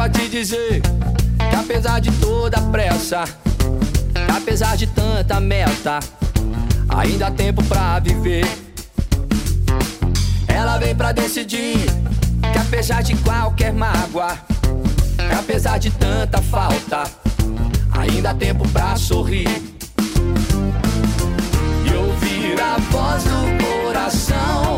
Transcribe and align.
pra 0.00 0.08
te 0.08 0.30
dizer 0.30 0.80
que 0.80 1.56
apesar 1.56 2.00
de 2.00 2.10
toda 2.12 2.56
a 2.56 2.62
pressa, 2.70 3.22
apesar 4.34 4.74
de 4.74 4.86
tanta 4.86 5.38
meta, 5.38 6.00
ainda 6.88 7.26
há 7.26 7.30
tempo 7.30 7.62
pra 7.64 7.98
viver. 7.98 8.46
Ela 10.48 10.78
vem 10.78 10.94
pra 10.94 11.12
decidir 11.12 11.84
que 12.50 12.58
apesar 12.58 13.02
de 13.02 13.14
qualquer 13.16 13.74
mágoa, 13.74 14.38
apesar 15.38 15.76
de 15.76 15.90
tanta 15.90 16.40
falta, 16.40 17.04
ainda 17.92 18.30
há 18.30 18.34
tempo 18.34 18.66
pra 18.70 18.96
sorrir. 18.96 19.50
E 21.84 21.94
ouvir 21.94 22.58
a 22.58 22.78
voz 22.90 23.22
do 23.24 23.64
coração. 23.84 24.69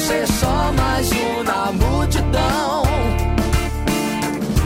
Não 0.00 0.06
ser 0.06 0.26
só 0.28 0.72
mais 0.72 1.12
um 1.12 1.42
na 1.42 1.72
multidão. 1.72 2.84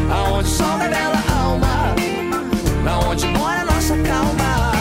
Aonde 0.09 0.49
o 0.49 0.53
sol 0.53 0.79
revela 0.79 1.17
a 1.17 1.43
alma, 1.43 1.95
na 2.85 3.01
onde 3.01 3.27
mora 3.27 3.63
a 3.63 3.65
nossa 3.65 3.97
calma. 3.97 4.73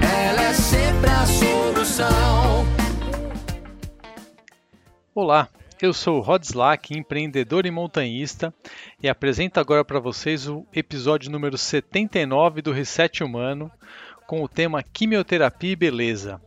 Ela 0.00 0.42
é 0.42 0.52
sempre 0.52 1.10
a 1.10 1.26
solução. 1.26 2.66
Olá, 5.12 5.48
eu 5.82 5.92
sou 5.92 6.18
o 6.18 6.22
Rod 6.22 6.44
Slack, 6.44 6.96
empreendedor 6.96 7.66
e 7.66 7.70
montanhista, 7.72 8.54
e 9.02 9.08
apresento 9.08 9.58
agora 9.58 9.84
para 9.84 9.98
vocês 9.98 10.46
o 10.46 10.64
episódio 10.72 11.32
número 11.32 11.58
79 11.58 12.62
do 12.62 12.70
Reset 12.70 13.24
Humano, 13.24 13.72
com 14.24 14.40
o 14.44 14.48
tema 14.48 14.84
Quimioterapia 14.84 15.72
e 15.72 15.76
Beleza. 15.76 16.40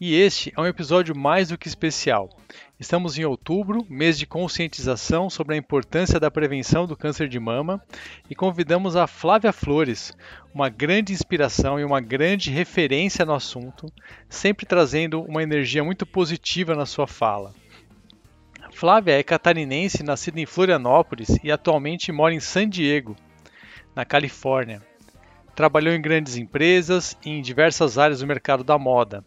E 0.00 0.14
este 0.14 0.50
é 0.56 0.58
um 0.58 0.66
episódio 0.66 1.14
mais 1.14 1.50
do 1.50 1.58
que 1.58 1.68
especial. 1.68 2.30
Estamos 2.78 3.18
em 3.18 3.26
outubro, 3.26 3.84
mês 3.86 4.18
de 4.18 4.24
conscientização 4.24 5.28
sobre 5.28 5.54
a 5.54 5.58
importância 5.58 6.18
da 6.18 6.30
prevenção 6.30 6.86
do 6.86 6.96
câncer 6.96 7.28
de 7.28 7.38
mama, 7.38 7.82
e 8.30 8.34
convidamos 8.34 8.96
a 8.96 9.06
Flávia 9.06 9.52
Flores, 9.52 10.16
uma 10.54 10.70
grande 10.70 11.12
inspiração 11.12 11.78
e 11.78 11.84
uma 11.84 12.00
grande 12.00 12.50
referência 12.50 13.26
no 13.26 13.34
assunto, 13.34 13.92
sempre 14.26 14.64
trazendo 14.64 15.20
uma 15.20 15.42
energia 15.42 15.84
muito 15.84 16.06
positiva 16.06 16.74
na 16.74 16.86
sua 16.86 17.06
fala. 17.06 17.52
Flávia 18.72 19.18
é 19.18 19.22
catarinense, 19.22 20.02
nascida 20.02 20.40
em 20.40 20.46
Florianópolis 20.46 21.28
e 21.44 21.52
atualmente 21.52 22.10
mora 22.10 22.32
em 22.32 22.40
San 22.40 22.66
Diego, 22.66 23.14
na 23.94 24.06
Califórnia. 24.06 24.80
Trabalhou 25.54 25.92
em 25.92 26.00
grandes 26.00 26.36
empresas 26.38 27.18
e 27.22 27.28
em 27.28 27.42
diversas 27.42 27.98
áreas 27.98 28.20
do 28.20 28.26
mercado 28.26 28.64
da 28.64 28.78
moda. 28.78 29.22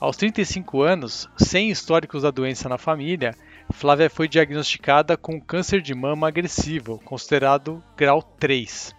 Aos 0.00 0.16
35 0.16 0.82
anos, 0.82 1.28
sem 1.36 1.70
históricos 1.70 2.22
da 2.22 2.30
doença 2.30 2.68
na 2.68 2.76
família, 2.76 3.34
Flávia 3.72 4.10
foi 4.10 4.28
diagnosticada 4.28 5.16
com 5.16 5.40
câncer 5.40 5.80
de 5.80 5.94
mama 5.94 6.28
agressivo, 6.28 7.00
considerado 7.04 7.82
grau 7.96 8.22
3. 8.22 8.94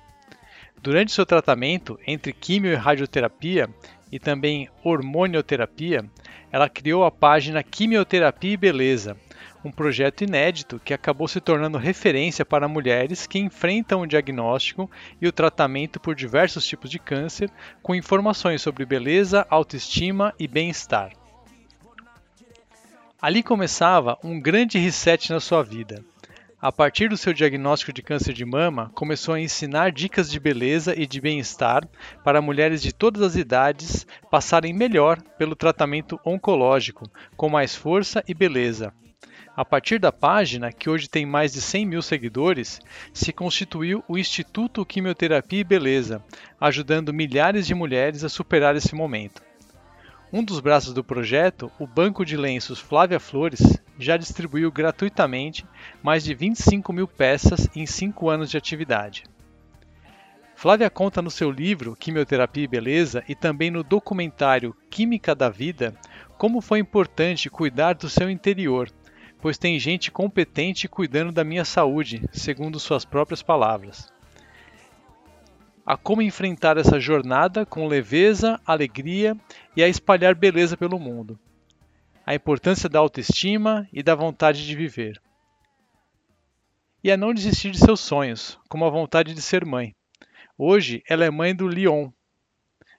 Durante 0.81 1.11
seu 1.11 1.25
tratamento, 1.25 1.99
entre 2.07 2.31
quimio 2.31 2.71
e 2.71 2.75
radioterapia 2.75 3.69
e 4.11 4.19
também 4.19 4.69
hormonioterapia, 4.83 6.05
ela 6.51 6.69
criou 6.69 7.03
a 7.03 7.11
página 7.11 7.61
Quimioterapia 7.61 8.53
e 8.53 8.57
Beleza, 8.57 9.17
um 9.65 9.71
projeto 9.71 10.23
inédito 10.23 10.79
que 10.83 10.93
acabou 10.93 11.27
se 11.27 11.41
tornando 11.41 11.79
referência 11.79 12.45
para 12.45 12.67
mulheres 12.67 13.25
que 13.25 13.39
enfrentam 13.39 14.01
o 14.01 14.07
diagnóstico 14.07 14.89
e 15.19 15.27
o 15.27 15.31
tratamento 15.31 15.99
por 15.99 16.13
diversos 16.13 16.65
tipos 16.65 16.89
de 16.89 16.99
câncer, 16.99 17.49
com 17.81 17.95
informações 17.95 18.61
sobre 18.61 18.85
beleza, 18.85 19.45
autoestima 19.49 20.33
e 20.39 20.47
bem-estar. 20.47 21.11
Ali 23.19 23.41
começava 23.41 24.19
um 24.23 24.39
grande 24.39 24.77
reset 24.77 25.31
na 25.31 25.39
sua 25.39 25.63
vida. 25.63 26.03
A 26.61 26.71
partir 26.71 27.09
do 27.09 27.17
seu 27.17 27.33
diagnóstico 27.33 27.91
de 27.91 28.01
câncer 28.01 28.33
de 28.33 28.45
mama, 28.45 28.91
começou 28.93 29.33
a 29.33 29.39
ensinar 29.39 29.91
dicas 29.91 30.29
de 30.29 30.39
beleza 30.39 30.93
e 30.99 31.07
de 31.07 31.19
bem-estar 31.19 31.87
para 32.23 32.41
mulheres 32.41 32.81
de 32.81 32.93
todas 32.93 33.21
as 33.21 33.35
idades 33.35 34.05
passarem 34.29 34.73
melhor 34.73 35.21
pelo 35.37 35.55
tratamento 35.55 36.19
oncológico, 36.23 37.09
com 37.35 37.49
mais 37.49 37.75
força 37.75 38.23
e 38.27 38.33
beleza, 38.33 38.93
a 39.55 39.63
partir 39.63 39.99
da 39.99 40.11
página, 40.11 40.71
que 40.71 40.89
hoje 40.89 41.07
tem 41.07 41.25
mais 41.25 41.53
de 41.53 41.61
100 41.61 41.85
mil 41.85 42.01
seguidores, 42.01 42.81
se 43.13 43.31
constituiu 43.31 44.03
o 44.07 44.17
Instituto 44.17 44.85
Quimioterapia 44.85 45.61
e 45.61 45.63
Beleza, 45.63 46.21
ajudando 46.59 47.13
milhares 47.13 47.65
de 47.65 47.73
mulheres 47.73 48.23
a 48.23 48.29
superar 48.29 48.75
esse 48.75 48.93
momento. 48.93 49.41
Um 50.33 50.43
dos 50.43 50.59
braços 50.59 50.93
do 50.93 51.03
projeto, 51.03 51.71
o 51.79 51.87
Banco 51.87 52.25
de 52.25 52.35
Lenços 52.35 52.79
Flávia 52.79 53.19
Flores, 53.19 53.61
já 53.97 54.17
distribuiu 54.17 54.69
gratuitamente 54.69 55.65
mais 56.03 56.25
de 56.25 56.33
25 56.33 56.91
mil 56.91 57.07
peças 57.07 57.69
em 57.73 57.85
5 57.85 58.29
anos 58.29 58.49
de 58.49 58.57
atividade. 58.57 59.23
Flávia 60.53 60.89
conta 60.89 61.21
no 61.21 61.31
seu 61.31 61.49
livro 61.49 61.95
Quimioterapia 61.95 62.63
e 62.63 62.67
Beleza 62.67 63.23
e 63.29 63.35
também 63.35 63.71
no 63.71 63.83
documentário 63.83 64.75
Química 64.89 65.33
da 65.33 65.49
Vida 65.49 65.93
como 66.37 66.59
foi 66.59 66.79
importante 66.79 67.49
cuidar 67.49 67.93
do 67.93 68.09
seu 68.09 68.29
interior 68.29 68.89
pois 69.45 69.59
tem 69.59 69.77
gente 69.77 70.09
competente 70.09 70.87
cuidando 70.87 71.31
da 71.31 71.43
minha 71.43 71.63
saúde, 71.63 72.27
segundo 72.31 72.79
suas 72.79 73.05
próprias 73.05 73.43
palavras. 73.43 74.11
A 75.85 75.95
como 75.95 76.23
enfrentar 76.23 76.77
essa 76.79 76.99
jornada 76.99 77.63
com 77.63 77.87
leveza, 77.87 78.59
alegria 78.65 79.37
e 79.77 79.83
a 79.83 79.87
espalhar 79.87 80.33
beleza 80.33 80.75
pelo 80.75 80.97
mundo. 80.97 81.39
A 82.25 82.33
importância 82.33 82.89
da 82.89 82.97
autoestima 82.97 83.87
e 83.93 84.01
da 84.01 84.15
vontade 84.15 84.65
de 84.65 84.75
viver. 84.75 85.21
E 87.03 87.11
a 87.11 87.15
não 87.15 87.31
desistir 87.31 87.69
de 87.69 87.77
seus 87.77 87.99
sonhos, 87.99 88.57
como 88.67 88.83
a 88.83 88.89
vontade 88.89 89.35
de 89.35 89.43
ser 89.43 89.63
mãe. 89.63 89.95
Hoje 90.57 91.03
ela 91.07 91.23
é 91.23 91.29
mãe 91.29 91.55
do 91.55 91.67
Leon, 91.67 92.09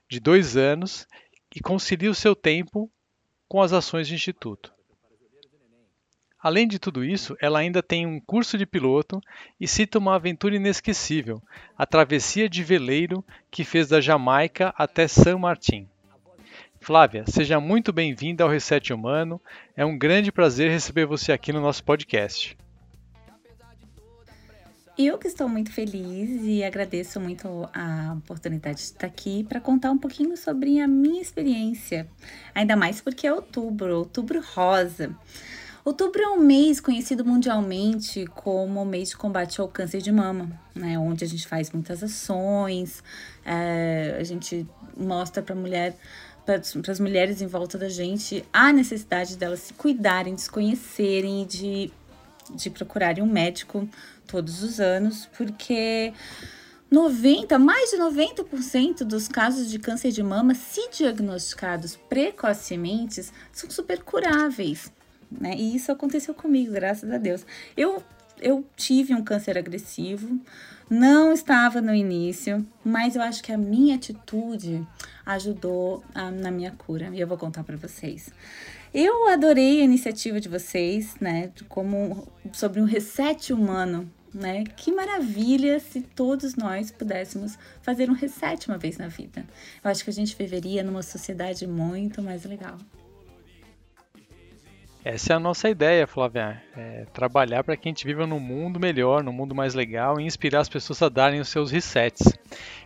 de 0.09 0.21
dois 0.21 0.55
anos, 0.55 1.05
e 1.53 1.59
concilia 1.59 2.09
o 2.09 2.15
seu 2.15 2.33
tempo 2.33 2.89
com 3.49 3.61
as 3.61 3.73
ações 3.73 4.07
do 4.07 4.15
Instituto. 4.15 4.76
Além 6.41 6.67
de 6.67 6.77
tudo 6.77 7.03
isso, 7.03 7.35
ela 7.41 7.59
ainda 7.59 7.81
tem 7.81 8.05
um 8.05 8.19
curso 8.19 8.57
de 8.57 8.65
piloto 8.65 9.19
e 9.59 9.67
cita 9.67 9.97
uma 9.97 10.15
aventura 10.15 10.55
inesquecível, 10.55 11.41
a 11.75 11.85
travessia 11.85 12.47
de 12.47 12.63
veleiro 12.63 13.25
que 13.49 13.63
fez 13.63 13.87
da 13.87 13.99
Jamaica 13.99 14.73
até 14.77 15.07
San 15.07 15.39
Martin. 15.39 15.87
Flávia, 16.79 17.25
seja 17.27 17.59
muito 17.59 17.91
bem-vinda 17.91 18.43
ao 18.43 18.49
Reset 18.49 18.93
Humano. 18.93 19.41
É 19.75 19.83
um 19.83 19.97
grande 19.97 20.31
prazer 20.31 20.69
receber 20.69 21.05
você 21.05 21.31
aqui 21.31 21.51
no 21.51 21.59
nosso 21.59 21.83
podcast. 21.83 22.55
Eu 24.97 25.17
que 25.17 25.27
estou 25.27 25.47
muito 25.47 25.71
feliz 25.71 26.41
e 26.43 26.63
agradeço 26.63 27.19
muito 27.19 27.69
a 27.71 28.15
oportunidade 28.17 28.77
de 28.77 28.83
estar 28.83 29.05
aqui 29.05 29.43
para 29.43 29.59
contar 29.59 29.91
um 29.91 29.97
pouquinho 29.97 30.35
sobre 30.35 30.79
a 30.79 30.87
minha 30.87 31.21
experiência. 31.21 32.07
Ainda 32.55 32.75
mais 32.75 32.99
porque 32.99 33.27
é 33.27 33.33
outubro, 33.33 33.95
outubro 33.95 34.41
rosa. 34.41 35.15
Outubro 35.87 36.21
é 36.21 36.27
um 36.27 36.41
mês 36.41 36.81
conhecido 36.81 37.23
mundialmente 37.23 38.25
como 38.35 38.83
mês 38.83 39.11
de 39.11 39.15
combate 39.15 39.61
ao 39.61 39.69
câncer 39.69 40.01
de 40.01 40.11
mama, 40.11 40.51
né? 40.75 40.99
Onde 40.99 41.23
a 41.23 41.27
gente 41.27 41.47
faz 41.47 41.71
muitas 41.71 42.03
ações, 42.03 43.01
é, 43.45 44.17
a 44.19 44.23
gente 44.25 44.67
mostra 44.97 45.41
para 45.41 45.55
mulher 45.55 45.95
para 46.45 46.59
as 46.91 46.99
mulheres 46.99 47.41
em 47.41 47.47
volta 47.47 47.77
da 47.77 47.87
gente 47.87 48.43
a 48.51 48.73
necessidade 48.73 49.37
delas 49.37 49.61
se 49.61 49.73
cuidarem, 49.75 50.35
de 50.35 50.41
se 50.41 50.49
conhecerem 50.49 51.43
e 51.43 51.45
de, 51.45 51.91
de 52.53 52.69
procurarem 52.69 53.23
um 53.23 53.31
médico 53.31 53.87
todos 54.27 54.61
os 54.63 54.81
anos, 54.81 55.29
porque 55.37 56.11
90, 56.91 57.57
mais 57.57 57.91
de 57.91 57.95
90% 57.95 59.05
dos 59.05 59.29
casos 59.29 59.71
de 59.71 59.79
câncer 59.79 60.11
de 60.11 60.21
mama, 60.21 60.53
se 60.53 60.89
diagnosticados 60.89 61.95
precocemente, 61.95 63.23
são 63.53 63.69
super 63.69 64.03
curáveis 64.03 64.91
né? 65.31 65.53
E 65.55 65.75
isso 65.75 65.91
aconteceu 65.91 66.33
comigo, 66.33 66.73
graças 66.73 67.09
a 67.11 67.17
Deus. 67.17 67.45
Eu, 67.75 68.03
eu 68.41 68.65
tive 68.75 69.13
um 69.13 69.23
câncer 69.23 69.57
agressivo, 69.57 70.39
não 70.89 71.33
estava 71.33 71.81
no 71.81 71.93
início, 71.93 72.65
mas 72.83 73.15
eu 73.15 73.21
acho 73.21 73.43
que 73.43 73.51
a 73.51 73.57
minha 73.57 73.95
atitude 73.95 74.85
ajudou 75.25 76.03
a, 76.15 76.31
na 76.31 76.49
minha 76.49 76.71
cura 76.71 77.09
e 77.13 77.19
eu 77.19 77.27
vou 77.27 77.37
contar 77.37 77.63
para 77.63 77.75
vocês. 77.75 78.31
Eu 78.93 79.27
adorei 79.27 79.81
a 79.81 79.83
iniciativa 79.83 80.39
de 80.39 80.47
vocês, 80.47 81.15
né, 81.19 81.51
como 81.67 82.27
sobre 82.53 82.79
um 82.79 82.85
reset 82.85 83.51
humano, 83.51 84.09
né? 84.33 84.63
Que 84.75 84.91
maravilha 84.91 85.79
se 85.79 86.01
todos 86.01 86.55
nós 86.55 86.91
pudéssemos 86.91 87.57
fazer 87.81 88.09
um 88.09 88.13
reset 88.13 88.67
uma 88.67 88.77
vez 88.77 88.97
na 88.97 89.07
vida. 89.07 89.45
Eu 89.83 89.91
acho 89.91 90.03
que 90.03 90.09
a 90.09 90.13
gente 90.13 90.35
viveria 90.35 90.83
numa 90.83 91.01
sociedade 91.01 91.65
muito 91.65 92.21
mais 92.21 92.45
legal. 92.45 92.77
Essa 95.09 95.31
é 95.31 95.35
a 95.37 95.39
nossa 95.39 95.69
ideia, 95.69 96.05
Flávia. 96.05 96.61
É 96.75 97.05
trabalhar 97.13 97.63
para 97.63 97.77
que 97.77 97.87
a 97.87 97.91
gente 97.91 98.05
viva 98.05 98.27
num 98.27 98.41
mundo 98.41 98.77
melhor, 98.77 99.23
num 99.23 99.31
mundo 99.31 99.55
mais 99.55 99.73
legal 99.73 100.19
e 100.19 100.25
inspirar 100.25 100.59
as 100.59 100.67
pessoas 100.67 101.01
a 101.01 101.07
darem 101.07 101.39
os 101.39 101.47
seus 101.47 101.71
resets. 101.71 102.37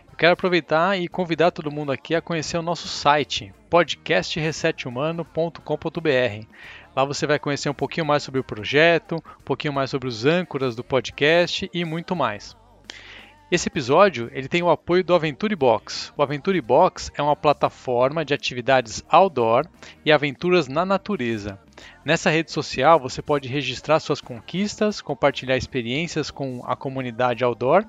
Eu 0.08 0.16
quero 0.16 0.34
aproveitar 0.34 0.96
e 0.96 1.08
convidar 1.08 1.50
todo 1.50 1.68
mundo 1.68 1.90
aqui 1.90 2.14
a 2.14 2.22
conhecer 2.22 2.56
o 2.56 2.62
nosso 2.62 2.86
site, 2.86 3.52
podcastresethumano.com.br. 3.68 6.46
Lá 6.94 7.04
você 7.04 7.26
vai 7.26 7.40
conhecer 7.40 7.68
um 7.68 7.74
pouquinho 7.74 8.06
mais 8.06 8.22
sobre 8.22 8.38
o 8.38 8.44
projeto, 8.44 9.16
um 9.16 9.44
pouquinho 9.44 9.72
mais 9.72 9.90
sobre 9.90 10.08
os 10.08 10.24
âncoras 10.24 10.76
do 10.76 10.84
podcast 10.84 11.68
e 11.74 11.84
muito 11.84 12.14
mais. 12.14 12.56
Esse 13.50 13.68
episódio 13.68 14.30
ele 14.32 14.46
tem 14.46 14.62
o 14.62 14.70
apoio 14.70 15.02
do 15.02 15.12
Aventure 15.12 15.56
Box. 15.56 16.12
O 16.16 16.22
Aventure 16.22 16.60
Box 16.60 17.10
é 17.16 17.22
uma 17.22 17.34
plataforma 17.34 18.24
de 18.24 18.32
atividades 18.32 19.04
outdoor 19.08 19.66
e 20.04 20.12
aventuras 20.12 20.68
na 20.68 20.86
natureza. 20.86 21.58
Nessa 22.04 22.30
rede 22.30 22.50
social 22.50 22.98
você 22.98 23.22
pode 23.22 23.48
registrar 23.48 24.00
suas 24.00 24.20
conquistas, 24.20 25.00
compartilhar 25.00 25.56
experiências 25.56 26.30
com 26.30 26.62
a 26.66 26.74
comunidade 26.76 27.44
outdoor, 27.44 27.84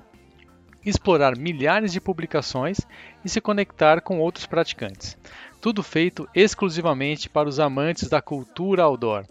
explorar 0.84 1.36
milhares 1.36 1.92
de 1.92 2.00
publicações 2.00 2.78
e 3.24 3.28
se 3.28 3.40
conectar 3.40 4.00
com 4.00 4.20
outros 4.20 4.46
praticantes. 4.46 5.16
Tudo 5.60 5.82
feito 5.82 6.28
exclusivamente 6.34 7.28
para 7.28 7.48
os 7.48 7.58
amantes 7.58 8.08
da 8.08 8.20
cultura 8.20 8.82
outdoor. 8.82 9.24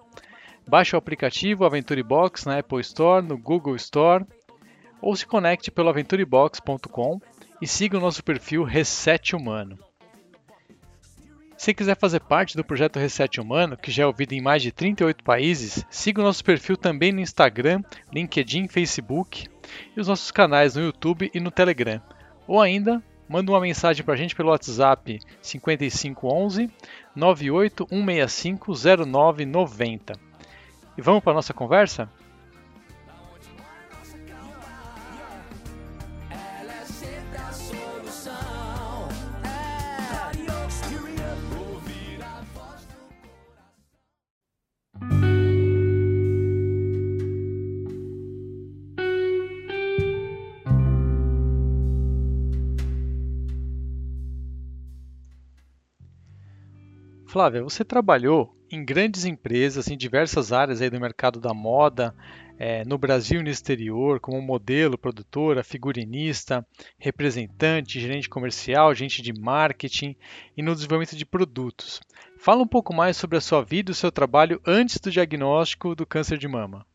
Baixe 0.68 0.96
o 0.96 1.00
aplicativo 1.00 1.66
Aventure 1.66 2.02
Box 2.02 2.46
na 2.46 2.60
Apple 2.60 2.82
Store, 2.82 3.26
no 3.26 3.38
Google 3.38 3.76
Store 3.76 4.26
ou 5.02 5.16
se 5.16 5.26
conecte 5.26 5.70
pelo 5.70 5.90
aventurebox.com 5.90 7.20
e 7.62 7.68
siga 7.68 7.98
o 7.98 8.02
nosso 8.02 8.24
perfil 8.24 8.64
Reset 8.64 9.36
Humano. 9.36 9.78
Se 11.64 11.74
quiser 11.74 11.96
fazer 11.96 12.20
parte 12.20 12.58
do 12.58 12.64
projeto 12.66 13.00
Reset 13.00 13.40
Humano, 13.40 13.78
que 13.78 13.90
já 13.90 14.04
é 14.04 14.06
ouvido 14.06 14.34
em 14.34 14.42
mais 14.42 14.62
de 14.62 14.70
38 14.70 15.24
países, 15.24 15.86
siga 15.90 16.20
o 16.20 16.24
nosso 16.26 16.44
perfil 16.44 16.76
também 16.76 17.14
no 17.14 17.22
Instagram, 17.22 17.82
LinkedIn, 18.14 18.68
Facebook 18.68 19.48
e 19.96 20.02
os 20.02 20.10
nossos 20.10 20.30
canais 20.30 20.76
no 20.76 20.82
YouTube 20.82 21.32
e 21.34 21.40
no 21.40 21.50
Telegram. 21.50 22.02
Ou 22.46 22.60
ainda, 22.60 23.02
manda 23.30 23.50
uma 23.50 23.62
mensagem 23.62 24.04
para 24.04 24.14
a 24.14 24.18
gente 24.18 24.36
pelo 24.36 24.50
WhatsApp 24.50 25.22
5511 25.42 26.70
98165 27.16 28.74
0990. 29.08 30.20
E 30.98 31.02
vamos 31.02 31.24
para 31.24 31.32
a 31.32 31.36
nossa 31.36 31.54
conversa? 31.54 32.10
Flávia, 57.34 57.64
você 57.64 57.84
trabalhou 57.84 58.56
em 58.70 58.86
grandes 58.86 59.26
empresas 59.26 59.88
em 59.88 59.98
diversas 59.98 60.52
áreas 60.54 60.84
aí 60.84 60.90
do 60.92 61.00
mercado 61.00 61.40
da 61.40 61.52
moda, 61.52 62.14
é, 62.60 62.86
no 62.86 62.96
Brasil 62.96 63.40
e 63.40 63.44
no 63.44 63.50
exterior, 63.50 64.20
como 64.20 64.40
modelo, 64.40 65.00
produtora, 65.00 65.64
figurinista, 65.64 66.64
representante, 66.96 68.00
gerente 68.00 68.30
comercial, 68.30 68.92
agente 68.92 69.20
de 69.24 69.34
marketing 69.34 70.16
e 70.56 70.62
no 70.62 70.76
desenvolvimento 70.76 71.16
de 71.16 71.26
produtos. 71.26 72.00
Fala 72.38 72.62
um 72.62 72.68
pouco 72.68 72.94
mais 72.94 73.18
sobre 73.18 73.40
a 73.40 73.42
sua 73.42 73.64
vida 73.64 73.90
e 73.90 73.94
o 73.94 73.96
seu 73.96 74.12
trabalho 74.12 74.62
antes 74.64 75.00
do 75.00 75.10
diagnóstico 75.10 75.96
do 75.96 76.06
câncer 76.06 76.38
de 76.38 76.48
mama. 76.48 76.86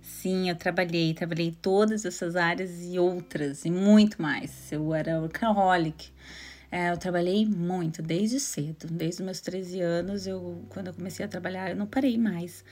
Sim, 0.00 0.48
eu 0.48 0.54
trabalhei, 0.54 1.12
trabalhei 1.12 1.50
todas 1.50 2.04
essas 2.04 2.36
áreas 2.36 2.84
e 2.84 3.00
outras, 3.00 3.64
e 3.64 3.70
muito 3.70 4.22
mais. 4.22 4.70
Eu 4.70 4.94
era 4.94 5.18
workaholic. 5.18 6.12
É, 6.70 6.90
eu 6.90 6.98
trabalhei 6.98 7.46
muito, 7.46 8.02
desde 8.02 8.38
cedo, 8.38 8.86
desde 8.90 9.22
meus 9.22 9.40
13 9.40 9.80
anos, 9.80 10.26
eu, 10.26 10.62
quando 10.68 10.88
eu 10.88 10.94
comecei 10.94 11.24
a 11.24 11.28
trabalhar, 11.28 11.70
eu 11.70 11.76
não 11.76 11.86
parei 11.86 12.18
mais. 12.18 12.62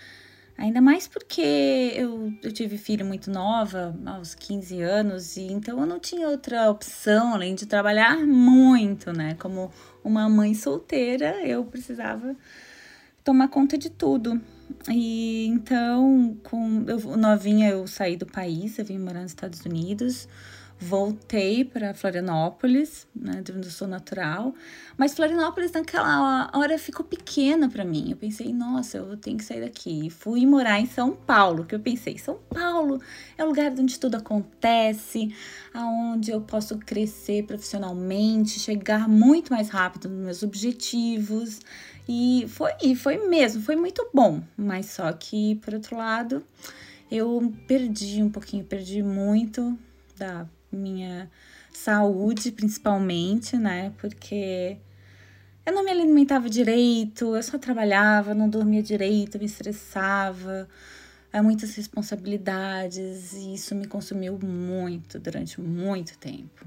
Ainda 0.58 0.80
mais 0.80 1.06
porque 1.06 1.92
eu, 1.94 2.32
eu 2.42 2.52
tive 2.52 2.78
filho 2.78 3.04
muito 3.04 3.30
nova, 3.30 3.94
aos 4.06 4.34
15 4.34 4.80
anos, 4.80 5.36
e 5.36 5.42
então 5.52 5.80
eu 5.80 5.86
não 5.86 5.98
tinha 5.98 6.28
outra 6.28 6.70
opção 6.70 7.34
além 7.34 7.54
de 7.54 7.66
trabalhar 7.66 8.18
muito, 8.26 9.12
né? 9.12 9.34
Como 9.38 9.70
uma 10.04 10.28
mãe 10.28 10.54
solteira, 10.54 11.46
eu 11.46 11.64
precisava 11.64 12.34
tomar 13.24 13.48
conta 13.48 13.76
de 13.76 13.90
tudo. 13.90 14.40
E 14.90 15.46
então, 15.46 16.36
com 16.42 16.84
eu, 16.86 17.16
novinha, 17.16 17.70
eu 17.70 17.86
saí 17.86 18.16
do 18.16 18.26
país, 18.26 18.78
eu 18.78 18.84
vim 18.84 18.98
morar 18.98 19.22
nos 19.22 19.32
Estados 19.32 19.60
Unidos 19.64 20.26
voltei 20.78 21.64
para 21.64 21.94
Florianópolis, 21.94 23.06
né, 23.14 23.40
de 23.42 23.50
onde 23.52 23.66
eu 23.66 23.72
sou 23.72 23.88
natural, 23.88 24.54
mas 24.96 25.14
Florianópolis 25.14 25.72
naquela 25.72 26.50
hora 26.52 26.78
ficou 26.78 27.04
pequena 27.04 27.68
para 27.68 27.84
mim. 27.84 28.10
Eu 28.10 28.16
pensei, 28.16 28.52
nossa, 28.52 28.98
eu 28.98 29.16
tenho 29.16 29.38
que 29.38 29.44
sair 29.44 29.62
daqui. 29.62 30.06
E 30.06 30.10
fui 30.10 30.44
morar 30.44 30.78
em 30.78 30.86
São 30.86 31.12
Paulo, 31.12 31.64
que 31.64 31.74
eu 31.74 31.80
pensei, 31.80 32.18
São 32.18 32.38
Paulo 32.50 33.00
é 33.38 33.44
o 33.44 33.48
lugar 33.48 33.72
onde 33.72 33.98
tudo 33.98 34.16
acontece, 34.16 35.34
aonde 35.72 36.30
eu 36.30 36.40
posso 36.42 36.78
crescer 36.78 37.44
profissionalmente, 37.44 38.60
chegar 38.60 39.08
muito 39.08 39.52
mais 39.52 39.70
rápido 39.70 40.08
nos 40.08 40.24
meus 40.24 40.42
objetivos. 40.42 41.60
E 42.08 42.46
foi, 42.48 42.94
foi 42.94 43.28
mesmo, 43.28 43.62
foi 43.62 43.76
muito 43.76 44.08
bom. 44.14 44.42
Mas 44.56 44.86
só 44.86 45.12
que, 45.12 45.56
por 45.56 45.74
outro 45.74 45.96
lado, 45.96 46.44
eu 47.10 47.52
perdi 47.66 48.22
um 48.22 48.30
pouquinho, 48.30 48.64
perdi 48.64 49.02
muito 49.02 49.76
da 50.16 50.46
minha 50.70 51.30
saúde, 51.72 52.52
principalmente, 52.52 53.56
né? 53.56 53.92
Porque 53.98 54.76
eu 55.64 55.72
não 55.72 55.84
me 55.84 55.90
alimentava 55.90 56.48
direito, 56.48 57.36
eu 57.36 57.42
só 57.42 57.58
trabalhava, 57.58 58.34
não 58.34 58.48
dormia 58.48 58.82
direito, 58.82 59.38
me 59.38 59.46
estressava, 59.46 60.68
muitas 61.42 61.74
responsabilidades 61.74 63.34
e 63.34 63.54
isso 63.54 63.74
me 63.74 63.86
consumiu 63.86 64.38
muito 64.42 65.18
durante 65.18 65.60
muito 65.60 66.16
tempo. 66.18 66.64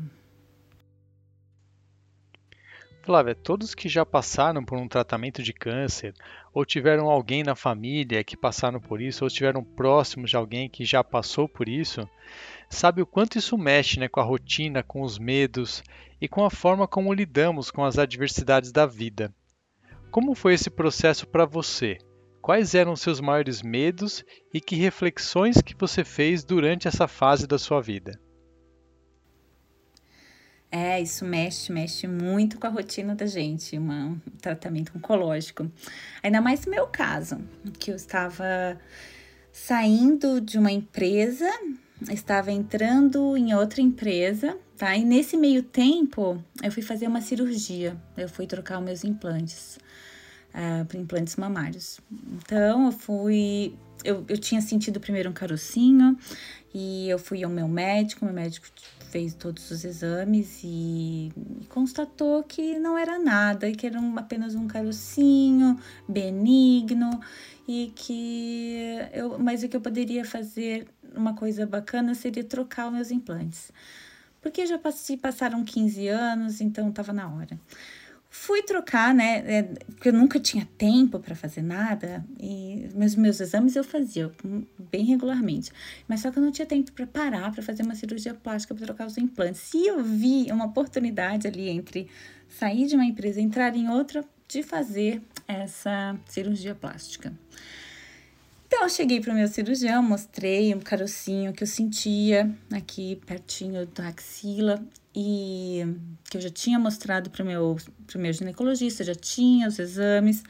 Flávia, 3.01 3.33
todos 3.33 3.73
que 3.73 3.89
já 3.89 4.05
passaram 4.05 4.63
por 4.63 4.77
um 4.77 4.87
tratamento 4.87 5.41
de 5.41 5.51
câncer, 5.51 6.13
ou 6.53 6.63
tiveram 6.63 7.09
alguém 7.09 7.41
na 7.41 7.55
família 7.55 8.23
que 8.23 8.37
passaram 8.37 8.79
por 8.79 9.01
isso, 9.01 9.23
ou 9.23 9.27
estiveram 9.27 9.63
próximos 9.63 10.29
de 10.29 10.35
alguém 10.35 10.69
que 10.69 10.85
já 10.85 11.03
passou 11.03 11.49
por 11.49 11.67
isso, 11.67 12.07
sabe 12.69 13.01
o 13.01 13.05
quanto 13.05 13.37
isso 13.37 13.57
mexe 13.57 13.99
né, 13.99 14.07
com 14.07 14.19
a 14.19 14.23
rotina, 14.23 14.83
com 14.83 15.01
os 15.01 15.17
medos 15.17 15.83
e 16.21 16.27
com 16.27 16.45
a 16.45 16.49
forma 16.49 16.87
como 16.87 17.13
lidamos 17.13 17.71
com 17.71 17.83
as 17.83 17.97
adversidades 17.97 18.71
da 18.71 18.85
vida. 18.85 19.33
Como 20.11 20.35
foi 20.35 20.53
esse 20.53 20.69
processo 20.69 21.27
para 21.27 21.45
você? 21.45 21.97
Quais 22.41 22.73
eram 22.73 22.95
seus 22.95 23.19
maiores 23.19 23.61
medos 23.61 24.23
e 24.53 24.61
que 24.61 24.75
reflexões 24.75 25.61
que 25.61 25.75
você 25.77 26.03
fez 26.03 26.43
durante 26.43 26.87
essa 26.87 27.07
fase 27.07 27.45
da 27.45 27.57
sua 27.57 27.81
vida? 27.81 28.19
É, 30.71 31.01
isso 31.01 31.25
mexe, 31.25 31.71
mexe 31.71 32.07
muito 32.07 32.59
com 32.59 32.67
a 32.67 32.69
rotina 32.69 33.15
da 33.15 33.25
gente, 33.25 33.77
um 33.77 34.19
tratamento 34.39 34.91
oncológico. 34.95 35.69
Ainda 36.21 36.41
mais 36.41 36.63
no 36.65 36.71
meu 36.71 36.85
caso, 36.85 37.39
que 37.79 37.89
eu 37.91 37.95
estava 37.95 38.79
saindo 39.51 40.39
de 40.39 40.59
uma 40.59 40.71
empresa, 40.71 41.49
estava 42.09 42.51
entrando 42.51 43.35
em 43.35 43.53
outra 43.53 43.81
empresa, 43.81 44.57
tá? 44.77 44.95
E 44.95 45.03
nesse 45.03 45.35
meio 45.35 45.63
tempo, 45.63 46.43
eu 46.63 46.71
fui 46.71 46.83
fazer 46.83 47.07
uma 47.07 47.21
cirurgia, 47.21 47.97
eu 48.17 48.29
fui 48.29 48.47
trocar 48.47 48.79
os 48.79 48.85
meus 48.85 49.03
implantes. 49.03 49.77
Uh, 50.49 50.83
para 50.83 50.97
implantes 50.97 51.35
mamários. 51.35 51.99
Então, 52.11 52.87
eu 52.87 52.91
fui. 52.91 53.75
Eu, 54.03 54.25
eu 54.27 54.35
tinha 54.35 54.59
sentido 54.61 54.99
primeiro 54.99 55.29
um 55.29 55.33
carocinho 55.33 56.17
e 56.73 57.07
eu 57.07 57.19
fui 57.19 57.43
ao 57.43 57.51
meu 57.51 57.67
médico. 57.67 58.25
Meu 58.25 58.33
médico 58.33 58.65
fez 59.09 59.33
todos 59.33 59.69
os 59.71 59.83
exames 59.83 60.61
e, 60.63 61.31
constatou 61.67 62.43
que 62.43 62.77
não 62.79 62.97
era 62.97 63.17
nada, 63.19 63.71
que 63.71 63.85
era 63.85 63.99
um, 63.99 64.17
apenas 64.17 64.55
um 64.55 64.67
carocinho 64.67 65.77
benigno 66.07 67.19
e 67.67 67.91
que 67.95 68.77
eu, 69.13 69.37
mas 69.39 69.63
o 69.63 69.69
que 69.69 69.75
eu 69.75 69.81
poderia 69.81 70.25
fazer, 70.25 70.87
uma 71.19 71.35
coisa 71.35 71.65
bacana 71.65 72.15
seria 72.15 72.43
trocar 72.43 72.87
os 72.87 72.93
meus 72.93 73.11
implantes. 73.11 73.71
Porque 74.41 74.65
já 74.65 74.77
passei, 74.77 75.17
passaram 75.17 75.63
15 75.63 76.07
anos, 76.07 76.61
então 76.61 76.89
estava 76.89 77.11
na 77.11 77.27
hora. 77.29 77.59
Fui 78.31 78.61
trocar, 78.61 79.13
né? 79.13 79.43
É, 79.45 79.63
porque 79.63 80.09
eu 80.09 80.13
nunca 80.13 80.39
tinha 80.39 80.67
tempo 80.77 81.19
para 81.19 81.35
fazer 81.35 81.63
nada 81.63 82.23
e 82.39 82.87
meus 82.93 83.15
meus 83.15 83.39
exames 83.39 83.75
eu 83.75 83.83
fazia 83.83 84.31
bem 84.91 85.03
regularmente, 85.03 85.71
mas 86.07 86.21
só 86.21 86.29
que 86.29 86.37
eu 86.37 86.43
não 86.43 86.51
tinha 86.51 86.65
tempo 86.65 86.91
para 86.91 87.07
parar 87.07 87.51
para 87.51 87.63
fazer 87.63 87.81
uma 87.81 87.95
cirurgia 87.95 88.35
plástica 88.35 88.75
para 88.75 88.85
trocar 88.85 89.07
os 89.07 89.17
implantes. 89.17 89.61
Se 89.61 89.83
eu 89.83 90.03
vi 90.03 90.45
uma 90.51 90.65
oportunidade 90.65 91.47
ali 91.47 91.69
entre 91.69 92.07
sair 92.47 92.85
de 92.85 92.95
uma 92.95 93.05
empresa 93.05 93.39
e 93.41 93.43
entrar 93.43 93.75
em 93.75 93.89
outra 93.89 94.23
de 94.47 94.61
fazer 94.61 95.21
essa 95.47 96.15
cirurgia 96.27 96.75
plástica. 96.75 97.33
Então 98.69 98.83
eu 98.83 98.89
cheguei 98.89 99.19
para 99.19 99.33
o 99.33 99.35
meu 99.35 99.47
cirurgião, 99.47 100.03
mostrei 100.03 100.75
um 100.75 100.79
carocinho 100.79 101.51
que 101.51 101.63
eu 101.63 101.67
sentia 101.67 102.55
aqui 102.71 103.19
pertinho 103.25 103.87
da 103.87 104.09
axila 104.09 104.79
e 105.15 105.83
que 106.29 106.37
eu 106.37 106.41
já 106.41 106.51
tinha 106.51 106.77
mostrado 106.77 107.31
para 107.31 107.41
o 107.41 107.47
meu, 107.47 107.77
meu 108.15 108.31
ginecologista, 108.31 109.03
já 109.03 109.15
tinha 109.15 109.67
os 109.67 109.79
exames. 109.79 110.43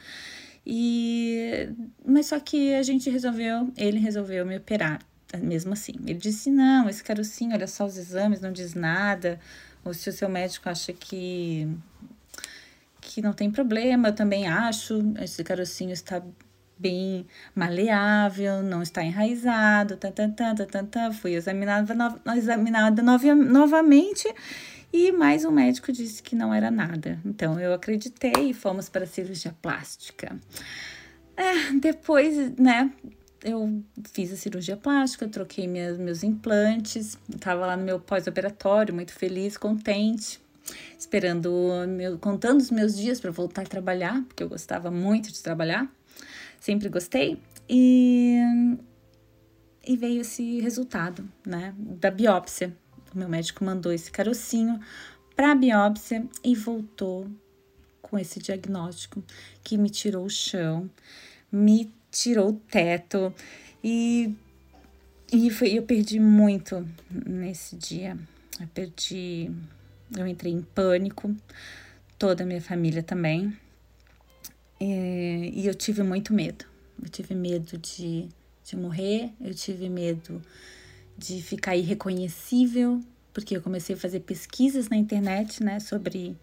E 0.66 1.70
mas 2.04 2.26
só 2.26 2.38
que 2.38 2.74
a 2.74 2.82
gente 2.82 3.08
resolveu, 3.08 3.72
ele 3.74 3.98
resolveu 3.98 4.44
me 4.44 4.58
operar 4.58 5.00
mesmo 5.42 5.72
assim. 5.72 5.94
Ele 6.06 6.18
disse: 6.18 6.50
"Não, 6.50 6.90
esse 6.90 7.02
carocinho, 7.02 7.54
olha 7.54 7.66
só 7.66 7.86
os 7.86 7.96
exames, 7.96 8.42
não 8.42 8.52
diz 8.52 8.74
nada. 8.74 9.40
Ou 9.82 9.94
se 9.94 10.10
o 10.10 10.12
seu 10.12 10.28
médico 10.28 10.68
acha 10.68 10.92
que 10.92 11.66
que 13.00 13.22
não 13.22 13.32
tem 13.32 13.50
problema, 13.50 14.08
eu 14.08 14.14
também 14.14 14.46
acho. 14.46 15.00
Esse 15.18 15.42
carocinho 15.42 15.92
está 15.92 16.22
bem 16.80 17.26
maleável, 17.54 18.62
não 18.62 18.82
está 18.82 19.04
enraizado, 19.04 19.96
tá, 19.96 20.10
tá, 20.10 20.28
tá, 20.28 20.54
tá, 20.54 20.66
tá, 20.66 20.82
tá. 20.82 21.12
fui 21.12 21.34
examinada, 21.34 21.94
no, 21.94 22.34
examinada 22.34 23.02
nova, 23.02 23.34
novamente 23.34 24.26
e 24.92 25.12
mais 25.12 25.44
um 25.44 25.50
médico 25.50 25.92
disse 25.92 26.22
que 26.22 26.34
não 26.34 26.52
era 26.52 26.70
nada. 26.70 27.20
Então 27.24 27.60
eu 27.60 27.74
acreditei 27.74 28.50
e 28.50 28.54
fomos 28.54 28.88
para 28.88 29.04
a 29.04 29.06
cirurgia 29.06 29.54
plástica. 29.60 30.36
É, 31.36 31.72
depois, 31.78 32.56
né, 32.56 32.90
eu 33.44 33.82
fiz 34.12 34.32
a 34.32 34.36
cirurgia 34.36 34.76
plástica, 34.76 35.28
troquei 35.28 35.68
minhas, 35.68 35.98
meus 35.98 36.22
implantes, 36.22 37.18
estava 37.28 37.66
lá 37.66 37.76
no 37.76 37.84
meu 37.84 38.00
pós-operatório, 38.00 38.94
muito 38.94 39.12
feliz, 39.12 39.56
contente, 39.56 40.40
esperando, 40.98 41.50
meu, 41.88 42.18
contando 42.18 42.60
os 42.60 42.70
meus 42.70 42.96
dias 42.96 43.20
para 43.20 43.30
voltar 43.30 43.62
a 43.62 43.66
trabalhar, 43.66 44.22
porque 44.24 44.42
eu 44.42 44.48
gostava 44.48 44.90
muito 44.90 45.30
de 45.30 45.42
trabalhar 45.42 45.88
sempre 46.60 46.88
gostei. 46.88 47.38
E, 47.68 48.38
e 49.86 49.96
veio 49.96 50.20
esse 50.20 50.60
resultado, 50.60 51.28
né, 51.44 51.74
da 51.78 52.10
biópsia. 52.10 52.76
O 53.14 53.18
meu 53.18 53.28
médico 53.28 53.64
mandou 53.64 53.92
esse 53.92 54.10
carocinho 54.10 54.78
para 55.34 55.52
a 55.52 55.54
biópsia 55.54 56.24
e 56.44 56.54
voltou 56.54 57.26
com 58.02 58.18
esse 58.18 58.38
diagnóstico 58.38 59.22
que 59.64 59.78
me 59.78 59.88
tirou 59.88 60.26
o 60.26 60.30
chão, 60.30 60.88
me 61.50 61.92
tirou 62.10 62.50
o 62.50 62.52
teto 62.52 63.32
e, 63.82 64.34
e 65.32 65.50
foi, 65.50 65.72
eu 65.72 65.82
perdi 65.82 66.20
muito 66.20 66.86
nesse 67.10 67.76
dia. 67.76 68.18
Eu 68.60 68.66
perdi, 68.68 69.50
eu 70.16 70.26
entrei 70.26 70.52
em 70.52 70.60
pânico, 70.60 71.34
toda 72.18 72.42
a 72.42 72.46
minha 72.46 72.60
família 72.60 73.02
também. 73.02 73.56
É, 74.80 75.50
e 75.52 75.66
eu 75.66 75.74
tive 75.74 76.02
muito 76.02 76.32
medo. 76.32 76.64
Eu 77.02 77.08
tive 77.08 77.34
medo 77.34 77.76
de, 77.76 78.28
de 78.64 78.76
morrer, 78.76 79.30
eu 79.40 79.54
tive 79.54 79.88
medo 79.88 80.42
de 81.16 81.42
ficar 81.42 81.76
irreconhecível, 81.76 83.00
porque 83.32 83.56
eu 83.56 83.60
comecei 83.62 83.94
a 83.94 83.98
fazer 83.98 84.20
pesquisas 84.20 84.88
na 84.88 84.96
internet, 84.96 85.62
né, 85.62 85.78
sobre 85.78 86.36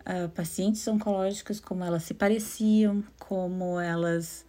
uh, 0.00 0.28
pacientes 0.34 0.86
oncológicos, 0.86 1.58
como 1.58 1.82
elas 1.82 2.02
se 2.04 2.12
pareciam, 2.14 3.02
como 3.18 3.80
elas 3.80 4.44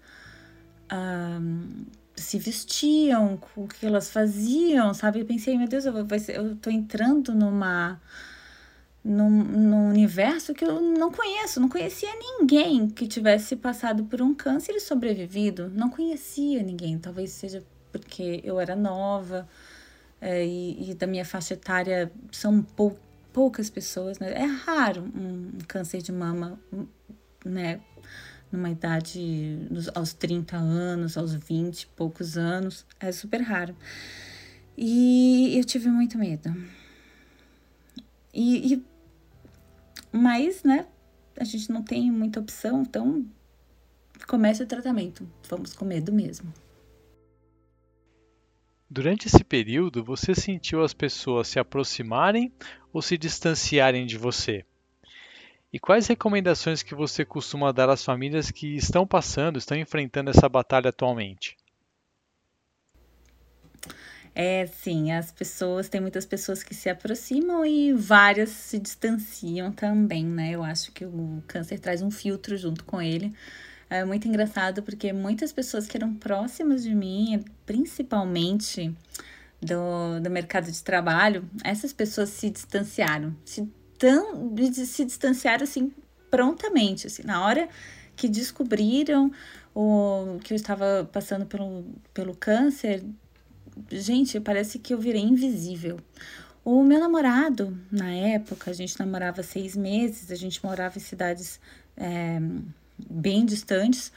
uh, 0.92 1.86
se 2.16 2.38
vestiam, 2.40 3.40
o 3.56 3.68
que 3.68 3.86
elas 3.86 4.10
faziam, 4.10 4.94
sabe? 4.94 5.22
Eu 5.22 5.26
pensei, 5.26 5.58
meu 5.58 5.68
Deus, 5.68 5.86
eu, 5.86 5.94
vou, 5.94 6.06
eu 6.30 6.56
tô 6.58 6.70
entrando 6.70 7.34
numa 7.34 8.02
num, 9.08 9.30
num 9.30 9.90
universo 9.90 10.54
que 10.54 10.66
eu 10.66 10.82
não 10.82 11.10
conheço, 11.10 11.62
não 11.62 11.70
conhecia 11.70 12.10
ninguém 12.20 12.90
que 12.90 13.08
tivesse 13.08 13.56
passado 13.56 14.04
por 14.04 14.22
um 14.22 14.34
câncer 14.34 14.74
e 14.74 14.82
sobrevivido, 14.82 15.72
não 15.74 15.90
conhecia 15.90 16.62
ninguém, 16.62 17.00
talvez 17.00 17.32
seja 17.32 17.64
porque 17.90 18.42
eu 18.44 18.60
era 18.60 18.76
nova 18.76 19.48
é, 20.20 20.46
e, 20.46 20.92
e, 20.92 20.94
da 20.94 21.08
minha 21.08 21.24
faixa 21.24 21.54
etária 21.54 22.12
são 22.32 22.62
pou, 22.62 23.00
poucas 23.32 23.70
pessoas, 23.70 24.20
né? 24.20 24.34
É 24.34 24.46
raro 24.46 25.04
um 25.16 25.58
câncer 25.68 26.02
de 26.02 26.12
mama, 26.12 26.60
né? 27.46 27.80
Numa 28.52 28.70
idade, 28.70 29.68
aos 29.94 30.14
30 30.14 30.58
anos, 30.58 31.18
aos 31.18 31.34
20 31.34 31.82
e 31.82 31.88
poucos 31.88 32.38
anos, 32.38 32.86
é 33.00 33.12
super 33.12 33.42
raro. 33.42 33.76
E 34.78 35.58
eu 35.58 35.64
tive 35.64 35.90
muito 35.90 36.18
medo. 36.18 36.54
E, 38.34 38.74
e 38.74 38.86
mas, 40.18 40.64
né, 40.64 40.88
a 41.40 41.44
gente 41.44 41.72
não 41.72 41.84
tem 41.84 42.12
muita 42.12 42.40
opção, 42.40 42.82
então 42.82 43.26
comece 44.28 44.64
o 44.64 44.68
tratamento. 44.68 45.30
Vamos 45.50 45.74
com 45.74 45.86
medo 45.86 46.12
mesmo. 46.12 46.52
Durante 48.90 49.28
esse 49.28 49.44
período, 49.44 50.04
você 50.04 50.34
sentiu 50.34 50.82
as 50.82 50.94
pessoas 50.94 51.50
se 51.50 51.60
aproximarem 51.60 52.52
ou 52.94 53.02
se 53.02 53.18
distanciarem 53.18 54.06
de 54.06 54.18
você? 54.18 54.66
E 55.72 55.78
quais 55.78 56.08
recomendações 56.08 56.82
que 56.82 56.96
você 56.96 57.26
costuma 57.26 57.74
dar 57.74 57.90
às 57.90 58.04
famílias 58.04 58.50
que 58.50 58.78
estão 58.78 59.06
passando, 59.06 59.60
estão 59.60 59.78
enfrentando 59.78 60.30
essa 60.30 60.48
batalha 60.48 60.90
atualmente? 60.90 61.58
É, 64.40 64.68
sim, 64.68 65.12
as 65.12 65.32
pessoas, 65.32 65.90
tem 65.90 66.00
muitas 66.00 66.24
pessoas 66.24 66.62
que 66.62 66.76
se 66.76 66.88
aproximam 66.88 67.66
e 67.66 67.92
várias 67.92 68.50
se 68.50 68.78
distanciam 68.78 69.72
também, 69.72 70.24
né? 70.24 70.52
Eu 70.52 70.64
acho 70.64 70.92
que 70.92 71.04
o 71.04 71.42
câncer 71.48 71.80
traz 71.80 72.04
um 72.04 72.12
filtro 72.12 72.56
junto 72.56 72.86
com 72.86 73.02
ele. 73.02 73.34
É 73.90 74.06
muito 74.06 74.28
engraçado 74.28 74.84
porque 74.84 75.12
muitas 75.12 75.52
pessoas 75.52 75.88
que 75.88 75.98
eram 75.98 76.14
próximas 76.14 76.84
de 76.84 76.94
mim, 76.94 77.44
principalmente 77.66 78.96
do, 79.60 80.20
do 80.22 80.30
mercado 80.30 80.72
de 80.72 80.84
trabalho, 80.84 81.44
essas 81.64 81.92
pessoas 81.92 82.30
se 82.30 82.52
distanciaram, 82.52 83.36
se, 83.44 83.68
tão, 83.98 84.54
se 84.72 85.04
distanciaram 85.04 85.64
assim 85.64 85.92
prontamente, 86.30 87.08
assim, 87.08 87.24
na 87.24 87.44
hora 87.44 87.68
que 88.16 88.30
descobriram 88.30 89.32
o 89.74 90.38
que 90.44 90.54
eu 90.54 90.56
estava 90.56 91.10
passando 91.12 91.48
pelo, 91.48 91.86
pelo 92.14 92.36
câncer, 92.36 93.04
gente, 93.92 94.40
parece 94.40 94.80
que 94.80 94.94
eu 94.94 95.00
virei 95.00 95.22
invisível. 95.22 96.00
O 96.64 96.84
meu 96.84 97.00
namorado, 97.00 97.78
na 97.92 98.12
época, 98.12 98.72
a 98.72 98.74
gente 98.74 99.00
namorava 99.00 99.42
seis 99.42 99.76
meses, 99.76 100.32
a 100.32 100.36
gente 100.36 100.64
morava 100.64 100.98
em 100.98 101.02
cidades 101.02 101.60
é, 101.96 102.40
bem 103.10 103.46
distantes. 103.46 104.12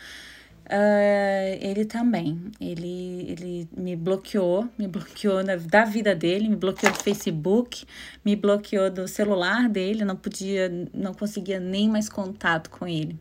Uh, 0.66 1.58
ele 1.60 1.84
também, 1.84 2.40
ele, 2.60 3.26
ele 3.28 3.68
me 3.76 3.96
bloqueou, 3.96 4.68
me 4.78 4.86
bloqueou 4.86 5.42
na, 5.42 5.56
da 5.56 5.84
vida 5.84 6.14
dele, 6.14 6.48
me 6.48 6.54
bloqueou 6.54 6.92
do 6.92 6.98
Facebook, 6.98 7.84
me 8.24 8.36
bloqueou 8.36 8.88
do 8.88 9.08
celular 9.08 9.68
dele, 9.68 10.04
não 10.04 10.14
podia, 10.14 10.70
não 10.94 11.12
conseguia 11.12 11.58
nem 11.58 11.88
mais 11.88 12.08
contato 12.08 12.70
com 12.70 12.86
ele 12.86 13.18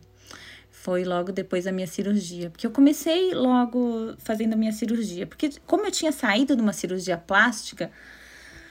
foi 0.82 1.04
logo 1.04 1.32
depois 1.32 1.66
da 1.66 1.72
minha 1.72 1.88
cirurgia. 1.88 2.50
Porque 2.50 2.66
eu 2.66 2.72
comecei 2.72 3.34
logo 3.34 4.16
fazendo 4.18 4.54
a 4.54 4.56
minha 4.56 4.72
cirurgia. 4.72 5.28
Porque, 5.28 5.50
como 5.66 5.86
eu 5.86 5.92
tinha 5.92 6.12
saído 6.12 6.56
de 6.56 6.62
uma 6.62 6.72
cirurgia 6.72 7.18
plástica, 7.18 7.92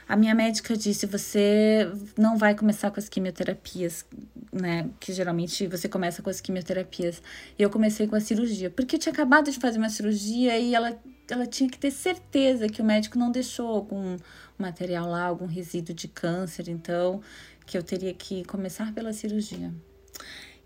a 0.09 0.17
minha 0.17 0.35
médica 0.35 0.75
disse: 0.75 1.05
você 1.05 1.87
não 2.17 2.39
vai 2.39 2.55
começar 2.55 2.91
com 2.91 2.99
as 2.99 3.11
quimioterapias, 3.11 4.07
né? 4.51 4.89
Que 4.99 5.13
geralmente 5.13 5.67
você 5.67 5.87
começa 5.87 6.23
com 6.23 6.31
as 6.31 6.41
quimioterapias. 6.41 7.23
E 7.59 7.63
eu 7.63 7.69
comecei 7.69 8.07
com 8.07 8.17
a 8.17 8.21
cirurgia. 8.21 8.71
Porque 8.71 8.97
eu 8.97 9.01
tinha 9.01 9.13
acabado 9.13 9.51
de 9.51 9.59
fazer 9.59 9.77
uma 9.77 9.91
cirurgia 9.91 10.59
e 10.59 10.75
ela, 10.75 10.99
ela 11.31 11.47
tinha 11.47 11.69
que 11.69 11.79
ter 11.79 11.91
certeza 11.91 12.69
que 12.69 12.81
o 12.81 12.85
médico 12.85 13.19
não 13.19 13.31
deixou 13.31 13.69
algum 13.69 14.17
material 14.57 15.11
lá, 15.11 15.25
algum 15.25 15.47
resíduo 15.47 15.95
de 15.95 16.09
câncer. 16.09 16.71
Então, 16.71 17.21
que 17.67 17.77
eu 17.77 17.83
teria 17.83 18.15
que 18.15 18.45
começar 18.45 18.95
pela 18.95 19.13
cirurgia. 19.13 19.71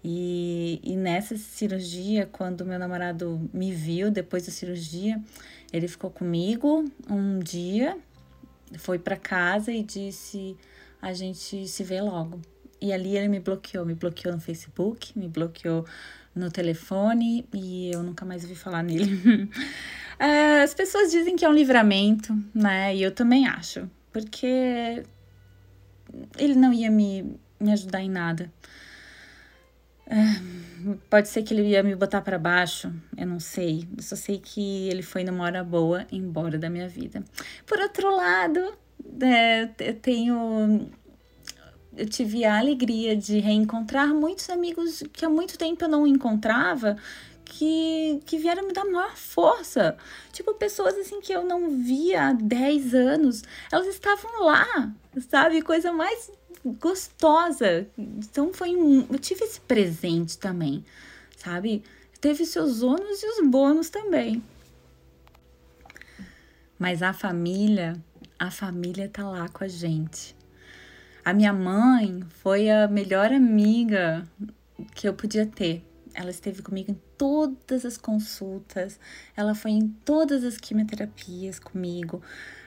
E, 0.04 0.80
e 0.82 0.96
nessa 0.96 1.36
cirurgia, 1.36 2.28
quando 2.30 2.64
meu 2.64 2.78
namorado 2.78 3.48
me 3.52 3.72
viu 3.72 4.10
depois 4.10 4.44
da 4.46 4.52
cirurgia, 4.52 5.20
ele 5.72 5.86
ficou 5.86 6.10
comigo 6.10 6.84
um 7.08 7.38
dia, 7.38 7.96
foi 8.78 8.98
para 8.98 9.16
casa 9.16 9.72
e 9.72 9.82
disse: 9.82 10.56
a 11.00 11.12
gente 11.12 11.68
se 11.68 11.84
vê 11.84 12.00
logo. 12.00 12.40
E 12.80 12.92
ali 12.92 13.16
ele 13.16 13.28
me 13.28 13.38
bloqueou, 13.38 13.86
me 13.86 13.94
bloqueou 13.94 14.34
no 14.34 14.40
Facebook, 14.40 15.16
me 15.16 15.28
bloqueou 15.28 15.86
no 16.34 16.50
telefone 16.50 17.46
e 17.52 17.90
eu 17.92 18.02
nunca 18.02 18.24
mais 18.24 18.42
ouvi 18.42 18.56
falar 18.56 18.82
nele. 18.82 19.48
É, 20.18 20.62
as 20.64 20.74
pessoas 20.74 21.12
dizem 21.12 21.36
que 21.36 21.44
é 21.44 21.48
um 21.48 21.52
livramento, 21.52 22.36
né? 22.52 22.94
E 22.94 23.02
eu 23.02 23.12
também 23.12 23.46
acho, 23.46 23.88
porque 24.12 25.04
ele 26.36 26.54
não 26.54 26.72
ia 26.72 26.90
me, 26.90 27.36
me 27.60 27.72
ajudar 27.72 28.00
em 28.00 28.10
nada. 28.10 28.52
Pode 31.08 31.28
ser 31.28 31.42
que 31.42 31.54
ele 31.54 31.62
ia 31.68 31.82
me 31.82 31.94
botar 31.94 32.20
para 32.20 32.38
baixo, 32.38 32.92
eu 33.16 33.26
não 33.26 33.38
sei. 33.38 33.86
Eu 33.96 34.02
só 34.02 34.16
sei 34.16 34.38
que 34.38 34.88
ele 34.88 35.02
foi 35.02 35.22
numa 35.22 35.44
hora 35.44 35.62
boa 35.62 36.06
embora 36.10 36.58
da 36.58 36.68
minha 36.68 36.88
vida. 36.88 37.22
Por 37.64 37.78
outro 37.78 38.14
lado, 38.14 38.74
é, 39.20 39.68
eu 39.78 39.94
tenho. 39.94 40.90
Eu 41.96 42.08
tive 42.08 42.44
a 42.44 42.58
alegria 42.58 43.14
de 43.14 43.38
reencontrar 43.38 44.08
muitos 44.08 44.48
amigos 44.48 45.02
que 45.12 45.24
há 45.24 45.28
muito 45.28 45.58
tempo 45.58 45.84
eu 45.84 45.88
não 45.88 46.06
encontrava, 46.06 46.96
que, 47.44 48.20
que 48.24 48.38
vieram 48.38 48.66
me 48.66 48.72
dar 48.72 48.84
maior 48.84 49.14
força. 49.14 49.96
Tipo, 50.32 50.54
pessoas 50.54 50.94
assim 50.96 51.20
que 51.20 51.32
eu 51.32 51.44
não 51.44 51.70
via 51.70 52.28
há 52.28 52.32
10 52.32 52.94
anos, 52.94 53.42
elas 53.70 53.86
estavam 53.88 54.44
lá, 54.44 54.90
sabe? 55.28 55.60
Coisa 55.60 55.92
mais 55.92 56.30
gostosa. 56.64 57.86
Então 57.96 58.52
foi 58.52 58.76
um. 58.76 59.06
Eu 59.10 59.18
tive 59.18 59.44
esse 59.44 59.60
presente 59.60 60.38
também, 60.38 60.84
sabe? 61.36 61.82
Teve 62.20 62.46
seus 62.46 62.82
ônus 62.82 63.22
e 63.22 63.26
os 63.26 63.48
bônus 63.48 63.90
também. 63.90 64.42
Mas 66.78 67.02
a 67.02 67.12
família, 67.12 67.94
a 68.38 68.50
família 68.50 69.08
tá 69.08 69.28
lá 69.28 69.48
com 69.48 69.64
a 69.64 69.68
gente. 69.68 70.36
A 71.24 71.32
minha 71.32 71.52
mãe 71.52 72.20
foi 72.42 72.68
a 72.68 72.88
melhor 72.88 73.32
amiga 73.32 74.26
que 74.94 75.08
eu 75.08 75.14
podia 75.14 75.46
ter. 75.46 75.84
Ela 76.14 76.30
esteve 76.30 76.60
comigo 76.60 76.90
em 76.90 77.00
todas 77.16 77.86
as 77.86 77.96
consultas, 77.96 78.98
ela 79.36 79.54
foi 79.54 79.70
em 79.70 79.88
todas 80.04 80.44
as 80.44 80.58
quimioterapias 80.58 81.58
comigo. 81.58 82.20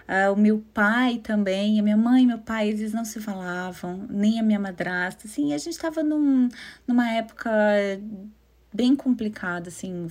Uh, 0.08 0.32
o 0.34 0.36
meu 0.36 0.64
pai 0.74 1.18
também, 1.18 1.80
a 1.80 1.84
minha 1.84 1.98
mãe 1.98 2.24
e 2.24 2.28
meu 2.28 2.38
pai, 2.38 2.70
eles 2.70 2.94
não 2.94 3.04
se 3.04 3.20
falavam, 3.20 4.06
nem 4.10 4.40
a 4.40 4.44
minha 4.44 4.60
madrasta. 4.60 5.28
Assim, 5.28 5.54
a 5.54 5.58
gente 5.58 5.74
estava 5.74 6.04
num, 6.04 6.48
numa 6.88 7.10
época 7.12 7.52
bem 8.74 8.96
complicada, 8.96 9.70
assim, 9.70 10.08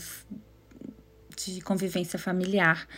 de 1.37 1.61
convivência 1.61 2.19
familiar. 2.19 2.89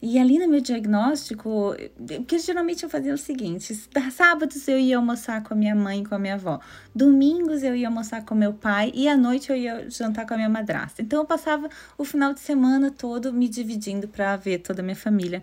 E 0.00 0.16
ali 0.16 0.38
no 0.38 0.46
meu 0.46 0.60
diagnóstico, 0.60 1.74
porque 2.06 2.38
geralmente 2.38 2.84
eu 2.84 2.88
fazia 2.88 3.12
o 3.12 3.18
seguinte: 3.18 3.74
sábados 4.12 4.68
eu 4.68 4.78
ia 4.78 4.96
almoçar 4.96 5.42
com 5.42 5.54
a 5.54 5.56
minha 5.56 5.74
mãe 5.74 6.02
e 6.02 6.06
com 6.06 6.14
a 6.14 6.18
minha 6.20 6.34
avó, 6.34 6.60
domingos 6.94 7.64
eu 7.64 7.74
ia 7.74 7.88
almoçar 7.88 8.24
com 8.24 8.32
meu 8.32 8.52
pai 8.52 8.92
e 8.94 9.08
à 9.08 9.16
noite 9.16 9.50
eu 9.50 9.56
ia 9.56 9.90
jantar 9.90 10.24
com 10.24 10.34
a 10.34 10.36
minha 10.36 10.48
madrasta. 10.48 11.02
Então 11.02 11.20
eu 11.20 11.26
passava 11.26 11.68
o 11.96 12.04
final 12.04 12.32
de 12.32 12.38
semana 12.38 12.92
todo 12.92 13.32
me 13.32 13.48
dividindo 13.48 14.06
para 14.06 14.36
ver 14.36 14.58
toda 14.58 14.82
a 14.82 14.84
minha 14.84 14.94
família. 14.94 15.42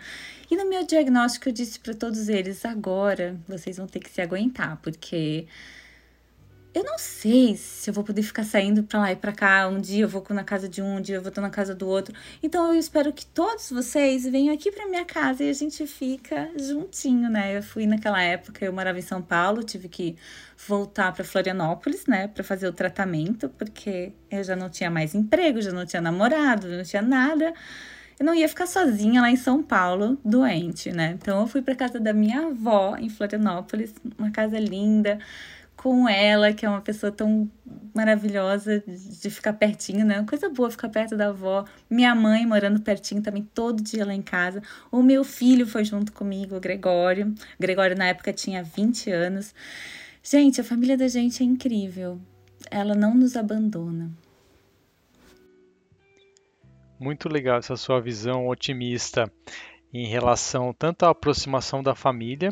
E 0.49 0.55
no 0.55 0.69
meu 0.69 0.85
diagnóstico 0.85 1.49
eu 1.49 1.53
disse 1.53 1.77
para 1.77 1.93
todos 1.93 2.29
eles: 2.29 2.63
agora 2.63 3.37
vocês 3.49 3.75
vão 3.75 3.87
ter 3.87 3.99
que 3.99 4.09
se 4.09 4.21
aguentar, 4.21 4.77
porque 4.81 5.47
eu 6.75 6.83
não 6.83 6.97
sei 6.97 7.55
se 7.55 7.89
eu 7.89 7.93
vou 7.93 8.03
poder 8.03 8.21
ficar 8.21 8.43
saindo 8.43 8.83
para 8.83 8.99
lá 8.99 9.11
e 9.13 9.15
para 9.15 9.31
cá. 9.31 9.65
Um 9.69 9.79
dia 9.79 10.03
eu 10.03 10.09
vou 10.09 10.21
na 10.31 10.43
casa 10.43 10.67
de 10.67 10.81
um, 10.81 10.97
um 10.97 11.01
dia 11.01 11.15
eu 11.15 11.21
vou 11.21 11.31
na 11.37 11.49
casa 11.49 11.73
do 11.73 11.87
outro. 11.87 12.13
Então 12.43 12.73
eu 12.73 12.77
espero 12.77 13.13
que 13.13 13.25
todos 13.25 13.71
vocês 13.71 14.25
venham 14.25 14.53
aqui 14.53 14.69
para 14.69 14.85
minha 14.85 15.05
casa 15.05 15.41
e 15.41 15.49
a 15.49 15.53
gente 15.53 15.87
fica 15.87 16.49
juntinho, 16.57 17.29
né? 17.29 17.57
Eu 17.57 17.63
fui 17.63 17.87
naquela 17.87 18.21
época, 18.21 18.65
eu 18.65 18.73
morava 18.73 18.99
em 18.99 19.01
São 19.01 19.21
Paulo, 19.21 19.63
tive 19.63 19.87
que 19.87 20.17
voltar 20.67 21.13
para 21.13 21.23
Florianópolis, 21.23 22.05
né, 22.07 22.27
para 22.27 22.43
fazer 22.43 22.67
o 22.67 22.73
tratamento, 22.73 23.49
porque 23.49 24.11
eu 24.29 24.43
já 24.43 24.55
não 24.55 24.69
tinha 24.69 24.89
mais 24.89 25.15
emprego, 25.15 25.61
já 25.61 25.71
não 25.71 25.85
tinha 25.85 26.01
namorado, 26.01 26.67
não 26.67 26.83
tinha 26.83 27.01
nada. 27.01 27.53
Eu 28.19 28.25
não 28.25 28.35
ia 28.35 28.47
ficar 28.49 28.65
sozinha 28.65 29.21
lá 29.21 29.29
em 29.29 29.35
São 29.37 29.63
Paulo, 29.63 30.17
doente, 30.23 30.91
né? 30.91 31.17
Então 31.21 31.41
eu 31.41 31.47
fui 31.47 31.61
para 31.61 31.75
casa 31.75 31.99
da 32.01 32.13
minha 32.13 32.47
avó 32.47 32.97
em 32.97 33.09
Florianópolis, 33.09 33.93
uma 34.17 34.31
casa 34.31 34.59
linda 34.59 35.19
com 35.85 36.09
ela, 36.09 36.51
que 36.51 36.65
é 36.65 36.69
uma 36.69 36.81
pessoa 36.81 37.11
tão 37.11 37.47
maravilhosa 37.93 38.83
de 38.87 39.29
ficar 39.29 39.53
pertinho, 39.53 40.03
né? 40.03 40.25
Coisa 40.27 40.49
boa 40.49 40.71
ficar 40.71 40.89
perto 40.89 41.15
da 41.15 41.27
avó. 41.27 41.63
Minha 41.87 42.15
mãe 42.15 42.43
morando 42.43 42.81
pertinho 42.81 43.21
também, 43.21 43.47
todo 43.53 43.83
dia 43.83 44.03
lá 44.03 44.11
em 44.11 44.21
casa. 44.23 44.63
O 44.91 45.03
meu 45.03 45.23
filho 45.23 45.67
foi 45.67 45.85
junto 45.85 46.11
comigo, 46.11 46.57
o 46.57 46.59
Gregório. 46.59 47.27
O 47.27 47.61
Gregório, 47.61 47.95
na 47.95 48.07
época, 48.07 48.33
tinha 48.33 48.63
20 48.63 49.11
anos. 49.11 49.53
Gente, 50.23 50.59
a 50.59 50.63
família 50.63 50.97
da 50.97 51.07
gente 51.07 51.43
é 51.43 51.45
incrível. 51.45 52.19
Ela 52.71 52.95
não 52.95 53.13
nos 53.13 53.37
abandona. 53.37 54.09
Muito 56.99 57.29
legal 57.29 57.59
essa 57.59 57.75
sua 57.75 58.01
visão 58.01 58.47
otimista 58.47 59.31
em 59.93 60.07
relação 60.07 60.73
tanto 60.73 61.05
à 61.05 61.11
aproximação 61.11 61.83
da 61.83 61.93
família 61.93 62.49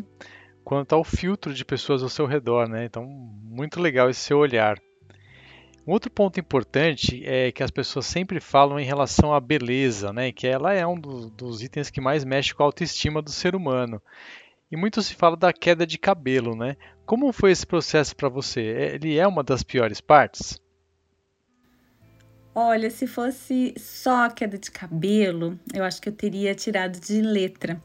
quanto 0.64 0.94
ao 0.94 1.04
filtro 1.04 1.52
de 1.52 1.64
pessoas 1.64 2.02
ao 2.02 2.08
seu 2.08 2.26
redor, 2.26 2.68
né? 2.68 2.84
Então, 2.84 3.04
muito 3.04 3.80
legal 3.80 4.08
esse 4.08 4.20
seu 4.20 4.38
olhar. 4.38 4.80
Um 5.86 5.92
outro 5.92 6.10
ponto 6.10 6.40
importante 6.40 7.22
é 7.26 7.52
que 7.52 7.62
as 7.62 7.70
pessoas 7.70 8.06
sempre 8.06 8.40
falam 8.40 8.80
em 8.80 8.84
relação 8.84 9.34
à 9.34 9.40
beleza, 9.40 10.12
né? 10.12 10.32
Que 10.32 10.46
ela 10.46 10.72
é 10.72 10.86
um 10.86 10.98
dos, 10.98 11.62
itens 11.62 11.90
que 11.90 12.00
mais 12.00 12.24
mexe 12.24 12.54
com 12.54 12.62
a 12.62 12.66
autoestima 12.66 13.20
do 13.20 13.30
ser 13.30 13.54
humano. 13.54 14.00
E 14.72 14.76
muito 14.76 15.02
se 15.02 15.14
fala 15.14 15.36
da 15.36 15.52
queda 15.52 15.86
de 15.86 15.98
cabelo, 15.98 16.56
né? 16.56 16.76
Como 17.04 17.30
foi 17.34 17.50
esse 17.50 17.66
processo 17.66 18.16
para 18.16 18.30
você? 18.30 18.62
Ele 18.94 19.18
é 19.18 19.28
uma 19.28 19.42
das 19.42 19.62
piores 19.62 20.00
partes? 20.00 20.58
Olha, 22.54 22.88
se 22.88 23.06
fosse 23.06 23.74
só 23.76 24.24
a 24.24 24.30
queda 24.30 24.56
de 24.56 24.70
cabelo, 24.70 25.58
eu 25.74 25.84
acho 25.84 26.00
que 26.00 26.08
eu 26.08 26.12
teria 26.14 26.54
tirado 26.54 26.98
de 26.98 27.20
letra 27.20 27.82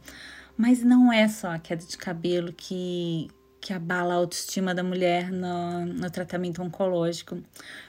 mas 0.59 0.83
não 0.83 1.09
é 1.09 1.25
só 1.29 1.51
a 1.51 1.57
queda 1.57 1.85
de 1.85 1.97
cabelo 1.97 2.51
que, 2.51 3.29
que 3.61 3.71
abala 3.71 4.13
a 4.13 4.17
autoestima 4.17 4.75
da 4.75 4.83
mulher 4.83 5.31
no, 5.31 5.85
no 5.85 6.11
tratamento 6.11 6.61
oncológico. 6.61 7.41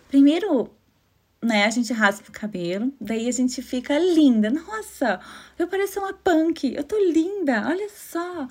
Primeiro, 0.07 0.71
né, 1.43 1.65
a 1.65 1.71
gente 1.71 1.93
raspa 1.93 2.29
o 2.29 2.33
cabelo, 2.33 2.95
daí 3.01 3.27
a 3.27 3.33
gente 3.33 3.61
fica 3.61 3.99
linda. 3.99 4.51
Nossa, 4.51 5.19
eu 5.59 5.67
pareço 5.67 5.99
uma 5.99 6.13
punk, 6.13 6.73
eu 6.73 6.85
tô 6.85 6.97
linda, 6.97 7.67
olha 7.67 7.89
só. 7.89 8.47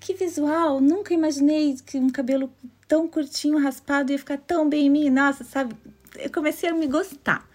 Que 0.00 0.14
visual, 0.14 0.80
nunca 0.80 1.12
imaginei 1.12 1.76
que 1.84 1.98
um 1.98 2.08
cabelo 2.08 2.50
tão 2.88 3.06
curtinho, 3.06 3.58
raspado 3.58 4.12
ia 4.12 4.18
ficar 4.18 4.38
tão 4.38 4.66
bem 4.66 4.86
em 4.86 4.90
mim. 4.90 5.10
Nossa, 5.10 5.44
sabe? 5.44 5.76
Eu 6.16 6.32
comecei 6.32 6.70
a 6.70 6.72
me 6.72 6.86
gostar. 6.86 7.46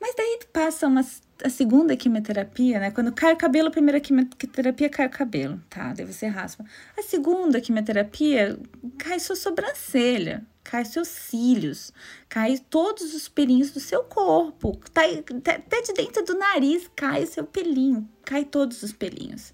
Mas 0.00 0.14
daí 0.14 0.40
passa 0.52 0.86
umas 0.86 1.22
a 1.44 1.50
segunda 1.50 1.96
quimioterapia, 1.96 2.80
né? 2.80 2.90
Quando 2.90 3.12
cai 3.12 3.34
o 3.34 3.36
cabelo, 3.36 3.68
a 3.68 3.70
primeira 3.70 4.00
quimioterapia 4.00 4.88
cai 4.88 5.06
o 5.06 5.10
cabelo, 5.10 5.60
tá? 5.68 5.92
Daí 5.92 6.06
você 6.06 6.26
raspa. 6.26 6.64
A 6.96 7.02
segunda 7.02 7.60
quimioterapia 7.60 8.58
cai 8.98 9.20
sua 9.20 9.36
sobrancelha, 9.36 10.44
cai 10.64 10.84
seus 10.84 11.08
cílios, 11.08 11.92
cai 12.28 12.58
todos 12.70 13.14
os 13.14 13.28
pelinhos 13.28 13.70
do 13.70 13.80
seu 13.80 14.02
corpo, 14.04 14.78
tá, 14.92 15.02
até 15.04 15.82
de 15.82 15.92
dentro 15.92 16.24
do 16.24 16.38
nariz 16.38 16.90
cai 16.96 17.24
o 17.24 17.26
seu 17.26 17.44
pelinho, 17.44 18.08
cai 18.24 18.44
todos 18.44 18.82
os 18.82 18.92
pelinhos. 18.92 19.52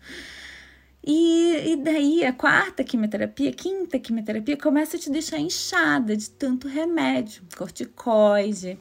E, 1.05 1.73
e 1.73 1.77
daí 1.77 2.25
a 2.25 2.33
quarta 2.33 2.85
quimioterapia, 2.85 3.53
quinta 3.53 3.99
quimioterapia 3.99 4.57
começa 4.57 4.97
a 4.97 5.01
te 5.01 5.11
deixar 5.11 5.39
inchada 5.39 6.17
de 6.17 6.31
tanto 6.31 6.69
remédio, 6.69 7.43
corticoide 7.57 8.79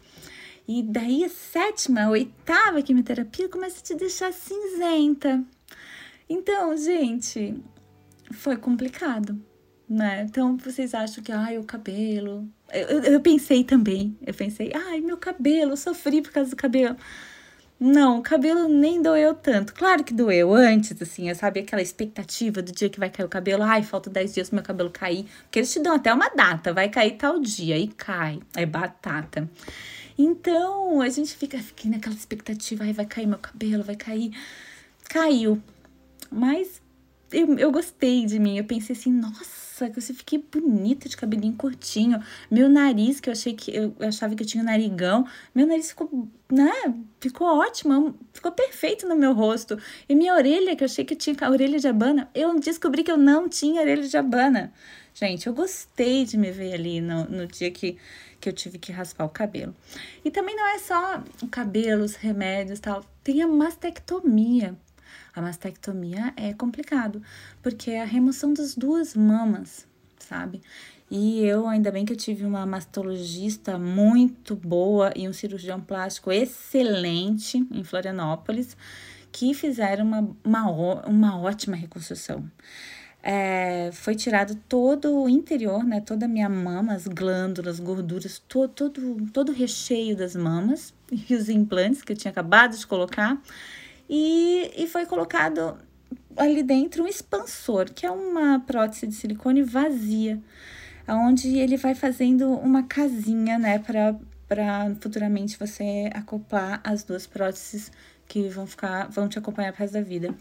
e 0.80 0.84
daí 0.84 1.26
a 1.26 1.30
sétima, 1.30 2.04
a 2.04 2.10
oitava 2.10 2.82
quimioterapia 2.82 3.50
começa 3.50 3.80
a 3.80 3.84
te 3.84 3.94
deixar 3.94 4.32
cinzenta. 4.32 5.44
Então, 6.30 6.78
gente, 6.78 7.62
foi 8.32 8.56
complicado, 8.56 9.38
né? 9.90 10.26
Então, 10.30 10.56
vocês 10.56 10.94
acham 10.94 11.22
que, 11.22 11.32
ai, 11.32 11.58
o 11.58 11.64
cabelo. 11.66 12.48
Eu, 12.72 12.88
eu, 12.88 13.04
eu 13.04 13.20
pensei 13.20 13.66
também, 13.66 14.18
eu 14.26 14.34
pensei, 14.34 14.72
ai, 14.74 15.02
meu 15.02 15.18
cabelo, 15.18 15.76
sofri 15.76 16.22
por 16.22 16.32
causa 16.32 16.52
do 16.52 16.56
cabelo. 16.56 16.96
Não, 17.78 18.20
o 18.20 18.22
cabelo 18.22 18.70
nem 18.70 19.02
doeu 19.02 19.34
tanto. 19.34 19.74
Claro 19.74 20.04
que 20.04 20.14
doeu 20.14 20.54
antes, 20.54 21.02
assim, 21.02 21.28
eu 21.28 21.36
sabia 21.36 21.64
aquela 21.64 21.82
expectativa 21.82 22.62
do 22.62 22.72
dia 22.72 22.90
que 22.90 23.00
vai 23.00 23.10
cair 23.10 23.26
o 23.26 23.30
cabelo. 23.30 23.64
Ai, 23.64 23.82
falta 23.82 24.10
10 24.10 24.34
dias 24.36 24.50
pro 24.50 24.58
meu 24.58 24.64
cabelo 24.64 24.92
cair. 24.92 25.26
Porque 25.44 25.60
eles 25.60 25.74
te 25.74 25.80
dão 25.82 25.96
até 25.96 26.14
uma 26.14 26.30
data, 26.30 26.72
vai 26.72 26.90
cair 26.90 27.18
tal 27.18 27.40
dia, 27.40 27.78
e 27.78 27.88
cai. 27.88 28.40
É 28.56 28.66
batata. 28.68 29.50
Então, 30.22 31.02
a 31.02 31.10
gente 31.10 31.36
fica, 31.36 31.58
fica 31.58 31.90
naquela 31.90 32.16
expectativa, 32.16 32.84
ai, 32.84 32.94
vai 32.94 33.06
cair 33.06 33.26
meu 33.26 33.40
cabelo, 33.40 33.84
vai 33.84 33.96
cair. 33.96 34.32
Caiu. 35.10 35.62
Mas 36.30 36.80
eu, 37.32 37.58
eu 37.58 37.72
gostei 37.72 38.26
de 38.26 38.38
mim. 38.38 38.58
Eu 38.58 38.64
pensei 38.64 38.96
assim, 38.96 39.12
nossa, 39.12 39.90
que 39.90 39.98
eu 39.98 40.04
fiquei 40.04 40.38
bonita 40.38 41.10
de 41.10 41.18
cabelinho 41.18 41.56
curtinho. 41.56 42.22
Meu 42.52 42.70
nariz, 42.70 43.20
que 43.20 43.30
eu 43.30 43.34
achei 43.34 43.54
que 43.54 43.76
eu 43.76 43.96
achava 44.00 44.36
que 44.36 44.44
eu 44.44 44.48
tinha 44.48 44.62
um 44.62 44.66
narigão, 44.66 45.26
meu 45.56 45.66
nariz 45.66 45.90
ficou, 45.90 46.28
né? 46.52 46.72
Ficou 47.20 47.48
ótimo, 47.48 48.16
ficou 48.32 48.52
perfeito 48.52 49.08
no 49.08 49.16
meu 49.16 49.34
rosto. 49.34 49.78
E 50.08 50.14
minha 50.14 50.36
orelha, 50.36 50.76
que 50.76 50.84
eu 50.84 50.86
achei 50.86 51.04
que 51.04 51.16
eu 51.16 51.18
tinha 51.18 51.36
a 51.42 51.50
orelha 51.50 51.80
de 51.80 51.88
abana, 51.88 52.30
eu 52.36 52.60
descobri 52.60 53.04
que 53.04 53.12
eu 53.12 53.18
não 53.18 53.50
tinha 53.50 53.82
orelha 53.82 54.08
de 54.08 54.18
abana. 54.18 54.72
Gente, 55.14 55.48
eu 55.48 55.54
gostei 55.54 56.26
de 56.26 56.38
me 56.38 56.52
ver 56.52 56.74
ali 56.74 57.02
no, 57.02 57.26
no 57.26 57.48
dia 57.48 57.72
que 57.72 57.98
que 58.42 58.50
eu 58.50 58.54
tive 58.54 58.80
que 58.80 58.92
raspar 58.92 59.24
o 59.26 59.30
cabelo. 59.30 59.74
E 60.26 60.32
também 60.32 60.56
não 60.56 60.68
é 60.68 60.80
só 60.80 61.24
o 61.42 61.48
cabelo, 61.48 62.04
os 62.04 62.16
remédios 62.16 62.80
tal, 62.80 63.06
tem 63.24 63.42
a 63.42 63.48
mastectomia. 63.48 64.76
A 65.34 65.42
mastectomia 65.42 66.34
é 66.36 66.54
complicado, 66.54 67.22
porque 67.62 67.92
é 67.92 68.02
a 68.02 68.06
remoção 68.06 68.54
das 68.54 68.76
duas 68.76 69.16
mamas, 69.16 69.88
sabe? 70.20 70.62
E 71.10 71.44
eu, 71.44 71.68
ainda 71.68 71.92
bem 71.92 72.06
que 72.06 72.14
eu 72.14 72.18
tive 72.18 72.46
uma 72.46 72.66
mastologista 72.66 73.78
muito 73.78 74.56
boa 74.56 75.12
e 75.16 75.28
um 75.28 75.34
cirurgião 75.34 75.80
plástico 75.80 76.32
excelente 76.32 77.58
em 77.70 77.84
Florianópolis, 77.84 78.76
que 79.32 79.54
fizeram 79.54 80.06
uma, 80.06 80.36
uma, 80.44 81.06
uma 81.06 81.40
ótima 81.40 81.76
reconstrução. 81.76 82.50
É, 83.24 83.92
foi 83.94 84.16
tirado 84.16 84.56
todo 84.68 85.24
o 85.24 85.30
interior, 85.30 85.84
né? 85.84 86.02
Toda 86.02 86.26
a 86.26 86.28
minha 86.28 86.50
mama, 86.50 86.94
as 86.94 87.08
glândulas, 87.08 87.80
gorduras, 87.80 88.40
todo, 88.48 88.70
todo, 88.70 89.28
todo 89.32 89.50
o 89.50 89.56
recheio 89.56 90.16
das 90.16 90.36
mamas 90.36 90.94
e 91.12 91.36
os 91.36 91.50
implantes 91.50 92.02
que 92.02 92.14
eu 92.14 92.18
tinha 92.18 92.32
acabado 92.32 92.76
de 92.76 92.86
colocar. 92.88 93.42
E, 94.10 94.72
e 94.76 94.88
foi 94.88 95.06
colocado 95.06 95.78
ali 96.36 96.64
dentro 96.64 97.04
um 97.04 97.08
expansor, 97.08 97.92
que 97.94 98.06
é 98.06 98.12
uma 98.12 98.60
prótese 98.60 99.08
de 99.08 99.14
silicone 99.14 99.62
vazia, 99.62 100.42
onde 101.08 101.58
ele 101.58 101.78
vai 101.78 101.94
fazendo 101.96 102.50
uma 102.50 102.84
casinha, 102.84 103.58
né, 103.58 103.80
para 103.80 104.16
para 104.52 104.94
futuramente 105.00 105.58
você 105.58 106.10
acoplar 106.14 106.82
as 106.84 107.06
duas 107.06 107.26
próteses 107.26 107.90
que 108.28 108.50
vão 108.50 108.68
ficar, 108.68 109.08
vão 109.08 109.30
te 109.30 109.40
acompanhar 109.40 109.72
pro 109.72 109.80
resto 109.80 109.94
da 109.94 110.02
vida. 110.02 110.36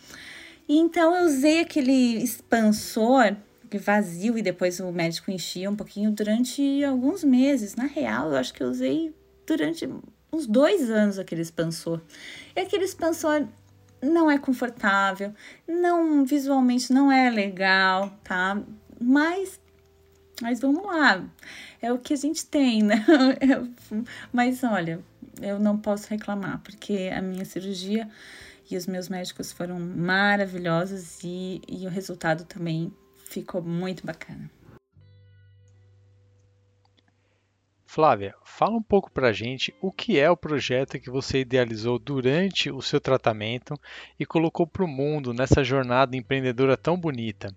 E 0.70 0.78
então 0.78 1.16
eu 1.16 1.26
usei 1.26 1.62
aquele 1.62 2.22
expansor 2.22 3.35
vazio 3.76 4.38
e 4.38 4.42
depois 4.42 4.78
o 4.78 4.92
médico 4.92 5.28
enchia 5.28 5.68
um 5.68 5.74
pouquinho 5.74 6.12
durante 6.12 6.85
alguns 6.85 7.24
meses. 7.24 7.74
Na 7.74 7.87
real, 7.87 8.30
eu 8.30 8.37
acho 8.37 8.54
que 8.54 8.62
eu 8.62 8.68
usei 8.68 9.12
durante 9.44 9.88
uns 10.33 10.46
dois 10.46 10.88
anos 10.88 11.18
aquele 11.18 11.42
expansor. 11.42 12.00
E 12.54 12.61
aquele 12.61 12.85
expansor 12.85 13.48
não 14.00 14.30
é 14.30 14.38
confortável, 14.38 15.35
não 15.66 16.24
visualmente 16.24 16.92
não 16.92 17.11
é 17.11 17.28
legal, 17.28 18.16
tá? 18.22 18.62
Mas 19.00 19.59
mas 20.40 20.61
vamos 20.61 20.87
lá. 20.87 21.28
É 21.83 21.92
o 21.92 21.98
que 21.98 22.14
a 22.14 22.16
gente 22.16 22.46
tem, 22.46 22.80
né? 22.80 23.04
mas 24.33 24.62
olha, 24.62 25.00
eu 25.42 25.59
não 25.59 25.76
posso 25.76 26.09
reclamar, 26.09 26.61
porque 26.62 27.11
a 27.12 27.20
minha 27.20 27.44
cirurgia 27.44 28.09
e 28.70 28.76
os 28.76 28.87
meus 28.87 29.09
médicos 29.09 29.52
foram 29.52 29.78
maravilhosos 29.78 31.22
e, 31.24 31.61
e 31.68 31.87
o 31.87 31.90
resultado 31.90 32.44
também 32.44 32.92
ficou 33.28 33.62
muito 33.62 34.06
bacana. 34.06 34.50
Flávia, 37.92 38.37
fala 38.44 38.76
um 38.76 38.83
pouco 38.83 39.11
para 39.11 39.30
a 39.30 39.33
gente 39.33 39.74
o 39.80 39.90
que 39.90 40.16
é 40.16 40.30
o 40.30 40.37
projeto 40.37 41.00
que 41.00 41.11
você 41.11 41.40
idealizou 41.40 41.98
durante 41.98 42.70
o 42.70 42.80
seu 42.80 43.00
tratamento 43.00 43.74
e 44.16 44.24
colocou 44.24 44.64
para 44.64 44.85
o 44.85 44.88
mundo 44.88 45.35
nessa 45.35 45.64
jornada 45.64 46.16
empreendedora 46.16 46.76
tão 46.76 46.96
bonita. 46.96 47.52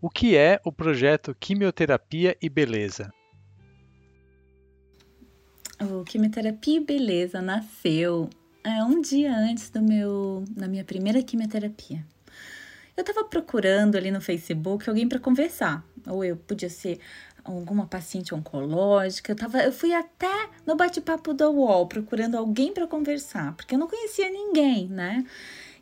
O 0.00 0.10
que 0.10 0.36
é 0.36 0.60
o 0.64 0.72
projeto 0.72 1.32
Quimioterapia 1.38 2.36
e 2.42 2.48
Beleza? 2.48 3.12
O 5.80 6.02
Quimioterapia 6.02 6.78
e 6.78 6.84
Beleza 6.84 7.40
nasceu 7.40 8.28
é, 8.68 8.84
um 8.84 9.00
dia 9.00 9.34
antes 9.34 9.70
do 9.70 9.82
meu, 9.82 10.44
da 10.50 10.68
minha 10.68 10.84
primeira 10.84 11.22
quimioterapia. 11.22 12.04
Eu 12.96 13.02
estava 13.02 13.24
procurando 13.24 13.96
ali 13.96 14.10
no 14.10 14.20
Facebook 14.20 14.88
alguém 14.88 15.08
para 15.08 15.20
conversar, 15.20 15.84
ou 16.06 16.24
eu 16.24 16.36
podia 16.36 16.68
ser 16.68 16.98
alguma 17.44 17.86
paciente 17.86 18.34
oncológica. 18.34 19.32
Eu, 19.32 19.36
tava, 19.36 19.62
eu 19.62 19.72
fui 19.72 19.94
até 19.94 20.48
no 20.66 20.76
bate-papo 20.76 21.32
da 21.32 21.48
UOL 21.48 21.86
procurando 21.86 22.36
alguém 22.36 22.72
para 22.72 22.86
conversar, 22.86 23.54
porque 23.54 23.74
eu 23.74 23.78
não 23.78 23.88
conhecia 23.88 24.30
ninguém, 24.30 24.88
né? 24.88 25.24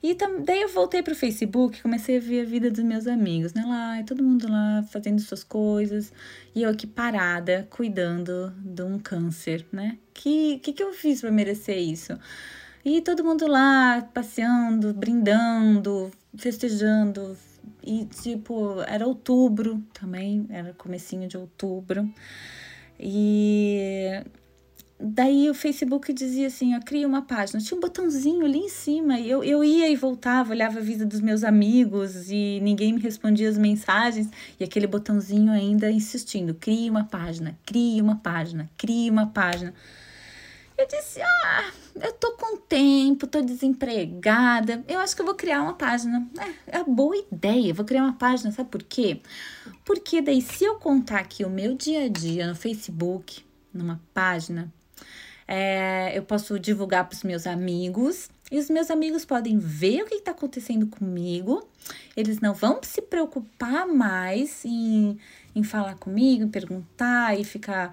E 0.02 0.14
daí 0.44 0.60
eu 0.60 0.68
voltei 0.68 1.02
pro 1.02 1.14
Facebook, 1.14 1.82
comecei 1.82 2.18
a 2.18 2.20
ver 2.20 2.42
a 2.42 2.44
vida 2.44 2.70
dos 2.70 2.84
meus 2.84 3.06
amigos, 3.06 3.54
né? 3.54 3.64
Lá, 3.66 4.02
todo 4.04 4.22
mundo 4.22 4.46
lá 4.48 4.84
fazendo 4.90 5.20
suas 5.20 5.42
coisas, 5.42 6.12
e 6.54 6.62
eu 6.62 6.70
aqui 6.70 6.86
parada, 6.86 7.66
cuidando 7.70 8.52
de 8.58 8.82
um 8.82 8.98
câncer, 8.98 9.66
né? 9.72 9.98
Que 10.12 10.58
que, 10.58 10.72
que 10.72 10.82
eu 10.82 10.92
fiz 10.92 11.22
para 11.22 11.30
merecer 11.30 11.78
isso? 11.78 12.12
E 12.88 13.00
todo 13.00 13.24
mundo 13.24 13.48
lá 13.48 14.08
passeando, 14.14 14.94
brindando, 14.94 16.08
festejando, 16.36 17.36
e, 17.82 18.04
tipo, 18.04 18.80
era 18.82 19.04
outubro 19.04 19.82
também, 19.92 20.46
era 20.48 20.72
comecinho 20.72 21.26
de 21.26 21.36
outubro. 21.36 22.08
E 22.96 24.22
daí 25.00 25.50
o 25.50 25.54
Facebook 25.54 26.12
dizia 26.12 26.46
assim, 26.46 26.76
ó, 26.76 26.80
cria 26.80 27.08
uma 27.08 27.22
página. 27.22 27.60
Tinha 27.60 27.76
um 27.76 27.80
botãozinho 27.80 28.46
ali 28.46 28.60
em 28.60 28.68
cima. 28.68 29.18
E 29.18 29.28
eu, 29.28 29.42
eu 29.42 29.64
ia 29.64 29.90
e 29.90 29.96
voltava, 29.96 30.52
olhava 30.52 30.78
a 30.78 30.82
vida 30.82 31.04
dos 31.04 31.20
meus 31.20 31.42
amigos 31.42 32.30
e 32.30 32.60
ninguém 32.62 32.92
me 32.92 33.00
respondia 33.00 33.48
as 33.48 33.58
mensagens. 33.58 34.30
E 34.60 34.62
aquele 34.62 34.86
botãozinho 34.86 35.50
ainda 35.50 35.90
insistindo, 35.90 36.54
cria 36.54 36.88
uma 36.88 37.02
página, 37.02 37.58
cria 37.66 38.00
uma 38.00 38.14
página, 38.14 38.70
cria 38.78 39.10
uma 39.10 39.26
página. 39.26 39.74
Eu 40.78 40.86
disse: 40.86 41.20
Ah, 41.20 41.72
eu 42.00 42.12
tô 42.12 42.32
com 42.32 42.56
tempo, 42.56 43.26
tô 43.26 43.40
desempregada. 43.40 44.84
Eu 44.88 44.98
acho 45.00 45.14
que 45.14 45.22
eu 45.22 45.26
vou 45.26 45.34
criar 45.34 45.62
uma 45.62 45.74
página. 45.74 46.26
É, 46.66 46.78
é 46.78 46.82
uma 46.82 46.94
boa 46.94 47.16
ideia, 47.16 47.74
vou 47.74 47.84
criar 47.84 48.04
uma 48.04 48.14
página, 48.14 48.52
sabe 48.52 48.68
por 48.70 48.82
quê? 48.82 49.20
Porque 49.84 50.20
daí, 50.20 50.42
se 50.42 50.64
eu 50.64 50.76
contar 50.76 51.20
aqui 51.20 51.44
o 51.44 51.50
meu 51.50 51.74
dia 51.74 52.04
a 52.04 52.08
dia 52.08 52.46
no 52.46 52.54
Facebook, 52.54 53.44
numa 53.72 54.00
página, 54.12 54.72
é, 55.46 56.16
eu 56.16 56.22
posso 56.22 56.58
divulgar 56.58 57.08
para 57.08 57.16
os 57.16 57.22
meus 57.22 57.46
amigos. 57.46 58.28
E 58.50 58.58
os 58.58 58.70
meus 58.70 58.90
amigos 58.90 59.24
podem 59.24 59.58
ver 59.58 60.02
o 60.02 60.06
que 60.06 60.14
está 60.14 60.30
acontecendo 60.30 60.86
comigo. 60.86 61.68
Eles 62.16 62.40
não 62.40 62.54
vão 62.54 62.80
se 62.82 63.02
preocupar 63.02 63.86
mais 63.86 64.64
em, 64.64 65.18
em 65.54 65.62
falar 65.62 65.96
comigo, 65.96 66.48
perguntar 66.48 67.38
e 67.38 67.44
ficar 67.44 67.92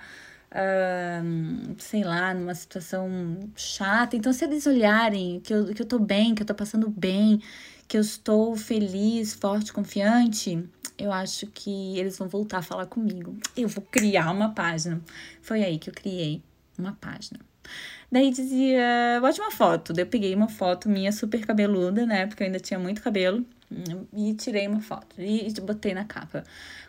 sei 1.77 2.03
lá, 2.03 2.33
numa 2.33 2.53
situação 2.55 3.39
chata. 3.55 4.15
Então, 4.15 4.31
se 4.31 4.45
eles 4.45 4.65
olharem 4.67 5.39
que 5.39 5.53
eu, 5.53 5.73
que 5.73 5.81
eu 5.81 5.85
tô 5.85 5.99
bem, 5.99 6.35
que 6.35 6.43
eu 6.43 6.47
tô 6.47 6.53
passando 6.53 6.89
bem, 6.89 7.41
que 7.87 7.97
eu 7.97 8.01
estou 8.01 8.55
feliz, 8.55 9.33
forte, 9.33 9.73
confiante, 9.73 10.63
eu 10.97 11.11
acho 11.11 11.47
que 11.47 11.97
eles 11.97 12.17
vão 12.17 12.27
voltar 12.27 12.59
a 12.59 12.61
falar 12.61 12.85
comigo. 12.85 13.35
Eu 13.57 13.67
vou 13.67 13.83
criar 13.83 14.31
uma 14.31 14.53
página. 14.53 15.01
Foi 15.41 15.63
aí 15.63 15.79
que 15.79 15.89
eu 15.89 15.93
criei 15.93 16.41
uma 16.77 16.93
página. 16.93 17.39
Daí 18.11 18.29
dizia, 18.29 19.19
bote 19.21 19.41
uma 19.41 19.51
foto. 19.51 19.91
Daí 19.91 20.03
eu 20.03 20.09
peguei 20.09 20.35
uma 20.35 20.47
foto 20.47 20.87
minha 20.87 21.11
super 21.11 21.45
cabeluda, 21.45 22.05
né? 22.05 22.27
Porque 22.27 22.43
eu 22.43 22.45
ainda 22.45 22.59
tinha 22.59 22.79
muito 22.79 23.01
cabelo. 23.01 23.43
E 24.13 24.33
tirei 24.35 24.67
uma 24.67 24.81
foto 24.81 25.15
e 25.19 25.51
botei 25.61 25.93
na 25.93 26.05
capa. 26.05 26.43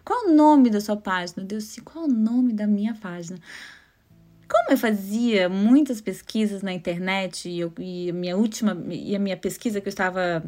Qual 0.05 0.27
o 0.27 0.35
nome 0.35 0.70
da 0.70 0.81
sua 0.81 0.97
página? 0.97 1.44
Deus, 1.44 1.77
qual 1.85 2.05
o 2.05 2.09
nome 2.09 2.53
da 2.53 2.66
minha 2.66 2.94
página? 2.94 3.38
Como 4.49 4.70
eu 4.70 4.77
fazia 4.77 5.49
muitas 5.49 6.01
pesquisas 6.01 6.62
na 6.62 6.73
internet 6.73 7.49
e, 7.49 7.61
eu, 7.61 7.73
e 7.79 8.11
a 8.11 8.12
minha 8.12 8.37
última 8.37 8.77
e 8.90 9.16
a 9.16 9.18
minha 9.18 9.37
pesquisa 9.37 9.81
que 9.81 9.88
eu 9.88 9.90
estava 9.90 10.44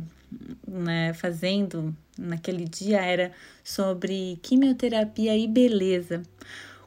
né, 0.66 1.14
fazendo 1.14 1.96
naquele 2.18 2.64
dia 2.64 3.00
era 3.00 3.32
sobre 3.64 4.38
quimioterapia 4.42 5.36
e 5.36 5.48
beleza. 5.48 6.22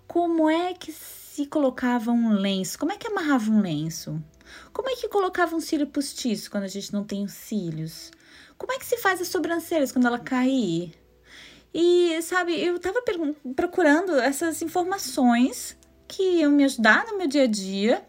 Como 0.07 0.49
é 0.49 0.73
que 0.73 0.91
se 0.91 1.45
colocava 1.45 2.11
um 2.11 2.31
lenço? 2.33 2.77
Como 2.77 2.91
é 2.91 2.97
que 2.97 3.07
amarrava 3.07 3.49
um 3.49 3.61
lenço? 3.61 4.21
Como 4.71 4.89
é 4.89 4.95
que 4.95 5.07
colocava 5.07 5.55
um 5.55 5.61
cílio 5.61 5.87
postiço 5.87 6.49
quando 6.49 6.63
a 6.63 6.67
gente 6.67 6.93
não 6.93 7.03
tem 7.03 7.23
os 7.23 7.31
cílios? 7.31 8.11
Como 8.59 8.73
é 8.73 8.77
que 8.77 8.85
se 8.85 8.97
faz 8.97 9.21
as 9.21 9.29
sobrancelhas 9.29 9.91
quando 9.91 10.05
ela 10.05 10.19
cair? 10.19 10.93
E, 11.73 12.21
sabe, 12.21 12.59
eu 12.59 12.77
tava 12.77 13.01
procurando 13.55 14.19
essas 14.19 14.61
informações 14.61 15.77
que 16.07 16.39
iam 16.39 16.51
me 16.51 16.65
ajudar 16.65 17.05
no 17.07 17.17
meu 17.17 17.25
dia 17.25 17.43
a 17.43 17.47
dia, 17.47 18.03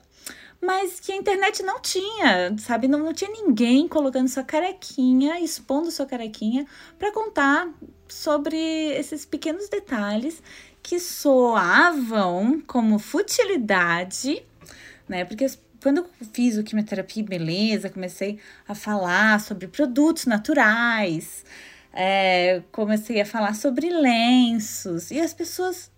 mas 0.60 0.98
que 0.98 1.12
a 1.12 1.16
internet 1.16 1.62
não 1.62 1.80
tinha, 1.80 2.56
sabe? 2.58 2.88
Não, 2.88 2.98
não 2.98 3.14
tinha 3.14 3.30
ninguém 3.30 3.86
colocando 3.86 4.28
sua 4.28 4.42
carequinha, 4.42 5.38
expondo 5.40 5.90
sua 5.90 6.04
carequinha 6.04 6.66
para 6.98 7.12
contar 7.12 7.72
sobre 8.08 8.58
esses 8.58 9.24
pequenos 9.24 9.68
detalhes 9.68 10.42
que 10.82 10.98
soavam 10.98 12.60
como 12.66 12.98
futilidade, 12.98 14.44
né? 15.08 15.24
Porque 15.24 15.46
quando 15.82 15.98
eu 15.98 16.06
fiz 16.32 16.56
o 16.58 16.62
quimioterapia 16.62 17.24
beleza, 17.24 17.90
comecei 17.90 18.38
a 18.68 18.74
falar 18.74 19.40
sobre 19.40 19.66
produtos 19.66 20.26
naturais, 20.26 21.44
é, 21.92 22.62
comecei 22.70 23.20
a 23.20 23.26
falar 23.26 23.54
sobre 23.54 23.90
lenços, 23.90 25.10
e 25.10 25.20
as 25.20 25.34
pessoas 25.34 25.90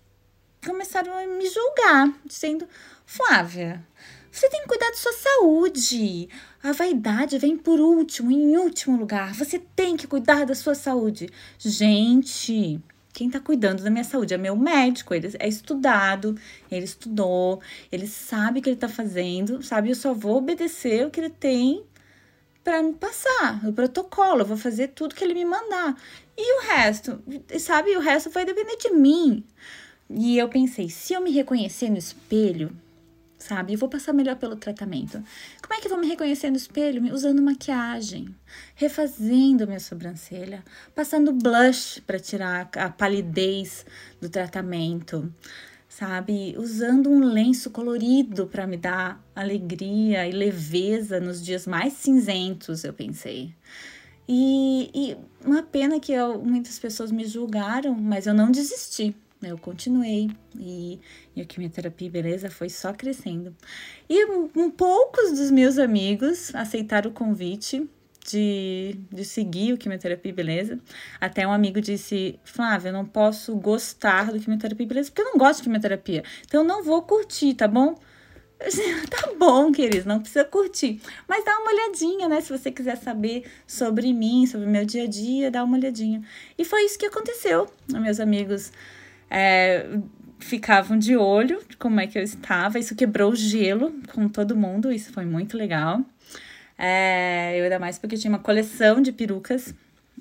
começaram 0.64 1.12
a 1.12 1.27
me 1.27 1.49
julgar, 1.49 2.12
dizendo: 2.25 2.66
Flávia, 3.05 3.85
você 4.31 4.49
tem 4.49 4.62
que 4.62 4.68
cuidar 4.68 4.88
da 4.88 4.97
sua 4.97 5.12
saúde. 5.12 6.29
A 6.62 6.73
vaidade 6.73 7.37
vem 7.38 7.57
por 7.59 7.81
último, 7.81 8.31
em 8.31 8.57
último 8.57 8.97
lugar. 8.97 9.35
Você 9.35 9.59
tem 9.59 9.97
que 9.97 10.07
cuidar 10.07 10.47
da 10.47 10.55
sua 10.55 10.75
saúde. 10.75 11.29
Gente, 11.59 12.81
quem 13.12 13.27
está 13.27 13.38
cuidando 13.38 13.83
da 13.83 13.90
minha 13.90 14.05
saúde 14.05 14.33
é 14.33 14.38
meu 14.38 14.57
médico, 14.57 15.14
ele 15.14 15.31
é 15.38 15.46
estudado, 15.46 16.37
ele 16.70 16.85
estudou, 16.85 17.61
ele 17.90 18.07
sabe 18.07 18.59
o 18.59 18.62
que 18.62 18.68
ele 18.70 18.77
está 18.77 18.88
fazendo, 18.88 19.62
sabe? 19.62 19.90
Eu 19.90 19.94
só 19.94 20.14
vou 20.14 20.37
obedecer 20.37 21.07
o 21.07 21.11
que 21.11 21.20
ele 21.20 21.31
tem 21.31 21.85
para 22.64 22.83
me 22.83 22.92
passar, 22.94 23.61
o 23.66 23.72
protocolo, 23.72 24.42
eu 24.42 24.46
vou 24.46 24.57
fazer 24.57 24.88
tudo 24.88 25.14
que 25.14 25.25
ele 25.25 25.35
me 25.35 25.44
mandar. 25.44 25.96
E 26.37 26.59
o 26.59 26.62
resto, 26.68 27.20
sabe? 27.59 27.96
O 27.96 28.01
resto 28.01 28.31
vai 28.31 28.44
depender 28.44 28.77
de 28.77 28.90
mim. 28.90 29.44
E 30.09 30.38
eu 30.38 30.48
pensei, 30.48 30.88
se 30.88 31.12
eu 31.12 31.20
me 31.20 31.31
reconhecer 31.31 31.90
no 31.90 31.98
espelho, 31.98 32.75
sabe? 33.43 33.75
Eu 33.75 33.79
vou 33.79 33.89
passar 33.89 34.13
melhor 34.13 34.37
pelo 34.37 34.57
tratamento. 34.57 35.23
Como 35.61 35.75
é 35.75 35.81
que 35.81 35.87
eu 35.87 35.91
vou 35.91 35.99
me 35.99 36.07
reconhecer 36.07 36.51
no 36.51 36.57
espelho? 36.57 37.13
Usando 37.13 37.43
maquiagem, 37.43 38.35
refazendo 38.75 39.67
minha 39.67 39.81
sobrancelha, 39.81 40.65
passando 40.95 41.33
blush 41.33 42.01
para 42.07 42.19
tirar 42.19 42.71
a 42.77 42.89
palidez 42.89 43.85
do 44.21 44.29
tratamento, 44.29 45.33
sabe? 45.89 46.55
Usando 46.57 47.11
um 47.11 47.21
lenço 47.21 47.71
colorido 47.71 48.47
para 48.47 48.67
me 48.67 48.77
dar 48.77 49.23
alegria 49.35 50.27
e 50.27 50.33
leveza 50.33 51.21
nos 51.21 51.45
dias 51.45 51.67
mais 51.67 51.93
cinzentos, 51.95 52.85
eu 52.85 52.93
pensei. 52.93 53.55
E, 54.29 54.91
e 54.95 55.17
uma 55.45 55.63
pena 55.63 55.99
que 55.99 56.13
eu, 56.13 56.43
muitas 56.43 56.79
pessoas 56.79 57.11
me 57.11 57.25
julgaram, 57.25 57.95
mas 57.95 58.27
eu 58.27 58.33
não 58.33 58.51
desisti. 58.51 59.15
Eu 59.43 59.59
continuei 59.59 60.31
e, 60.57 61.01
e 61.35 61.43
a 61.43 61.45
quimioterapia, 61.45 62.09
beleza, 62.09 62.49
foi 62.49 62.69
só 62.69 62.93
crescendo. 62.93 63.55
E 64.09 64.25
um, 64.27 64.71
poucos 64.71 65.33
dos 65.33 65.51
meus 65.51 65.79
amigos 65.79 66.55
aceitaram 66.55 67.11
o 67.11 67.15
convite 67.15 67.89
de, 68.25 68.97
de 69.11 69.25
seguir 69.25 69.73
o 69.73 69.79
quimioterapia, 69.79 70.33
beleza. 70.33 70.79
Até 71.21 71.47
um 71.47 71.53
amigo 71.53 71.81
disse: 71.81 72.39
Flávia, 72.45 72.91
eu 72.91 72.93
não 72.93 73.05
posso 73.05 73.57
gostar 73.57 74.31
do 74.31 74.39
quimioterapia, 74.39 74.87
beleza, 74.87 75.11
porque 75.11 75.23
eu 75.23 75.33
não 75.33 75.39
gosto 75.39 75.59
de 75.59 75.65
quimioterapia. 75.65 76.23
Então 76.47 76.61
eu 76.61 76.67
não 76.67 76.85
vou 76.85 77.03
curtir, 77.03 77.55
tá 77.55 77.67
bom? 77.67 77.97
tá 79.11 79.33
bom, 79.37 79.73
queridos, 79.73 80.05
não 80.05 80.21
precisa 80.21 80.45
curtir. 80.45 81.01
Mas 81.27 81.45
dá 81.45 81.59
uma 81.59 81.73
olhadinha, 81.73 82.29
né? 82.29 82.41
Se 82.41 82.57
você 82.57 82.71
quiser 82.71 82.97
saber 82.97 83.45
sobre 83.67 84.13
mim, 84.13 84.47
sobre 84.47 84.67
o 84.67 84.71
meu 84.71 84.85
dia 84.85 85.03
a 85.05 85.07
dia, 85.07 85.51
dá 85.51 85.65
uma 85.65 85.77
olhadinha. 85.77 86.23
E 86.57 86.65
foi 86.65 86.85
isso 86.85 86.99
que 86.99 87.07
aconteceu. 87.07 87.69
Meus 87.89 88.21
amigos 88.21 88.73
é, 89.33 89.87
ficavam 90.38 90.99
de 90.99 91.16
olho 91.16 91.62
de 91.66 91.77
como 91.79 91.99
é 91.99 92.07
que 92.07 92.18
eu 92.18 92.23
estava. 92.23 92.79
Isso 92.79 92.95
quebrou 92.95 93.33
o 93.33 93.37
gelo 93.37 93.95
com 94.12 94.29
todo 94.29 94.55
mundo, 94.55 94.92
isso 94.92 95.11
foi 95.11 95.25
muito 95.25 95.57
legal. 95.57 96.03
É, 96.79 97.59
eu 97.59 97.64
ainda 97.64 97.79
mais 97.79 97.99
porque 97.99 98.16
tinha 98.18 98.31
uma 98.31 98.38
coleção 98.38 99.01
de 99.01 99.11
perucas. 99.11 99.75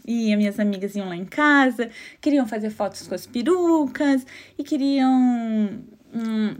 E 0.07 0.31
as 0.31 0.37
minhas 0.37 0.59
amigas 0.59 0.95
iam 0.95 1.09
lá 1.09 1.15
em 1.15 1.25
casa, 1.25 1.91
queriam 2.21 2.47
fazer 2.47 2.71
fotos 2.71 3.05
com 3.07 3.13
as 3.13 3.27
perucas 3.27 4.25
e 4.57 4.63
queriam. 4.63 5.83
Hum, 6.13 6.55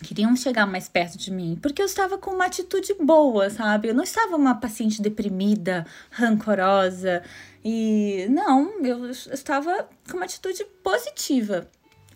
queriam 0.00 0.36
chegar 0.36 0.64
mais 0.64 0.88
perto 0.88 1.18
de 1.18 1.32
mim, 1.32 1.58
porque 1.60 1.82
eu 1.82 1.86
estava 1.86 2.18
com 2.18 2.30
uma 2.30 2.46
atitude 2.46 2.94
boa, 3.00 3.50
sabe? 3.50 3.88
Eu 3.88 3.94
não 3.94 4.04
estava 4.04 4.36
uma 4.36 4.54
paciente 4.54 5.02
deprimida, 5.02 5.84
rancorosa, 6.08 7.22
e 7.64 8.26
não, 8.30 8.78
eu 8.84 9.10
estava 9.10 9.88
com 10.08 10.18
uma 10.18 10.24
atitude 10.24 10.64
positiva. 10.84 11.68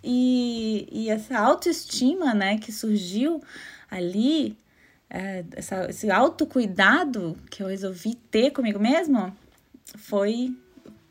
E, 0.03 0.89
e 0.91 1.09
essa 1.09 1.39
autoestima, 1.39 2.35
né, 2.35 2.59
que 2.59 2.73
surgiu 2.73 3.43
ali, 3.91 4.57
é, 5.09 5.45
essa, 5.53 5.89
esse 5.89 6.11
autocuidado 6.11 7.37
que 7.51 7.63
eu 7.63 7.69
resolvi 7.69 8.15
ter 8.15 8.51
comigo 8.51 8.79
mesmo, 8.79 9.37
foi, 9.97 10.57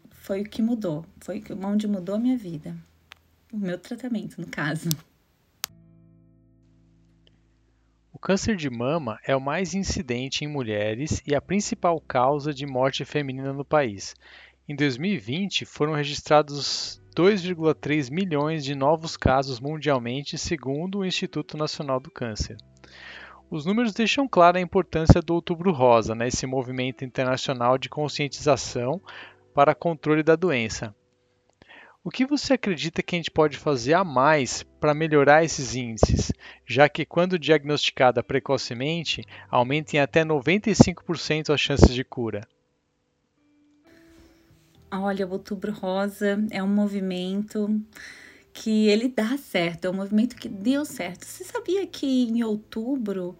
foi 0.09 0.41
o 0.41 0.49
que 0.49 0.61
mudou, 0.61 1.05
foi 1.19 1.43
onde 1.63 1.87
mudou 1.87 2.15
a 2.15 2.19
minha 2.19 2.37
vida. 2.37 2.75
O 3.51 3.57
meu 3.57 3.77
tratamento, 3.77 4.39
no 4.39 4.47
caso. 4.47 4.89
câncer 8.21 8.55
de 8.55 8.69
mama 8.69 9.19
é 9.25 9.35
o 9.35 9.41
mais 9.41 9.73
incidente 9.73 10.45
em 10.45 10.47
mulheres 10.47 11.23
e 11.25 11.33
a 11.33 11.41
principal 11.41 11.99
causa 11.99 12.53
de 12.53 12.67
morte 12.67 13.03
feminina 13.03 13.51
no 13.51 13.65
país. 13.65 14.15
Em 14.69 14.75
2020, 14.75 15.65
foram 15.65 15.93
registrados 15.93 17.00
2,3 17.15 18.09
milhões 18.09 18.63
de 18.63 18.73
novos 18.73 19.17
casos 19.17 19.59
mundialmente, 19.59 20.37
segundo 20.37 20.99
o 20.99 21.05
Instituto 21.05 21.57
Nacional 21.57 21.99
do 21.99 22.09
Câncer. 22.09 22.57
Os 23.49 23.65
números 23.65 23.93
deixam 23.93 24.29
clara 24.29 24.57
a 24.57 24.61
importância 24.61 25.21
do 25.21 25.33
Outubro 25.33 25.73
Rosa, 25.73 26.15
né, 26.15 26.29
esse 26.29 26.47
movimento 26.47 27.03
internacional 27.03 27.77
de 27.77 27.89
conscientização 27.89 29.01
para 29.53 29.75
controle 29.75 30.23
da 30.23 30.37
doença. 30.37 30.95
O 32.01 32.09
que 32.09 32.25
você 32.25 32.53
acredita 32.53 33.03
que 33.03 33.13
a 33.13 33.19
gente 33.19 33.29
pode 33.29 33.57
fazer 33.57 33.93
a 33.93 34.03
mais 34.03 34.63
para 34.79 34.93
melhorar 34.93 35.43
esses 35.43 35.75
índices, 35.75 36.31
já 36.65 36.87
que 36.87 37.05
quando 37.05 37.37
diagnosticada 37.37 38.23
precocemente, 38.23 39.23
aumenta 39.49 39.97
em 39.97 39.99
até 39.99 40.23
95% 40.23 41.53
as 41.53 41.59
chances 41.59 41.93
de 41.93 42.03
cura? 42.03 42.47
Olha, 44.91 45.25
o 45.25 45.31
Outubro 45.31 45.71
Rosa 45.71 46.45
é 46.51 46.61
um 46.61 46.67
movimento 46.67 47.81
que 48.53 48.87
ele 48.89 49.07
dá 49.07 49.37
certo, 49.37 49.85
é 49.85 49.89
um 49.89 49.93
movimento 49.93 50.35
que 50.35 50.49
deu 50.49 50.83
certo. 50.83 51.25
Você 51.25 51.45
sabia 51.45 51.87
que 51.87 52.05
em 52.05 52.43
outubro 52.43 53.37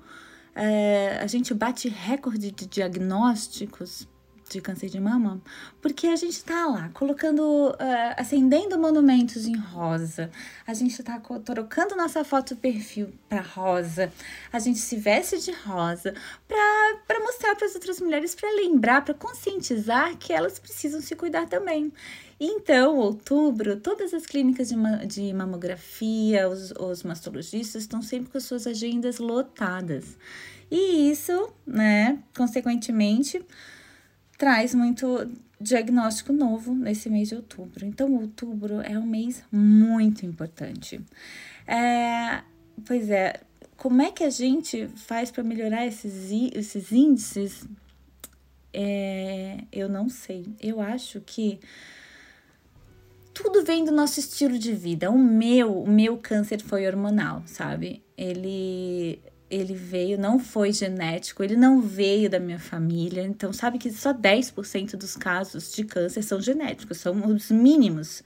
é, 0.55 1.17
a 1.21 1.27
gente 1.27 1.53
bate 1.53 1.89
recorde 1.89 2.51
de 2.51 2.65
diagnósticos 2.65 4.07
de 4.53 4.61
câncer 4.61 4.89
de 4.89 4.99
mama, 4.99 5.41
porque 5.81 6.07
a 6.07 6.15
gente 6.15 6.43
tá 6.43 6.67
lá 6.67 6.89
colocando, 6.93 7.69
uh, 7.69 7.75
acendendo 8.17 8.77
monumentos 8.77 9.45
em 9.45 9.55
rosa, 9.55 10.29
a 10.65 10.73
gente 10.73 11.01
tá 11.03 11.21
trocando 11.43 11.95
nossa 11.95 12.23
foto 12.23 12.55
perfil 12.55 13.13
para 13.29 13.41
rosa, 13.41 14.11
a 14.51 14.59
gente 14.59 14.79
se 14.79 14.95
veste 14.97 15.39
de 15.39 15.51
rosa 15.51 16.13
para 16.47 17.19
mostrar 17.19 17.55
para 17.55 17.67
as 17.67 17.75
outras 17.75 17.99
mulheres, 17.99 18.35
para 18.35 18.49
lembrar, 18.55 19.03
para 19.03 19.13
conscientizar 19.13 20.17
que 20.17 20.33
elas 20.33 20.59
precisam 20.59 21.01
se 21.01 21.15
cuidar 21.15 21.47
também. 21.47 21.91
Então, 22.43 22.97
outubro, 22.97 23.79
todas 23.79 24.15
as 24.15 24.25
clínicas 24.25 24.69
de, 24.69 24.75
ma 24.75 25.05
de 25.05 25.31
mamografia, 25.31 26.49
os, 26.49 26.71
os 26.71 27.03
mastologistas 27.03 27.83
estão 27.83 28.01
sempre 28.01 28.31
com 28.31 28.37
as 28.39 28.45
suas 28.45 28.65
agendas 28.65 29.19
lotadas. 29.19 30.17
E 30.71 31.11
isso, 31.11 31.53
né, 31.67 32.17
consequentemente, 32.35 33.45
traz 34.41 34.73
muito 34.73 35.32
diagnóstico 35.60 36.34
novo 36.34 36.73
nesse 36.73 37.12
mês 37.12 37.30
de 37.30 37.36
outubro. 37.36 37.86
Então, 37.86 38.12
outubro 38.15 38.82
é 38.82 38.97
um 38.97 39.06
mês 39.06 39.43
muito 39.51 40.25
importante. 40.25 40.99
É, 41.67 42.41
pois 42.84 43.12
é, 43.12 43.39
como 43.77 44.01
é 44.01 44.10
que 44.10 44.23
a 44.23 44.32
gente 44.32 44.88
faz 44.95 45.30
para 45.30 45.43
melhorar 45.43 45.86
esses, 45.86 46.32
esses 46.56 46.91
índices? 46.91 47.67
É, 48.73 49.63
eu 49.71 49.88
não 49.88 50.10
sei. 50.10 50.43
Eu 50.60 50.82
acho 50.82 51.21
que 51.21 51.60
tudo 53.36 53.63
vem 53.63 53.86
do 53.86 53.91
nosso 53.91 54.19
estilo 54.19 54.58
de 54.58 54.73
vida. 54.73 55.12
O 55.12 55.19
meu, 55.19 55.84
o 55.84 55.88
meu 55.88 56.17
câncer 56.17 56.62
foi 56.63 56.88
hormonal, 56.88 57.43
sabe? 57.45 58.01
Ele 58.17 59.21
ele 59.51 59.75
veio, 59.75 60.17
não 60.17 60.39
foi 60.39 60.71
genético, 60.71 61.43
ele 61.43 61.57
não 61.57 61.81
veio 61.81 62.29
da 62.29 62.39
minha 62.39 62.57
família. 62.57 63.21
Então, 63.23 63.51
sabe 63.51 63.77
que 63.77 63.91
só 63.91 64.13
10% 64.13 64.95
dos 64.95 65.17
casos 65.17 65.73
de 65.73 65.83
câncer 65.83 66.23
são 66.23 66.39
genéticos, 66.39 66.99
são 66.99 67.27
os 67.27 67.51
mínimos. 67.51 68.23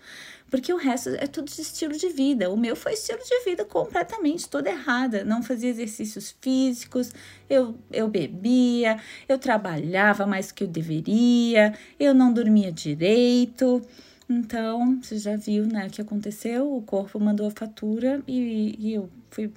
Porque 0.52 0.72
o 0.72 0.78
resto 0.78 1.10
é 1.10 1.26
tudo 1.26 1.52
de 1.52 1.60
estilo 1.60 1.98
de 1.98 2.10
vida. 2.10 2.52
O 2.52 2.56
meu 2.56 2.76
foi 2.76 2.94
estilo 2.94 3.20
de 3.20 3.44
vida 3.44 3.66
completamente 3.66 4.48
toda 4.48 4.70
errada. 4.70 5.26
Não 5.26 5.42
fazia 5.42 5.72
exercícios 5.72 6.36
físicos, 6.40 7.12
eu, 7.50 7.76
eu 7.92 8.08
bebia, 8.08 9.00
eu 9.28 9.40
trabalhava 9.40 10.28
mais 10.28 10.52
que 10.52 10.64
eu 10.64 10.68
deveria, 10.68 11.74
eu 12.00 12.14
não 12.14 12.32
dormia 12.32 12.72
direito. 12.72 13.82
Então, 14.30 15.02
você 15.02 15.18
já 15.18 15.36
viu 15.36 15.66
né, 15.66 15.88
o 15.88 15.90
que 15.90 16.02
aconteceu? 16.02 16.72
O 16.72 16.84
corpo 16.84 17.20
mandou 17.20 17.48
a 17.48 17.52
fatura 17.52 18.24
e, 18.28 18.76
e 18.80 18.94
eu 18.94 19.10
fui 19.32 19.52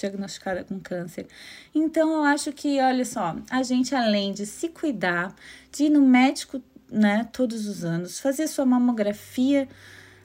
diagnosticada 0.00 0.64
com 0.64 0.80
câncer. 0.80 1.26
Então, 1.74 2.12
eu 2.12 2.22
acho 2.24 2.52
que, 2.52 2.80
olha 2.80 3.04
só, 3.04 3.36
a 3.50 3.62
gente, 3.62 3.94
além 3.94 4.32
de 4.32 4.46
se 4.46 4.68
cuidar, 4.68 5.34
de 5.72 5.84
ir 5.84 5.90
no 5.90 6.00
médico 6.06 6.62
né, 6.90 7.28
todos 7.32 7.66
os 7.66 7.84
anos, 7.84 8.18
fazer 8.18 8.46
sua 8.48 8.66
mamografia 8.66 9.68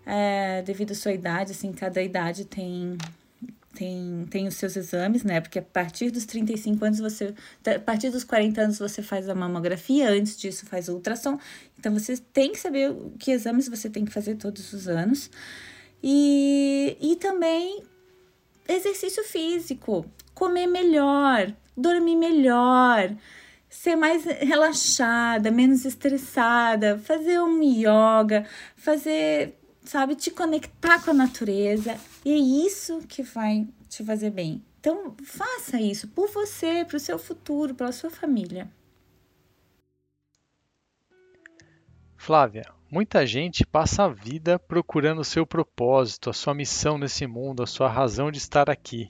é, 0.05 0.61
devido 0.63 0.91
à 0.91 0.95
sua 0.95 1.13
idade, 1.13 1.51
assim, 1.51 1.71
cada 1.71 2.01
idade 2.01 2.45
tem 2.45 2.97
tem, 3.75 4.25
tem 4.29 4.47
os 4.47 4.55
seus 4.55 4.77
exames, 4.77 5.23
né? 5.23 5.41
Porque 5.41 5.59
a 5.59 5.61
partir 5.61 6.09
dos 6.09 6.25
35 6.25 6.85
anos 6.85 6.99
você. 6.99 7.33
A 7.65 7.79
partir 7.79 8.09
dos 8.09 8.23
40 8.23 8.61
anos 8.61 8.79
você 8.79 9.01
faz 9.01 9.27
a 9.27 9.35
mamografia, 9.35 10.09
antes 10.09 10.37
disso 10.37 10.65
faz 10.65 10.87
o 10.87 10.93
ultrassom. 10.93 11.37
Então 11.77 11.93
você 11.93 12.17
tem 12.17 12.53
que 12.53 12.59
saber 12.59 12.95
que 13.19 13.31
exames 13.31 13.67
você 13.67 13.89
tem 13.89 14.05
que 14.05 14.11
fazer 14.11 14.35
todos 14.35 14.71
os 14.71 14.87
anos. 14.87 15.29
E, 16.01 16.97
e 17.01 17.15
também 17.17 17.83
exercício 18.67 19.23
físico, 19.23 20.05
comer 20.33 20.67
melhor, 20.67 21.53
dormir 21.75 22.15
melhor, 22.15 23.15
ser 23.69 23.95
mais 23.95 24.23
relaxada, 24.23 25.51
menos 25.51 25.85
estressada, 25.85 26.97
fazer 26.97 27.39
um 27.41 27.61
yoga, 27.61 28.47
fazer, 28.75 29.57
sabe, 29.83 30.15
te 30.15 30.31
conectar 30.31 31.03
com 31.03 31.11
a 31.11 31.13
natureza. 31.13 31.97
E 32.23 32.31
é 32.31 32.37
isso 32.65 32.99
que 33.07 33.21
vai 33.21 33.67
te 33.89 34.03
fazer 34.03 34.31
bem. 34.31 34.63
Então, 34.79 35.15
faça 35.23 35.79
isso 35.79 36.07
por 36.09 36.29
você, 36.29 36.85
para 36.85 36.97
o 36.97 36.99
seu 36.99 37.17
futuro, 37.17 37.73
pela 37.73 37.91
sua 37.91 38.09
família. 38.09 38.69
Flávia, 42.15 42.74
Muita 42.95 43.27
gente 43.27 43.65
passa 43.65 44.05
a 44.05 44.07
vida 44.07 44.57
procurando 44.57 45.19
o 45.19 45.25
seu 45.25 45.45
propósito, 45.45 46.29
a 46.29 46.33
sua 46.33 46.53
missão 46.53 46.97
nesse 46.97 47.27
mundo, 47.27 47.61
a 47.61 47.67
sua 47.67 47.89
razão 47.89 48.31
de 48.31 48.37
estar 48.37 48.69
aqui. 48.69 49.05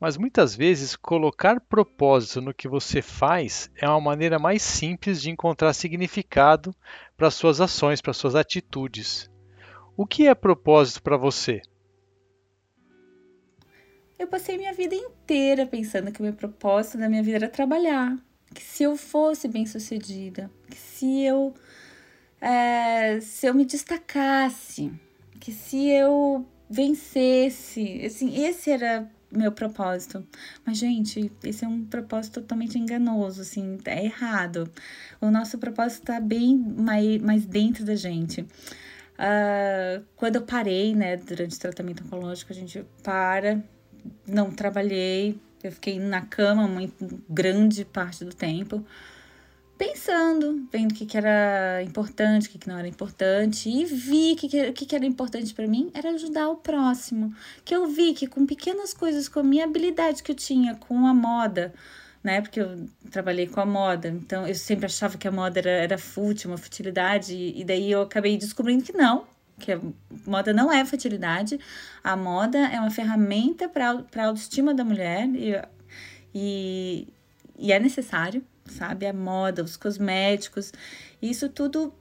Mas 0.00 0.16
muitas 0.16 0.56
vezes 0.56 0.96
colocar 0.96 1.60
propósito 1.60 2.40
no 2.40 2.54
que 2.54 2.66
você 2.66 3.02
faz 3.02 3.70
é 3.76 3.86
uma 3.86 4.00
maneira 4.00 4.38
mais 4.38 4.62
simples 4.62 5.20
de 5.20 5.28
encontrar 5.28 5.74
significado 5.74 6.74
para 7.14 7.30
suas 7.30 7.60
ações, 7.60 8.00
para 8.00 8.14
suas 8.14 8.34
atitudes. 8.34 9.30
O 9.94 10.06
que 10.06 10.26
é 10.26 10.34
propósito 10.34 11.02
para 11.02 11.18
você? 11.18 11.60
Eu 14.18 14.28
passei 14.28 14.56
minha 14.56 14.72
vida 14.72 14.94
inteira 14.94 15.66
pensando 15.66 16.10
que 16.10 16.20
o 16.20 16.24
meu 16.24 16.32
propósito 16.32 16.96
da 16.96 17.10
minha 17.10 17.22
vida 17.22 17.36
era 17.36 17.48
trabalhar. 17.50 18.16
Que 18.54 18.62
se 18.62 18.82
eu 18.82 18.96
fosse 18.96 19.46
bem 19.46 19.66
sucedida, 19.66 20.50
que 20.70 20.78
se 20.78 21.22
eu, 21.22 21.52
é, 22.44 23.20
se 23.20 23.46
eu 23.46 23.54
me 23.54 23.64
destacasse, 23.64 24.92
que 25.40 25.50
se 25.50 25.88
eu 25.88 26.46
vencesse, 26.68 28.02
assim, 28.04 28.44
esse 28.44 28.70
era 28.70 29.10
meu 29.30 29.50
propósito. 29.50 30.22
Mas, 30.64 30.76
gente, 30.76 31.32
esse 31.42 31.64
é 31.64 31.68
um 31.68 31.86
propósito 31.86 32.42
totalmente 32.42 32.78
enganoso, 32.78 33.40
assim, 33.40 33.78
é 33.86 34.04
errado. 34.04 34.70
O 35.22 35.30
nosso 35.30 35.56
propósito 35.56 36.02
está 36.02 36.20
bem 36.20 36.54
mais, 36.58 37.18
mais 37.22 37.46
dentro 37.46 37.82
da 37.82 37.94
gente. 37.94 38.42
Uh, 38.42 40.04
quando 40.14 40.36
eu 40.36 40.42
parei, 40.42 40.94
né, 40.94 41.16
durante 41.16 41.56
o 41.56 41.58
tratamento 41.58 42.04
oncológico, 42.04 42.52
a 42.52 42.54
gente 42.54 42.84
para, 43.02 43.64
não 44.28 44.50
trabalhei, 44.50 45.40
eu 45.62 45.72
fiquei 45.72 45.98
na 45.98 46.20
cama 46.20 46.66
uma 46.66 46.86
grande 47.26 47.86
parte 47.86 48.22
do 48.22 48.34
tempo 48.34 48.84
pensando, 49.76 50.66
vendo 50.72 50.92
o 50.92 50.94
que, 50.94 51.06
que 51.06 51.16
era 51.16 51.82
importante, 51.82 52.48
o 52.48 52.50
que, 52.50 52.58
que 52.58 52.68
não 52.68 52.78
era 52.78 52.86
importante, 52.88 53.68
e 53.68 53.84
vi 53.84 54.36
que 54.36 54.46
o 54.68 54.72
que, 54.72 54.86
que 54.86 54.94
era 54.94 55.04
importante 55.04 55.52
para 55.52 55.66
mim 55.66 55.90
era 55.94 56.10
ajudar 56.10 56.48
o 56.48 56.56
próximo. 56.56 57.34
Que 57.64 57.74
eu 57.74 57.86
vi 57.86 58.14
que 58.14 58.26
com 58.26 58.46
pequenas 58.46 58.94
coisas, 58.94 59.28
com 59.28 59.40
a 59.40 59.42
minha 59.42 59.64
habilidade 59.64 60.22
que 60.22 60.30
eu 60.30 60.36
tinha 60.36 60.74
com 60.76 61.06
a 61.06 61.14
moda, 61.14 61.74
né? 62.22 62.40
Porque 62.40 62.60
eu 62.60 62.88
trabalhei 63.10 63.46
com 63.46 63.60
a 63.60 63.66
moda, 63.66 64.08
então 64.08 64.46
eu 64.46 64.54
sempre 64.54 64.86
achava 64.86 65.18
que 65.18 65.28
a 65.28 65.32
moda 65.32 65.58
era, 65.60 65.70
era 65.70 65.98
fútil, 65.98 66.50
uma 66.50 66.58
futilidade, 66.58 67.34
e 67.34 67.64
daí 67.64 67.90
eu 67.90 68.02
acabei 68.02 68.36
descobrindo 68.38 68.84
que 68.84 68.92
não, 68.92 69.26
que 69.58 69.72
a 69.72 69.80
moda 70.26 70.52
não 70.52 70.72
é 70.72 70.84
futilidade, 70.84 71.58
a 72.02 72.16
moda 72.16 72.58
é 72.58 72.78
uma 72.80 72.90
ferramenta 72.90 73.68
para 73.68 74.04
a 74.16 74.26
autoestima 74.26 74.72
da 74.74 74.84
mulher 74.84 75.28
e, 75.34 75.60
e, 76.34 77.08
e 77.58 77.72
é 77.72 77.78
necessário 77.78 78.44
sabe? 78.76 79.06
A 79.06 79.12
moda, 79.12 79.62
os 79.62 79.76
cosméticos, 79.76 80.72
isso 81.20 81.48
tudo 81.48 81.94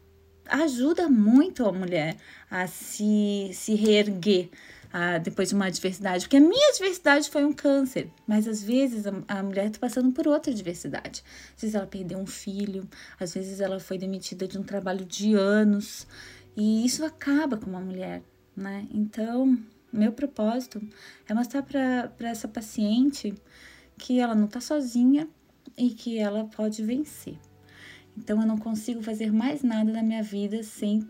ajuda 0.47 1.07
muito 1.09 1.65
a 1.65 1.71
mulher 1.71 2.17
a 2.49 2.67
se, 2.67 3.51
se 3.53 3.75
reerguer 3.75 4.49
a, 4.91 5.17
depois 5.17 5.49
de 5.49 5.55
uma 5.55 5.65
adversidade. 5.65 6.25
Porque 6.25 6.37
a 6.37 6.41
minha 6.41 6.69
adversidade 6.69 7.29
foi 7.29 7.43
um 7.43 7.53
câncer, 7.53 8.09
mas 8.27 8.47
às 8.47 8.61
vezes 8.61 9.07
a, 9.07 9.13
a 9.27 9.43
mulher 9.43 9.67
está 9.67 9.79
passando 9.79 10.11
por 10.11 10.27
outra 10.27 10.51
adversidade. 10.51 11.23
Às 11.55 11.61
vezes 11.61 11.75
ela 11.75 11.87
perdeu 11.87 12.19
um 12.19 12.27
filho, 12.27 12.87
às 13.19 13.33
vezes 13.33 13.59
ela 13.59 13.79
foi 13.79 13.97
demitida 13.97 14.47
de 14.47 14.57
um 14.57 14.63
trabalho 14.63 15.05
de 15.05 15.33
anos, 15.33 16.05
e 16.55 16.85
isso 16.85 17.03
acaba 17.03 17.57
com 17.57 17.69
uma 17.69 17.79
mulher, 17.79 18.21
né? 18.55 18.87
Então, 18.91 19.57
meu 19.91 20.11
propósito 20.11 20.81
é 21.27 21.33
mostrar 21.33 21.63
para 21.63 22.29
essa 22.29 22.47
paciente 22.47 23.33
que 23.97 24.19
ela 24.19 24.35
não 24.35 24.45
está 24.45 24.61
sozinha, 24.61 25.27
e 25.77 25.89
que 25.91 26.17
ela 26.17 26.45
pode 26.45 26.83
vencer. 26.83 27.37
Então 28.17 28.41
eu 28.41 28.47
não 28.47 28.57
consigo 28.57 29.01
fazer 29.01 29.31
mais 29.31 29.63
nada 29.63 29.91
na 29.91 30.03
minha 30.03 30.23
vida 30.23 30.61
sem 30.63 31.07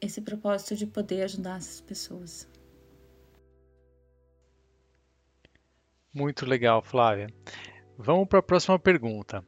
esse 0.00 0.20
propósito 0.20 0.76
de 0.76 0.86
poder 0.86 1.22
ajudar 1.22 1.56
essas 1.56 1.80
pessoas. 1.80 2.48
Muito 6.12 6.46
legal, 6.46 6.82
Flávia. 6.82 7.28
Vamos 7.98 8.28
para 8.28 8.38
a 8.38 8.42
próxima 8.42 8.78
pergunta. 8.78 9.44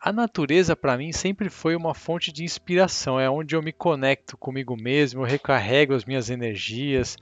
A 0.00 0.12
natureza 0.12 0.76
para 0.76 0.96
mim 0.96 1.10
sempre 1.10 1.48
foi 1.48 1.74
uma 1.74 1.94
fonte 1.94 2.30
de 2.30 2.44
inspiração, 2.44 3.18
é 3.18 3.28
onde 3.28 3.56
eu 3.56 3.62
me 3.62 3.72
conecto 3.72 4.36
comigo 4.36 4.76
mesmo, 4.76 5.22
eu 5.22 5.26
recarrego 5.26 5.94
as 5.94 6.04
minhas 6.04 6.28
energias, 6.30 7.16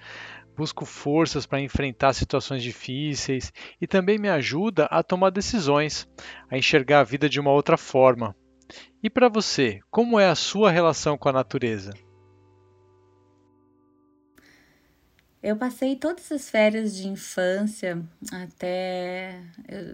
busco 0.56 0.84
forças 0.84 1.46
para 1.46 1.60
enfrentar 1.60 2.12
situações 2.12 2.62
difíceis 2.62 3.52
e 3.80 3.87
também 3.87 4.18
me 4.18 4.28
ajuda 4.28 4.87
a 4.87 5.02
tomar 5.02 5.30
decisões, 5.30 6.08
a 6.50 6.58
enxergar 6.58 7.00
a 7.00 7.04
vida 7.04 7.28
de 7.28 7.40
uma 7.40 7.52
outra 7.52 7.76
forma. 7.76 8.37
E 9.02 9.08
para 9.08 9.28
você, 9.28 9.80
como 9.90 10.18
é 10.18 10.28
a 10.28 10.34
sua 10.34 10.70
relação 10.70 11.16
com 11.16 11.28
a 11.28 11.32
natureza? 11.32 11.92
Eu 15.44 15.57
passei 15.57 15.94
todas 15.94 16.33
as 16.33 16.48
férias 16.48 16.96
de 16.96 17.07
infância 17.07 18.02
até, 18.33 19.42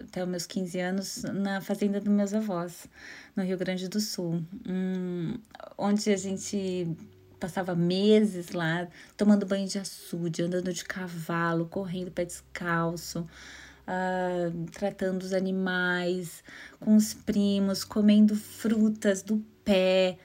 até 0.05 0.23
os 0.23 0.29
meus 0.29 0.45
15 0.45 0.79
anos 0.79 1.23
na 1.23 1.59
fazenda 1.59 1.99
dos 1.99 2.07
meus 2.07 2.33
avós, 2.33 2.87
no 3.35 3.43
Rio 3.43 3.57
Grande 3.57 3.89
do 3.89 3.99
Sul, 3.99 4.41
hum, 4.65 5.37
onde 5.77 6.09
a 6.09 6.15
gente 6.15 6.95
passava 7.37 7.75
meses 7.75 8.51
lá 8.51 8.87
tomando 9.17 9.45
banho 9.45 9.67
de 9.67 9.77
açude, 9.77 10.41
andando 10.41 10.71
de 10.71 10.85
cavalo, 10.85 11.65
correndo 11.65 12.11
pé 12.11 12.23
descalço, 12.23 13.19
uh, 13.19 14.71
tratando 14.71 15.21
os 15.21 15.33
animais 15.33 16.45
com 16.79 16.95
os 16.95 17.13
primos, 17.13 17.83
comendo 17.83 18.37
frutas 18.37 19.21
do 19.21 19.43
pé, 19.65 20.17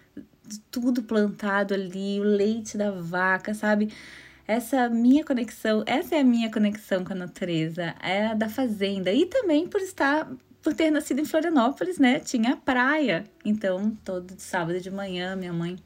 tudo 0.71 1.03
plantado 1.03 1.75
ali, 1.75 2.21
o 2.21 2.23
leite 2.23 2.79
da 2.79 2.93
vaca, 2.93 3.53
sabe? 3.55 3.93
Essa 4.47 4.89
minha 4.89 5.25
conexão, 5.25 5.83
essa 5.87 6.15
é 6.15 6.21
a 6.21 6.25
minha 6.25 6.51
conexão 6.51 7.05
com 7.05 7.13
a 7.13 7.17
natureza, 7.17 7.95
é 8.03 8.27
a 8.27 8.35
da 8.35 8.49
fazenda. 8.49 9.13
E 9.13 9.27
também 9.27 9.67
por 9.67 9.81
estar 9.81 10.29
por 10.63 10.75
ter 10.75 10.91
nascido 10.91 11.21
em 11.21 11.25
Florianópolis, 11.25 11.97
né? 11.99 12.19
Tinha 12.19 12.57
praia. 12.57 13.25
Então, 13.45 13.97
todo 14.05 14.35
sábado 14.37 14.81
de 14.81 14.91
manhã, 14.91 15.37
minha 15.37 15.53
mãe 15.53 15.77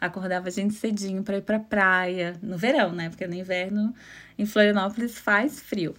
acordava 0.00 0.48
a 0.48 0.50
gente 0.50 0.74
cedinho 0.74 1.22
para 1.22 1.38
ir 1.38 1.42
para 1.42 1.60
praia, 1.60 2.36
no 2.42 2.58
verão, 2.58 2.92
né? 2.92 3.08
Porque 3.08 3.26
no 3.26 3.34
inverno 3.34 3.94
em 4.38 4.46
Florianópolis 4.46 5.18
faz 5.18 5.60
frio. 5.60 5.94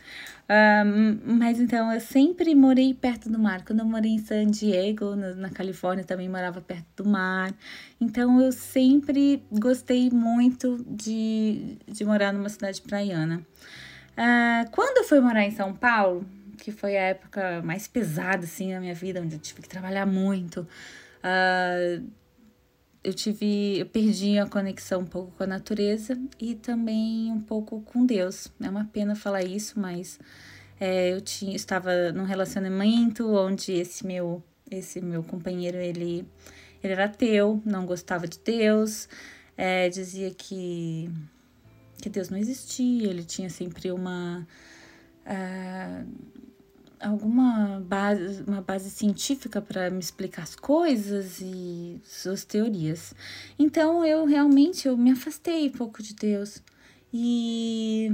Um, 0.49 1.37
mas 1.37 1.59
então 1.59 1.91
eu 1.91 1.99
sempre 1.99 2.55
morei 2.55 2.93
perto 2.93 3.29
do 3.29 3.37
mar. 3.37 3.65
Quando 3.65 3.79
eu 3.79 3.85
morei 3.85 4.11
em 4.11 4.19
San 4.19 4.45
Diego, 4.47 5.15
na, 5.15 5.35
na, 5.35 5.49
Califórnia, 5.49 6.05
também 6.05 6.29
morava 6.29 6.61
perto 6.61 7.03
do 7.03 7.09
mar. 7.09 7.53
Então 7.99 8.41
eu 8.41 8.51
sempre 8.51 9.43
gostei 9.51 10.09
muito 10.09 10.83
de, 10.87 11.77
de 11.87 12.05
morar 12.05 12.31
numa 12.31 12.49
cidade 12.49 12.81
praiana. 12.81 13.45
Uh, 14.13 14.69
quando 14.71 14.99
eu 14.99 15.03
fui 15.03 15.19
morar 15.19 15.43
em 15.43 15.51
São 15.51 15.73
Paulo, 15.73 16.25
que 16.57 16.71
foi 16.71 16.97
a 16.97 17.01
época 17.01 17.61
mais 17.61 17.87
pesada 17.87 18.45
assim 18.45 18.73
na 18.73 18.79
minha 18.79 18.95
vida, 18.95 19.21
onde 19.21 19.35
eu 19.35 19.39
tive 19.39 19.61
que 19.61 19.69
trabalhar 19.69 20.05
muito. 20.05 20.67
Uh, 21.21 22.05
eu 23.03 23.13
tive, 23.13 23.79
eu 23.79 23.85
perdi 23.85 24.37
a 24.37 24.45
conexão 24.45 25.01
um 25.01 25.05
pouco 25.05 25.31
com 25.31 25.43
a 25.43 25.47
natureza 25.47 26.19
e 26.39 26.55
também 26.55 27.31
um 27.31 27.39
pouco 27.39 27.81
com 27.81 28.05
Deus. 28.05 28.51
É 28.61 28.69
uma 28.69 28.85
pena 28.85 29.15
falar 29.15 29.43
isso, 29.43 29.79
mas 29.79 30.19
é, 30.79 31.13
eu 31.13 31.21
tinha, 31.21 31.55
estava 31.55 32.11
num 32.11 32.23
relacionamento 32.23 33.27
onde 33.33 33.71
esse 33.71 34.05
meu, 34.05 34.43
esse 34.69 34.99
meu 35.01 35.23
companheiro 35.23 35.77
ele, 35.77 36.27
ele 36.83 36.93
era 36.93 37.05
ateu, 37.05 37.61
não 37.65 37.85
gostava 37.85 38.27
de 38.27 38.39
Deus, 38.39 39.07
é, 39.55 39.89
dizia 39.89 40.31
que 40.31 41.09
que 41.99 42.09
Deus 42.09 42.29
não 42.29 42.37
existia, 42.37 43.09
ele 43.09 43.23
tinha 43.23 43.49
sempre 43.49 43.91
uma 43.91 44.47
uh, 45.25 46.07
alguma 46.99 47.79
base, 47.85 48.43
uma 48.43 48.61
base 48.61 48.89
científica 48.89 49.61
para 49.61 49.89
me 49.89 49.99
explicar 49.99 50.43
as 50.43 50.55
coisas 50.55 51.39
e 51.41 51.99
suas 52.03 52.43
teorias. 52.43 53.13
Então 53.57 54.05
eu 54.05 54.25
realmente 54.25 54.87
eu 54.87 54.97
me 54.97 55.11
afastei 55.11 55.67
um 55.67 55.71
pouco 55.71 56.01
de 56.01 56.13
Deus. 56.13 56.61
E, 57.13 58.11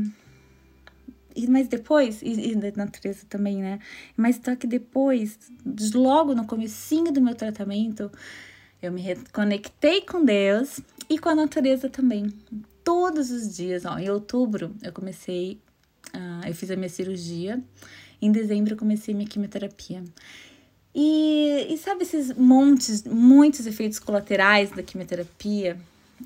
e 1.36 1.48
mas 1.48 1.68
depois, 1.68 2.22
e, 2.22 2.52
e 2.52 2.56
da 2.56 2.72
natureza 2.76 3.26
também, 3.28 3.58
né? 3.58 3.80
Mas 4.16 4.40
só 4.44 4.56
que 4.56 4.68
depois, 4.68 5.38
logo 5.94 6.36
no 6.36 6.46
comecinho 6.46 7.12
do 7.12 7.22
meu 7.22 7.36
tratamento, 7.36 8.12
eu 8.82 8.92
me 8.92 9.02
reconectei 9.02 10.02
com 10.02 10.24
Deus 10.24 10.80
e 11.10 11.18
com 11.18 11.30
a 11.30 11.36
natureza 11.36 11.90
também. 11.90 12.32
Todos 12.84 13.32
os 13.32 13.56
dias, 13.56 13.86
ó, 13.86 13.98
em 13.98 14.10
outubro 14.10 14.76
eu 14.84 14.92
comecei, 14.92 15.60
uh, 16.14 16.48
eu 16.48 16.54
fiz 16.54 16.70
a 16.70 16.76
minha 16.76 16.90
cirurgia 16.90 17.64
em 18.26 18.32
dezembro 18.32 18.74
eu 18.74 18.78
comecei 18.78 19.14
minha 19.14 19.28
quimioterapia. 19.28 20.04
E, 20.96 21.68
e 21.70 21.78
sabe 21.78 22.04
esses 22.04 22.34
montes, 22.34 23.04
muitos 23.04 23.66
efeitos 23.66 24.00
colaterais 24.00 24.70
da 24.72 24.84
quimioterapia? 24.84 25.78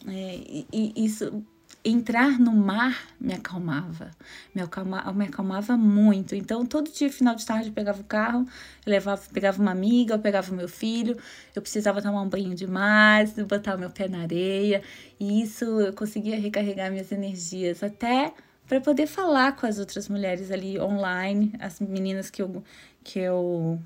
É, 0.08 0.36
e, 0.36 0.68
e, 0.72 1.06
isso, 1.06 1.44
entrar 1.84 2.38
no 2.38 2.52
mar 2.52 3.08
me 3.20 3.34
acalmava, 3.34 4.12
me 4.54 4.62
acalmava, 4.62 5.14
me 5.14 5.26
acalmava 5.26 5.78
muito. 5.78 6.36
Então, 6.36 6.66
todo 6.66 6.92
dia, 6.92 7.10
final 7.10 7.34
de 7.34 7.46
tarde, 7.46 7.70
eu 7.70 7.74
pegava 7.74 8.02
o 8.02 8.04
carro, 8.04 8.46
eu 8.86 8.92
levava, 8.92 9.22
pegava 9.32 9.62
uma 9.62 9.72
amiga, 9.72 10.16
eu 10.16 10.20
pegava 10.20 10.52
o 10.52 10.56
meu 10.56 10.68
filho, 10.68 11.18
eu 11.56 11.62
precisava 11.62 12.02
tomar 12.02 12.22
um 12.22 12.30
banho 12.30 12.54
de 12.54 12.68
mar, 12.68 13.26
botar 13.48 13.76
o 13.76 13.80
meu 13.80 13.90
pé 13.90 14.10
na 14.10 14.22
areia, 14.22 14.84
e 15.18 15.42
isso 15.42 15.64
eu 15.64 15.94
conseguia 15.94 16.38
recarregar 16.38 16.92
minhas 16.92 17.12
energias 17.12 17.82
até 17.82 18.34
para 18.68 18.82
poder 18.82 19.08
falar 19.08 19.56
com 19.56 19.66
as 19.66 19.80
outras 19.80 20.10
mulheres 20.10 20.52
ali 20.52 20.80
online, 20.80 21.54
as 21.60 21.80
meninas 21.80 22.30
que 22.30 22.42
eu 22.42 22.64
que 23.04 23.20
eu 23.20 23.80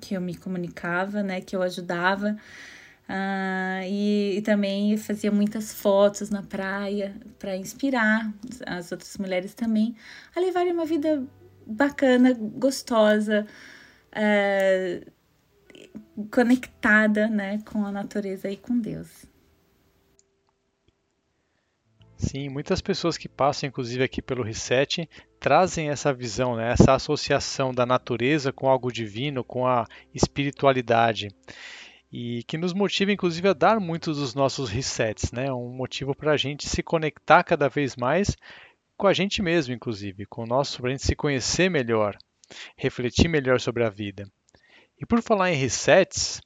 que 0.00 0.14
eu 0.14 0.20
me 0.20 0.34
comunicava, 0.34 1.22
né, 1.22 1.40
que 1.40 1.54
eu 1.54 1.62
ajudava. 1.62 2.36
Uh, 3.08 3.82
e, 3.84 4.36
e, 4.38 4.42
também 4.42 4.96
fazia 4.96 5.30
muitas 5.30 5.74
fotos 5.74 6.30
na 6.30 6.42
praia 6.42 7.14
para 7.38 7.56
inspirar 7.56 8.32
as 8.64 8.90
outras 8.92 9.18
mulheres 9.18 9.52
também 9.54 9.94
a 10.34 10.40
levarem 10.40 10.72
uma 10.72 10.86
vida 10.86 11.22
bacana, 11.66 12.32
gostosa, 12.32 13.46
uh, 14.12 15.12
conectada 16.30 17.26
né, 17.28 17.58
com 17.66 17.84
a 17.84 17.92
natureza 17.92 18.48
e 18.48 18.56
com 18.56 18.78
Deus. 18.78 19.26
Sim, 22.22 22.48
muitas 22.48 22.80
pessoas 22.80 23.18
que 23.18 23.28
passam, 23.28 23.68
inclusive 23.68 24.04
aqui 24.04 24.22
pelo 24.22 24.44
Reset, 24.44 25.08
trazem 25.40 25.90
essa 25.90 26.14
visão, 26.14 26.54
né, 26.54 26.70
essa 26.70 26.94
associação 26.94 27.74
da 27.74 27.84
natureza 27.84 28.52
com 28.52 28.68
algo 28.68 28.92
divino, 28.92 29.42
com 29.42 29.66
a 29.66 29.84
espiritualidade 30.14 31.34
e 32.12 32.44
que 32.44 32.56
nos 32.56 32.72
motiva, 32.72 33.10
inclusive, 33.10 33.48
a 33.48 33.52
dar 33.52 33.80
muitos 33.80 34.18
dos 34.18 34.34
nossos 34.34 34.70
resets, 34.70 35.32
né? 35.32 35.52
Um 35.52 35.70
motivo 35.70 36.14
para 36.14 36.32
a 36.32 36.36
gente 36.36 36.68
se 36.68 36.82
conectar 36.82 37.42
cada 37.42 37.68
vez 37.68 37.96
mais 37.96 38.36
com 38.96 39.08
a 39.08 39.12
gente 39.12 39.42
mesmo, 39.42 39.74
inclusive, 39.74 40.24
com 40.26 40.44
o 40.44 40.46
nosso, 40.46 40.80
para 40.80 40.90
a 40.90 40.92
gente 40.92 41.04
se 41.04 41.16
conhecer 41.16 41.68
melhor, 41.68 42.16
refletir 42.76 43.28
melhor 43.28 43.58
sobre 43.58 43.82
a 43.82 43.90
vida. 43.90 44.30
E 44.96 45.04
por 45.04 45.20
falar 45.22 45.50
em 45.50 45.56
resets, 45.56 46.40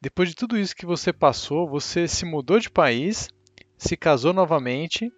depois 0.00 0.30
de 0.30 0.34
tudo 0.34 0.58
isso 0.58 0.74
que 0.74 0.84
você 0.84 1.12
passou, 1.12 1.68
você 1.68 2.08
se 2.08 2.24
mudou 2.24 2.58
de 2.58 2.68
país 2.68 3.28
se 3.76 3.96
casou 3.96 4.32
novamente 4.32 5.12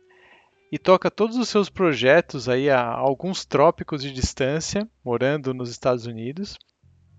e 0.71 0.79
toca 0.79 1.11
todos 1.11 1.37
os 1.37 1.49
seus 1.49 1.71
projetos 1.71 2.49
aí 2.49 2.69
a 2.69 2.83
alguns 2.83 3.45
trópicos 3.45 4.03
de 4.03 4.13
distância, 4.13 4.89
morando 5.05 5.55
nos 5.55 5.71
Estados 5.71 6.07
Unidos. 6.07 6.59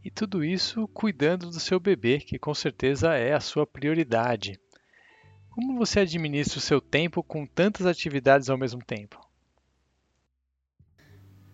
E 0.04 0.12
tudo 0.12 0.44
isso 0.44 0.88
cuidando 0.90 1.50
do 1.50 1.60
seu 1.60 1.80
bebê, 1.80 2.20
que 2.20 2.40
com 2.40 2.54
certeza 2.54 3.16
é 3.16 3.34
a 3.34 3.40
sua 3.40 3.66
prioridade. 3.66 4.60
Como 5.50 5.78
você 5.78 6.02
administra 6.02 6.58
o 6.58 6.62
seu 6.62 6.80
tempo 6.80 7.22
com 7.22 7.46
tantas 7.46 7.86
atividades 7.86 8.50
ao 8.50 8.58
mesmo 8.58 8.84
tempo? 8.84 9.20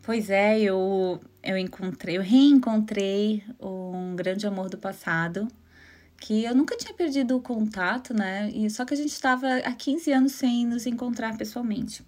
Pois 0.04 0.30
é, 0.30 0.60
eu, 0.60 1.20
eu 1.42 1.58
encontrei, 1.58 2.18
eu 2.18 2.22
reencontrei 2.22 3.44
um 3.60 4.16
grande 4.16 4.46
amor 4.46 4.70
do 4.70 4.78
passado, 4.78 5.48
que 6.26 6.44
eu 6.44 6.56
nunca 6.56 6.76
tinha 6.76 6.92
perdido 6.92 7.38
o 7.38 7.42
contato, 7.42 8.12
né? 8.12 8.50
E 8.52 8.68
só 8.68 8.84
que 8.84 8.96
a 8.96 8.98
gente 8.98 9.12
estava 9.12 9.58
há 9.58 9.72
15 9.72 10.12
anos 10.12 10.32
sem 10.32 10.66
nos 10.66 10.88
encontrar 10.88 11.38
pessoalmente. 11.38 12.02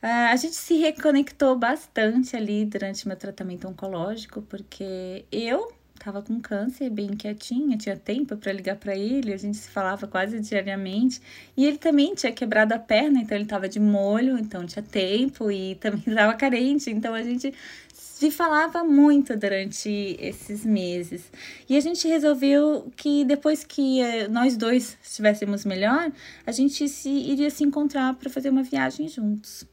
Uh, 0.00 0.30
a 0.30 0.36
gente 0.36 0.54
se 0.54 0.78
reconectou 0.78 1.58
bastante 1.58 2.36
ali 2.36 2.64
durante 2.64 3.08
meu 3.08 3.16
tratamento 3.16 3.66
oncológico, 3.66 4.40
porque 4.42 5.24
eu 5.32 5.72
estava 6.00 6.22
com 6.22 6.40
câncer, 6.40 6.90
bem 6.90 7.08
quietinha, 7.08 7.76
tinha 7.76 7.96
tempo 7.96 8.36
para 8.36 8.52
ligar 8.52 8.76
para 8.76 8.96
ele, 8.96 9.32
a 9.32 9.36
gente 9.36 9.58
se 9.58 9.70
falava 9.70 10.06
quase 10.06 10.40
diariamente. 10.40 11.20
E 11.56 11.66
ele 11.66 11.76
também 11.76 12.14
tinha 12.14 12.32
quebrado 12.32 12.72
a 12.72 12.78
perna, 12.78 13.20
então 13.20 13.36
ele 13.36 13.44
estava 13.44 13.68
de 13.68 13.78
molho, 13.78 14.38
então 14.38 14.66
tinha 14.66 14.82
tempo 14.82 15.50
e 15.50 15.74
também 15.80 16.02
estava 16.06 16.34
carente, 16.34 16.90
então 16.90 17.14
a 17.14 17.22
gente 17.22 17.54
se 17.92 18.30
falava 18.30 18.82
muito 18.82 19.36
durante 19.36 20.16
esses 20.18 20.64
meses. 20.64 21.30
E 21.68 21.76
a 21.76 21.80
gente 21.80 22.08
resolveu 22.08 22.90
que 22.96 23.24
depois 23.24 23.62
que 23.62 24.00
eh, 24.00 24.28
nós 24.28 24.56
dois 24.56 24.96
estivéssemos 25.02 25.64
melhor, 25.64 26.10
a 26.46 26.52
gente 26.52 26.88
se 26.88 27.10
iria 27.10 27.50
se 27.50 27.62
encontrar 27.62 28.14
para 28.14 28.28
fazer 28.30 28.50
uma 28.50 28.62
viagem 28.62 29.08
juntos. 29.08 29.64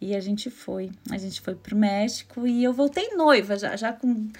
E 0.00 0.14
a 0.14 0.20
gente 0.20 0.50
foi. 0.50 0.90
A 1.10 1.18
gente 1.18 1.40
foi 1.40 1.54
pro 1.54 1.76
México 1.76 2.46
e 2.46 2.64
eu 2.64 2.72
voltei 2.72 3.14
noiva, 3.14 3.58
já, 3.58 3.76
já 3.76 3.92
com 3.92 4.30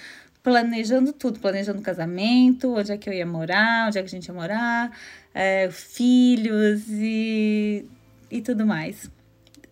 planejando 0.43 1.13
tudo, 1.13 1.39
planejando 1.39 1.83
casamento, 1.83 2.75
onde 2.75 2.93
é 2.93 2.97
que 2.97 3.09
eu 3.09 3.13
ia 3.13 3.27
morar, 3.27 3.89
onde 3.89 3.99
é 3.99 4.03
que 4.03 4.07
a 4.07 4.11
gente 4.11 4.27
ia 4.27 4.35
morar, 4.35 4.99
é, 5.35 5.71
filhos 5.71 6.85
e, 6.89 7.85
e 8.31 8.41
tudo 8.41 8.67
mais. 8.67 9.11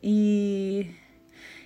E, 0.02 0.86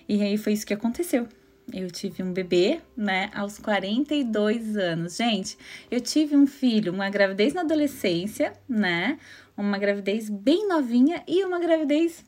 e 0.09 0.23
aí 0.23 0.39
foi 0.39 0.53
isso 0.53 0.67
que 0.67 0.75
aconteceu. 0.75 1.29
Eu 1.73 1.91
tive 1.91 2.23
um 2.23 2.33
bebê, 2.33 2.81
né, 2.97 3.31
aos 3.35 3.59
42 3.59 4.77
anos. 4.77 5.17
Gente, 5.17 5.57
eu 5.91 6.01
tive 6.01 6.37
um 6.37 6.47
filho, 6.47 6.93
uma 6.93 7.09
gravidez 7.09 7.55
na 7.55 7.63
adolescência, 7.63 8.53
né? 8.69 9.19
Uma 9.57 9.79
gravidez 9.79 10.29
bem 10.29 10.69
novinha 10.69 11.23
e 11.27 11.45
uma 11.45 11.59
gravidez 11.61 12.25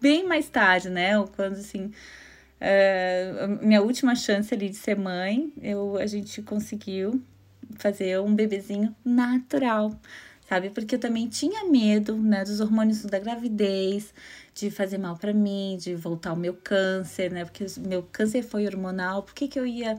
bem 0.00 0.26
mais 0.26 0.48
tarde, 0.48 0.88
né? 0.88 1.12
Quando 1.34 1.54
assim. 1.54 1.90
Uh, 2.60 3.64
minha 3.64 3.80
última 3.80 4.14
chance 4.14 4.52
ali 4.52 4.68
de 4.68 4.76
ser 4.76 4.96
mãe, 4.96 5.50
eu, 5.62 5.96
a 5.96 6.06
gente 6.06 6.42
conseguiu 6.42 7.22
fazer 7.78 8.20
um 8.20 8.34
bebezinho 8.34 8.94
natural, 9.02 9.98
sabe? 10.46 10.68
Porque 10.68 10.96
eu 10.96 10.98
também 10.98 11.26
tinha 11.26 11.64
medo, 11.64 12.16
né, 12.18 12.44
dos 12.44 12.60
hormônios 12.60 13.02
da 13.04 13.18
gravidez, 13.18 14.12
de 14.54 14.70
fazer 14.70 14.98
mal 14.98 15.16
para 15.16 15.32
mim, 15.32 15.78
de 15.80 15.94
voltar 15.94 16.34
o 16.34 16.36
meu 16.36 16.54
câncer, 16.54 17.32
né? 17.32 17.44
Porque 17.44 17.64
meu 17.78 18.02
câncer 18.02 18.42
foi 18.42 18.66
hormonal, 18.66 19.22
por 19.22 19.34
que, 19.34 19.48
que 19.48 19.58
eu 19.58 19.66
ia 19.66 19.98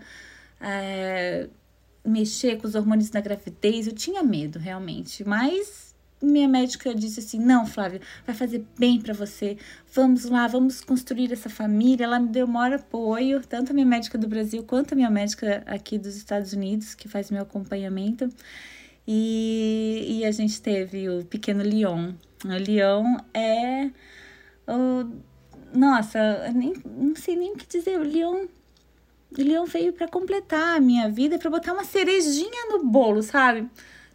é, 0.60 1.50
mexer 2.06 2.58
com 2.58 2.68
os 2.68 2.76
hormônios 2.76 3.10
da 3.10 3.22
gravidez? 3.22 3.88
Eu 3.88 3.94
tinha 3.94 4.22
medo, 4.22 4.60
realmente, 4.60 5.24
mas 5.24 5.91
minha 6.22 6.48
médica 6.48 6.94
disse 6.94 7.20
assim: 7.20 7.40
não, 7.40 7.66
Flávia, 7.66 8.02
vai 8.26 8.36
fazer 8.36 8.66
bem 8.78 9.00
para 9.00 9.14
você. 9.14 9.58
Vamos 9.94 10.26
lá, 10.26 10.48
vamos 10.48 10.82
construir 10.82 11.32
essa 11.32 11.50
família. 11.50 12.04
Ela 12.04 12.20
me 12.20 12.30
deu 12.30 12.48
maior 12.48 12.76
apoio, 12.76 13.42
tanto 13.42 13.72
a 13.72 13.74
minha 13.74 13.86
médica 13.86 14.18
do 14.18 14.28
Brasil 14.28 14.64
quanto 14.64 14.94
a 14.94 14.96
minha 14.96 15.10
médica 15.10 15.64
aqui 15.66 15.98
dos 15.98 16.16
Estados 16.16 16.54
Unidos, 16.54 16.94
que 16.96 17.08
faz 17.08 17.32
meu 17.32 17.42
acompanhamento. 17.42 18.30
E, 19.08 20.20
e 20.20 20.26
a 20.26 20.32
gente 20.32 20.62
teve 20.62 21.10
o 21.10 21.26
pequeno 21.26 21.64
Leon. 21.64 22.14
O 22.46 22.50
Leon 22.50 23.18
é 23.34 23.90
Uh, 24.68 25.22
nossa, 25.74 26.52
nem, 26.54 26.74
não 26.86 27.16
sei 27.16 27.36
nem 27.36 27.54
o 27.54 27.56
que 27.56 27.68
dizer. 27.68 28.00
O 28.00 28.04
Leon, 28.04 28.46
o 29.38 29.42
Leon 29.42 29.66
veio 29.66 29.94
para 29.94 30.08
completar 30.08 30.78
a 30.78 30.80
minha 30.80 31.10
vida, 31.10 31.40
para 31.40 31.50
botar 31.50 31.74
uma 31.74 31.84
cerejinha 31.84 32.70
no 32.70 32.86
bolo, 32.86 33.22
sabe? 33.22 33.68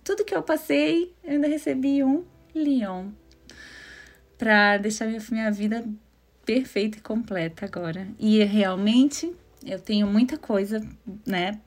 Tudo 0.07 0.25
que 0.25 0.37
eu 0.37 0.41
passei, 0.41 1.13
eu 1.25 1.33
ainda 1.33 1.49
recebi 1.49 2.05
um 2.05 2.23
Leon 2.55 3.09
para 4.39 4.79
deixar 4.79 5.09
minha, 5.33 5.51
vida 5.51 5.85
perfeita 6.45 6.99
e 6.99 7.01
completa 7.01 7.67
agora. 7.67 8.07
E 8.17 8.45
realmente 8.45 9.35
eu 9.65 9.81
tenho 9.81 10.07
muita 10.07 10.39
coisa, 10.39 10.81
né, 11.27 11.59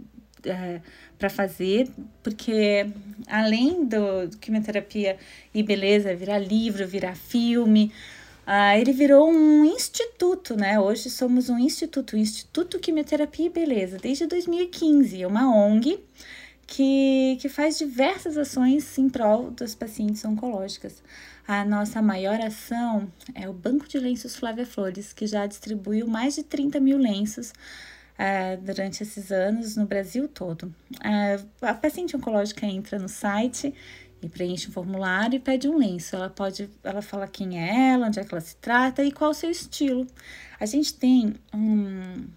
é, 0.45 0.79
para 1.17 1.29
fazer, 1.29 1.89
porque 2.23 2.89
além 3.27 3.83
do 3.83 4.29
quimioterapia 4.39 5.17
e 5.53 5.61
beleza, 5.61 6.15
virar 6.15 6.39
livro, 6.39 6.87
virar 6.87 7.17
filme, 7.17 7.91
ah, 8.47 8.79
ele 8.79 8.93
virou 8.93 9.29
um 9.29 9.65
instituto, 9.65 10.55
né? 10.55 10.79
Hoje 10.79 11.09
somos 11.09 11.49
um 11.49 11.59
instituto, 11.59 12.15
o 12.15 12.17
Instituto 12.17 12.79
Quimioterapia 12.79 13.47
e 13.47 13.49
Beleza, 13.49 13.97
desde 14.01 14.25
2015, 14.25 15.25
uma 15.25 15.53
ONG 15.53 15.99
que, 16.69 17.37
que 17.41 17.49
faz 17.49 17.79
diversas 17.79 18.37
ações 18.37 18.95
em 18.99 19.09
prol 19.09 19.49
das 19.49 19.73
pacientes 19.73 20.23
oncológicas. 20.23 21.01
A 21.47 21.65
nossa 21.65 21.99
maior 21.99 22.39
ação 22.39 23.11
é 23.33 23.49
o 23.49 23.53
Banco 23.53 23.87
de 23.87 23.97
Lenços 23.97 24.35
Flávia 24.35 24.67
Flores, 24.67 25.11
que 25.11 25.25
já 25.25 25.47
distribuiu 25.47 26.07
mais 26.07 26.35
de 26.35 26.43
30 26.43 26.79
mil 26.79 26.99
lenços 26.99 27.49
uh, 27.49 28.61
durante 28.61 29.01
esses 29.01 29.31
anos 29.31 29.75
no 29.75 29.87
Brasil 29.87 30.27
todo. 30.27 30.65
Uh, 30.97 31.47
a 31.59 31.73
paciente 31.73 32.15
oncológica 32.15 32.67
entra 32.67 32.99
no 32.99 33.09
site 33.09 33.73
e 34.21 34.29
preenche 34.29 34.69
um 34.69 34.71
formulário 34.71 35.37
e 35.37 35.39
pede 35.39 35.67
um 35.67 35.75
lenço. 35.75 36.15
Ela 36.15 36.29
pode, 36.29 36.69
ela 36.83 37.01
fala 37.01 37.27
quem 37.27 37.59
é 37.59 37.93
ela, 37.93 38.05
onde 38.05 38.19
é 38.19 38.23
que 38.23 38.31
ela 38.31 38.41
se 38.41 38.55
trata 38.57 39.03
e 39.03 39.11
qual 39.11 39.31
o 39.31 39.33
seu 39.33 39.49
estilo. 39.49 40.05
A 40.59 40.67
gente 40.67 40.93
tem 40.93 41.33
um, 41.51 42.27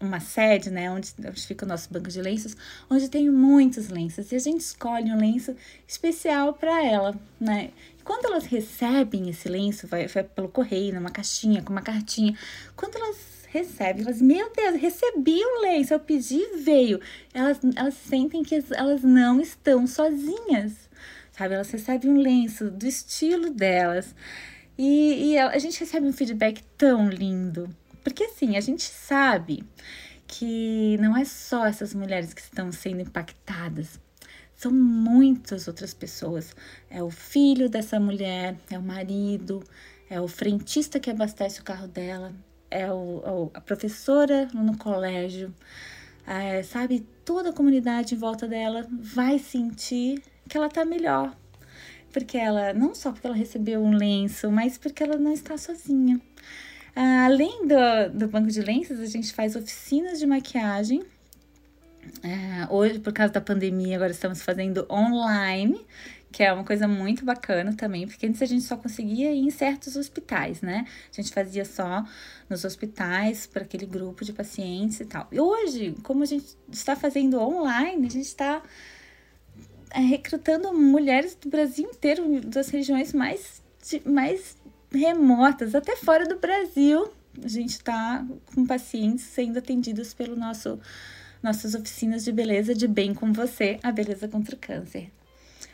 uma 0.00 0.18
sede, 0.18 0.70
né, 0.70 0.90
onde, 0.90 1.12
onde 1.18 1.46
fica 1.46 1.64
o 1.64 1.68
nosso 1.68 1.92
banco 1.92 2.08
de 2.08 2.20
lenços, 2.22 2.56
onde 2.88 3.08
tem 3.08 3.28
muitos 3.30 3.88
lenços 3.88 4.32
e 4.32 4.36
a 4.36 4.38
gente 4.38 4.60
escolhe 4.60 5.12
um 5.12 5.16
lenço 5.16 5.54
especial 5.86 6.54
para 6.54 6.84
ela, 6.84 7.14
né? 7.38 7.70
E 7.98 8.02
quando 8.02 8.24
elas 8.24 8.46
recebem 8.46 9.28
esse 9.28 9.48
lenço, 9.48 9.86
vai, 9.86 10.06
vai 10.06 10.24
pelo 10.24 10.48
correio, 10.48 10.94
numa 10.94 11.10
caixinha, 11.10 11.62
com 11.62 11.72
uma 11.72 11.82
cartinha. 11.82 12.36
Quando 12.74 12.96
elas 12.96 13.46
recebem, 13.48 14.02
elas, 14.02 14.22
meu 14.22 14.50
Deus, 14.52 14.80
recebi 14.80 15.38
o 15.44 15.60
lenço, 15.60 15.92
eu 15.92 16.00
pedi, 16.00 16.40
veio. 16.62 17.00
Elas, 17.34 17.58
elas 17.76 17.94
sentem 17.94 18.42
que 18.42 18.64
elas 18.74 19.02
não 19.02 19.40
estão 19.40 19.86
sozinhas 19.86 20.90
sabe? 21.40 21.54
Elas 21.54 21.70
recebem 21.70 22.10
um 22.10 22.18
lenço 22.18 22.70
do 22.70 22.86
estilo 22.86 23.50
delas. 23.50 24.14
E, 24.76 25.32
e 25.32 25.38
a 25.38 25.58
gente 25.58 25.80
recebe 25.80 26.06
um 26.06 26.12
feedback 26.12 26.62
tão 26.76 27.08
lindo. 27.08 27.74
Porque 28.02 28.24
assim, 28.24 28.56
a 28.56 28.60
gente 28.60 28.82
sabe 28.82 29.64
que 30.26 30.96
não 31.00 31.16
é 31.16 31.24
só 31.24 31.66
essas 31.66 31.92
mulheres 31.92 32.32
que 32.32 32.40
estão 32.40 32.70
sendo 32.70 33.00
impactadas, 33.00 34.00
são 34.54 34.70
muitas 34.70 35.66
outras 35.66 35.94
pessoas. 35.94 36.54
É 36.90 37.02
o 37.02 37.10
filho 37.10 37.68
dessa 37.68 37.98
mulher, 37.98 38.56
é 38.70 38.78
o 38.78 38.82
marido, 38.82 39.64
é 40.08 40.20
o 40.20 40.28
frentista 40.28 41.00
que 41.00 41.10
abastece 41.10 41.60
o 41.60 41.64
carro 41.64 41.88
dela, 41.88 42.34
é 42.70 42.92
o, 42.92 43.50
a 43.54 43.60
professora 43.60 44.48
no 44.52 44.76
colégio, 44.76 45.54
é, 46.26 46.62
sabe? 46.62 47.06
Toda 47.24 47.50
a 47.50 47.52
comunidade 47.52 48.14
em 48.14 48.18
volta 48.18 48.46
dela 48.46 48.86
vai 48.90 49.38
sentir 49.38 50.22
que 50.48 50.56
ela 50.56 50.68
tá 50.68 50.84
melhor. 50.84 51.34
Porque 52.12 52.36
ela, 52.36 52.74
não 52.74 52.94
só 52.94 53.12
porque 53.12 53.26
ela 53.26 53.36
recebeu 53.36 53.80
um 53.80 53.92
lenço, 53.92 54.50
mas 54.50 54.76
porque 54.76 55.02
ela 55.02 55.16
não 55.16 55.32
está 55.32 55.56
sozinha. 55.56 56.20
Além 56.94 57.66
do, 57.66 58.18
do 58.18 58.28
banco 58.28 58.48
de 58.48 58.60
lenços, 58.60 59.00
a 59.00 59.06
gente 59.06 59.32
faz 59.32 59.56
oficinas 59.56 60.18
de 60.18 60.26
maquiagem. 60.26 61.02
É, 62.22 62.66
hoje, 62.70 62.98
por 62.98 63.12
causa 63.12 63.32
da 63.32 63.40
pandemia, 63.40 63.96
agora 63.96 64.10
estamos 64.10 64.42
fazendo 64.42 64.86
online 64.90 65.86
que 66.32 66.44
é 66.44 66.52
uma 66.52 66.64
coisa 66.64 66.86
muito 66.86 67.24
bacana 67.24 67.74
também, 67.74 68.06
porque 68.06 68.26
antes 68.26 68.40
a 68.40 68.46
gente 68.46 68.62
só 68.62 68.76
conseguia 68.76 69.32
ir 69.32 69.40
em 69.40 69.50
certos 69.50 69.96
hospitais, 69.96 70.60
né? 70.60 70.86
A 71.12 71.20
gente 71.20 71.32
fazia 71.32 71.64
só 71.64 72.04
nos 72.48 72.64
hospitais 72.64 73.46
para 73.46 73.62
aquele 73.62 73.84
grupo 73.84 74.24
de 74.24 74.32
pacientes 74.32 75.00
e 75.00 75.04
tal. 75.06 75.26
E 75.32 75.40
hoje, 75.40 75.94
como 76.02 76.22
a 76.22 76.26
gente 76.26 76.56
está 76.70 76.94
fazendo 76.94 77.40
online, 77.40 78.06
a 78.06 78.10
gente 78.10 78.26
está 78.26 78.62
é, 79.90 79.98
recrutando 79.98 80.72
mulheres 80.72 81.34
do 81.34 81.48
Brasil 81.48 81.90
inteiro, 81.90 82.40
das 82.42 82.68
regiões 82.68 83.12
mais, 83.12 83.60
mais 84.04 84.56
remotas, 84.92 85.74
até 85.74 85.96
fora 85.96 86.26
do 86.26 86.38
Brasil. 86.38 87.10
A 87.42 87.48
gente 87.48 87.70
está 87.70 88.26
com 88.54 88.66
pacientes 88.66 89.24
sendo 89.24 89.58
atendidos 89.58 90.12
pelo 90.12 90.36
nosso 90.36 90.78
nossas 91.42 91.74
oficinas 91.74 92.22
de 92.22 92.32
beleza 92.32 92.74
de 92.74 92.86
bem 92.86 93.14
com 93.14 93.32
você, 93.32 93.78
a 93.82 93.90
beleza 93.90 94.28
contra 94.28 94.54
o 94.54 94.58
câncer. 94.58 95.10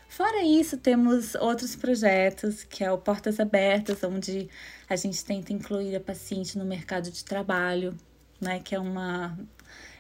Fora 0.09 0.43
isso, 0.45 0.77
temos 0.77 1.35
outros 1.35 1.75
projetos, 1.75 2.63
que 2.63 2.85
é 2.85 2.91
o 2.91 2.97
Portas 2.97 3.41
Abertas, 3.41 4.03
onde 4.05 4.49
a 4.89 4.97
gente 4.97 5.25
tenta 5.25 5.53
incluir 5.53 5.97
a 5.97 6.01
paciente 6.01 6.57
no 6.57 6.65
mercado 6.65 7.11
de 7.11 7.25
trabalho, 7.25 7.95
né? 8.41 8.61
Que 8.61 8.75
é 8.75 8.79
uma, 8.79 9.37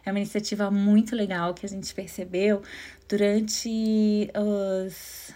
é 0.04 0.10
uma 0.10 0.18
iniciativa 0.18 0.70
muito 0.70 1.14
legal 1.16 1.52
que 1.52 1.66
a 1.66 1.68
gente 1.68 1.92
percebeu 1.92 2.62
durante 3.08 4.30
os, 4.34 5.34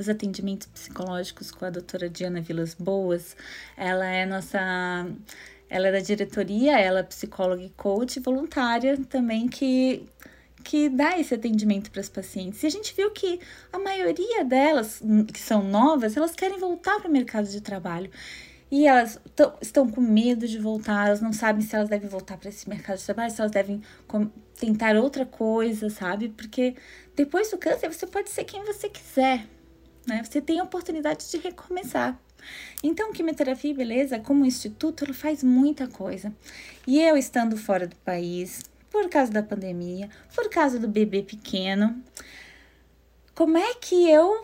os 0.00 0.08
atendimentos 0.08 0.66
psicológicos 0.66 1.50
com 1.50 1.64
a 1.64 1.70
doutora 1.70 2.08
Diana 2.08 2.40
Vilas 2.40 2.74
Boas. 2.74 3.36
Ela 3.76 4.06
é 4.06 4.26
nossa 4.26 5.06
ela 5.68 5.88
é 5.88 5.92
da 5.92 6.00
diretoria, 6.00 6.78
ela 6.80 7.00
é 7.00 7.02
psicóloga 7.04 7.62
e 7.62 7.70
coach 7.70 8.18
voluntária 8.18 8.98
também 9.08 9.48
que 9.48 10.04
que 10.62 10.90
dá 10.90 11.18
esse 11.18 11.34
atendimento 11.34 11.90
para 11.90 12.02
as 12.02 12.08
pacientes. 12.08 12.62
E 12.62 12.66
a 12.66 12.70
gente 12.70 12.94
viu 12.94 13.10
que 13.10 13.40
a 13.72 13.78
maioria 13.78 14.44
delas, 14.44 15.02
que 15.32 15.40
são 15.40 15.62
novas, 15.62 16.16
elas 16.16 16.34
querem 16.34 16.58
voltar 16.58 17.00
para 17.00 17.08
o 17.08 17.12
mercado 17.12 17.48
de 17.48 17.62
trabalho. 17.62 18.10
E 18.70 18.86
elas 18.86 19.18
estão 19.60 19.90
com 19.90 20.00
medo 20.00 20.46
de 20.46 20.58
voltar, 20.58 21.06
elas 21.08 21.20
não 21.20 21.32
sabem 21.32 21.62
se 21.62 21.74
elas 21.74 21.88
devem 21.88 22.08
voltar 22.08 22.36
para 22.36 22.50
esse 22.50 22.68
mercado 22.68 22.98
de 22.98 23.04
trabalho, 23.04 23.30
se 23.30 23.40
elas 23.40 23.50
devem 23.50 23.82
tentar 24.58 24.96
outra 24.96 25.24
coisa, 25.26 25.88
sabe? 25.90 26.28
Porque 26.28 26.76
depois 27.16 27.50
do 27.50 27.58
câncer 27.58 27.92
você 27.92 28.06
pode 28.06 28.30
ser 28.30 28.44
quem 28.44 28.62
você 28.64 28.88
quiser, 28.88 29.46
né? 30.06 30.22
Você 30.24 30.40
tem 30.40 30.58
a 30.60 30.64
oportunidade 30.64 31.30
de 31.30 31.38
recomeçar. 31.38 32.18
Então, 32.82 33.12
quimioterapia, 33.12 33.74
beleza, 33.74 34.18
como 34.18 34.46
instituto, 34.46 35.04
ela 35.04 35.14
faz 35.14 35.44
muita 35.44 35.86
coisa. 35.86 36.34
E 36.86 37.00
eu 37.00 37.16
estando 37.16 37.56
fora 37.56 37.86
do 37.86 37.96
país, 37.96 38.62
por 38.90 39.08
causa 39.08 39.30
da 39.30 39.42
pandemia, 39.42 40.08
por 40.34 40.48
causa 40.48 40.78
do 40.78 40.88
bebê 40.88 41.22
pequeno. 41.22 42.02
Como 43.34 43.56
é 43.56 43.74
que 43.74 44.08
eu 44.10 44.42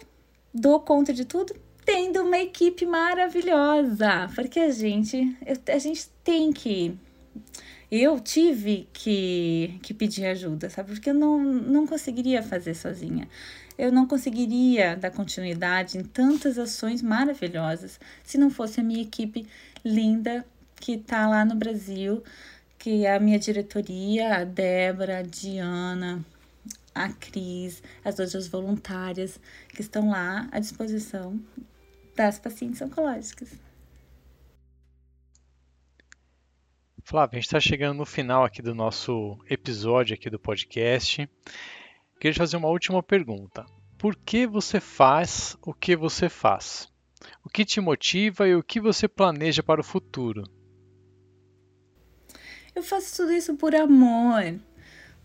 dou 0.53 0.81
conta 0.81 1.13
de 1.13 1.25
tudo? 1.25 1.55
Tendo 1.85 2.23
uma 2.23 2.39
equipe 2.39 2.85
maravilhosa, 2.85 4.31
porque 4.35 4.61
a 4.61 4.71
gente, 4.71 5.37
a 5.73 5.79
gente 5.79 6.09
tem 6.23 6.53
que 6.53 6.99
eu 7.91 8.19
tive 8.19 8.89
que, 8.93 9.79
que 9.83 9.95
pedir 9.95 10.27
ajuda, 10.27 10.69
sabe? 10.69 10.93
Porque 10.93 11.11
eu 11.11 11.15
não, 11.15 11.39
não 11.39 11.87
conseguiria 11.87 12.43
fazer 12.43 12.75
sozinha. 12.75 13.29
Eu 13.79 13.93
não 13.93 14.07
conseguiria 14.07 14.97
dar 14.97 15.11
continuidade 15.11 15.99
em 15.99 16.03
tantas 16.03 16.59
ações 16.59 17.03
maravilhosas 17.03 18.01
se 18.25 18.39
não 18.39 18.51
fosse 18.51 18.81
a 18.81 18.83
minha 18.83 19.03
equipe 19.03 19.47
linda 19.85 20.45
que 20.77 20.97
tá 20.99 21.29
lá 21.29 21.45
no 21.45 21.55
Brasil 21.55 22.23
que 22.79 23.05
é 23.05 23.17
a 23.17 23.19
minha 23.19 23.39
diretoria, 23.39 24.37
a 24.37 24.45
Débora, 24.45 25.19
a 25.19 25.23
Diana, 25.23 26.25
a 26.95 27.09
Cris, 27.13 27.83
as 28.05 28.21
outras 28.21 28.47
voluntárias 28.47 29.41
que 29.69 29.81
estão 29.81 30.11
lá 30.11 30.49
à 30.53 30.61
disposição 30.61 31.41
das 32.15 32.39
pacientes 32.39 32.81
oncológicas. 32.81 33.59
Flávia, 37.03 37.39
a 37.39 37.41
gente 37.41 37.47
está 37.47 37.59
chegando 37.59 37.99
no 37.99 38.07
final 38.07 38.45
aqui 38.45 38.63
do 38.63 38.73
nosso 38.73 39.37
episódio 39.51 40.15
aqui 40.15 40.31
do 40.31 40.39
podcast. 40.39 41.29
Queria 42.19 42.33
te 42.33 42.39
fazer 42.39 42.57
uma 42.57 42.69
última 42.69 43.03
pergunta. 43.03 43.67
Por 43.99 44.17
que 44.17 44.47
você 44.47 44.81
faz 44.81 45.57
o 45.63 45.75
que 45.75 45.95
você 45.95 46.29
faz? 46.29 46.89
O 47.45 47.49
que 47.49 47.65
te 47.65 47.81
motiva 47.81 48.49
e 48.49 48.55
o 48.55 48.63
que 48.63 48.81
você 48.81 49.07
planeja 49.07 49.63
para 49.63 49.81
o 49.81 49.85
futuro? 49.85 50.45
Eu 52.75 52.83
faço 52.83 53.17
tudo 53.17 53.33
isso 53.33 53.55
por 53.57 53.75
amor, 53.75 54.59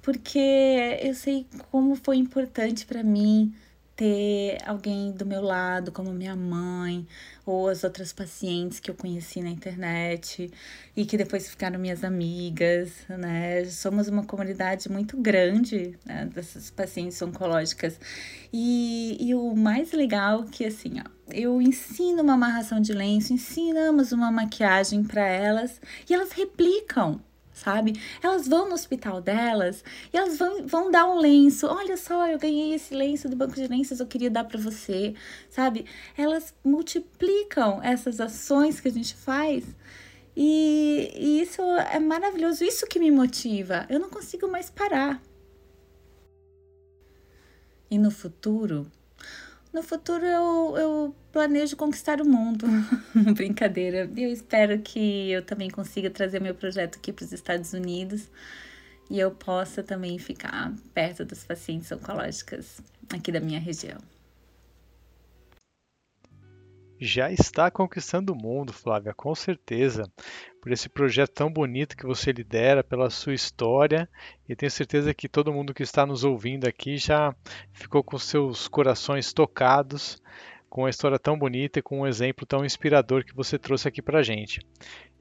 porque 0.02 1.00
eu 1.02 1.14
sei 1.14 1.46
como 1.70 1.96
foi 1.96 2.18
importante 2.18 2.86
para 2.86 3.04
mim 3.04 3.54
ter 3.96 4.58
alguém 4.66 5.12
do 5.12 5.26
meu 5.26 5.42
lado, 5.42 5.92
como 5.92 6.12
minha 6.12 6.36
mãe, 6.36 7.06
ou 7.46 7.68
as 7.68 7.84
outras 7.84 8.14
pacientes 8.14 8.80
que 8.80 8.90
eu 8.90 8.96
conheci 8.96 9.42
na 9.42 9.50
internet 9.50 10.52
e 10.96 11.06
que 11.06 11.18
depois 11.18 11.50
ficaram 11.50 11.80
minhas 11.80 12.04
amigas, 12.04 12.92
né? 13.10 13.66
Somos 13.66 14.08
uma 14.08 14.24
comunidade 14.24 14.90
muito 14.90 15.18
grande 15.18 15.98
né, 16.06 16.30
dessas 16.34 16.72
pacientes 16.72 17.22
oncológicas. 17.22 18.00
E, 18.54 19.18
e 19.20 19.36
o 19.36 19.56
mais 19.56 19.92
legal 19.92 20.44
que, 20.46 20.66
assim, 20.66 21.00
ó, 21.00 21.10
eu 21.34 21.62
ensino 21.62 22.22
uma 22.22 22.34
amarração 22.34 22.80
de 22.80 22.94
lenço, 22.94 23.34
ensinamos 23.34 24.12
uma 24.12 24.32
maquiagem 24.32 25.04
para 25.04 25.26
elas 25.26 25.82
e 26.10 26.14
elas 26.14 26.32
replicam 26.32 27.22
sabe? 27.54 28.00
Elas 28.22 28.48
vão 28.48 28.68
no 28.68 28.74
hospital 28.74 29.22
delas 29.22 29.84
e 30.14 30.18
elas 30.18 30.38
vão, 30.38 30.68
vão 30.68 30.92
dar 30.92 31.08
um 31.08 31.20
lenço. 31.20 31.68
Olha 31.68 31.98
só, 31.98 32.28
eu 32.28 32.40
ganhei 32.40 32.74
esse 32.74 32.94
lenço 32.94 33.30
do 33.30 33.36
banco 33.36 33.56
de 33.56 33.68
lenços, 33.68 34.00
eu 34.00 34.08
queria 34.08 34.30
dar 34.30 34.44
para 34.44 34.60
você, 34.60 35.14
sabe? 35.50 35.86
Elas 36.18 36.54
multiplicam 36.64 37.82
essas 37.84 38.20
ações 38.20 38.80
que 38.80 38.88
a 38.88 38.92
gente 38.92 39.16
faz. 39.16 39.64
E, 40.36 41.12
e 41.16 41.42
isso 41.42 41.62
é 41.62 42.00
maravilhoso, 42.00 42.64
isso 42.64 42.88
que 42.88 43.00
me 43.00 43.12
motiva. 43.12 43.86
Eu 43.90 44.00
não 44.00 44.10
consigo 44.10 44.48
mais 44.48 44.70
parar. 44.70 45.22
E 47.90 47.98
no 47.98 48.10
futuro, 48.10 48.90
no 49.74 49.82
futuro 49.82 50.26
eu, 50.26 50.76
eu 50.78 51.16
planejo 51.32 51.76
conquistar 51.76 52.22
o 52.22 52.26
mundo. 52.26 52.66
Brincadeira. 53.36 54.10
Eu 54.16 54.32
espero 54.32 54.80
que 54.80 55.32
eu 55.32 55.42
também 55.44 55.70
consiga 55.70 56.10
trazer 56.10 56.42
meu 56.42 56.56
projeto 56.56 56.98
aqui 56.98 57.14
para 57.14 57.26
os 57.26 57.32
Estados 57.32 57.74
Unidos 57.74 58.30
e 59.10 59.20
eu 59.20 59.32
possa 59.32 59.84
também 59.84 60.18
ficar 60.18 60.74
perto 60.94 61.26
das 61.26 61.44
pacientes 61.44 61.92
oncológicas 61.92 62.82
aqui 63.10 63.32
da 63.32 63.40
minha 63.40 63.60
região. 63.60 63.98
Já 67.04 67.32
está 67.32 67.72
conquistando 67.72 68.32
o 68.32 68.36
mundo, 68.36 68.72
Flávia, 68.72 69.12
com 69.12 69.34
certeza 69.34 70.04
por 70.62 70.72
esse 70.72 70.88
projeto 70.88 71.32
tão 71.32 71.52
bonito 71.52 71.98
que 71.98 72.06
você 72.06 72.32
lidera, 72.32 72.84
pela 72.84 73.10
sua 73.10 73.34
história. 73.34 74.08
E 74.48 74.56
tenho 74.56 74.72
certeza 74.72 75.12
que 75.12 75.28
todo 75.28 75.52
mundo 75.52 75.74
que 75.74 75.82
está 75.82 76.06
nos 76.06 76.24
ouvindo 76.24 76.68
aqui 76.68 76.98
já 76.98 77.36
ficou 77.74 78.04
com 78.04 78.20
seus 78.20 78.68
corações 78.68 79.34
tocados 79.34 80.22
com 80.72 80.84
uma 80.84 80.90
história 80.90 81.20
tão 81.20 81.38
bonita 81.38 81.80
e 81.80 81.82
com 81.82 82.00
um 82.00 82.08
exemplo 82.08 82.46
tão 82.46 82.64
inspirador 82.64 83.26
que 83.26 83.36
você 83.36 83.60
trouxe 83.60 83.90
aqui 83.90 84.02
para 84.02 84.20
a 84.20 84.24
gente. 84.24 84.62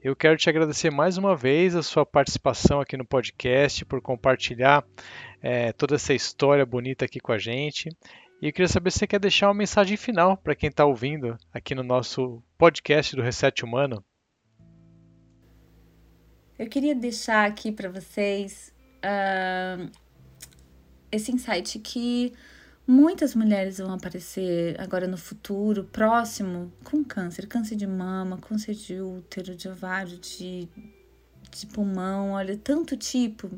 Eu 0.01 0.15
quero 0.15 0.37
te 0.37 0.49
agradecer 0.49 0.89
mais 0.89 1.17
uma 1.17 1.35
vez 1.35 1.75
a 1.75 1.83
sua 1.83 2.05
participação 2.05 2.79
aqui 2.79 2.95
no 2.95 3.05
podcast, 3.05 3.83
por 3.83 4.01
compartilhar 4.01 4.81
é, 5.41 5.73
toda 5.73 5.95
essa 5.95 6.13
história 6.13 6.65
bonita 6.65 7.03
aqui 7.03 7.19
com 7.19 7.33
a 7.33 7.37
gente. 7.37 7.89
E 8.41 8.47
eu 8.47 8.51
queria 8.51 8.67
saber 8.67 8.89
se 8.89 8.97
você 8.97 9.05
quer 9.05 9.19
deixar 9.19 9.49
uma 9.49 9.53
mensagem 9.53 9.95
final 9.95 10.35
para 10.35 10.55
quem 10.55 10.69
está 10.69 10.83
ouvindo 10.83 11.37
aqui 11.53 11.75
no 11.75 11.83
nosso 11.83 12.41
podcast 12.57 13.15
do 13.15 13.21
Reset 13.21 13.63
Humano. 13.63 14.03
Eu 16.57 16.67
queria 16.67 16.95
deixar 16.95 17.47
aqui 17.47 17.71
para 17.71 17.87
vocês 17.87 18.73
uh, 19.05 19.91
esse 21.11 21.31
insight 21.31 21.77
que 21.77 22.33
muitas 22.87 23.35
mulheres 23.35 23.77
vão 23.77 23.93
aparecer 23.93 24.75
agora 24.81 25.07
no 25.07 25.17
futuro, 25.17 25.83
próximo, 25.83 26.73
com 26.83 27.03
câncer, 27.03 27.45
câncer 27.45 27.75
de 27.75 27.85
mama, 27.85 28.39
câncer 28.39 28.73
de 28.73 28.99
útero, 28.99 29.55
de 29.55 29.69
ovário, 29.69 30.17
de, 30.17 30.67
de 31.51 31.67
pulmão, 31.67 32.31
olha, 32.31 32.57
tanto 32.57 32.97
tipo 32.97 33.51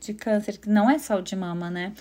de 0.00 0.12
câncer, 0.12 0.58
que 0.58 0.68
não 0.68 0.90
é 0.90 0.98
só 0.98 1.20
o 1.20 1.22
de 1.22 1.36
mama, 1.36 1.70
né? 1.70 1.94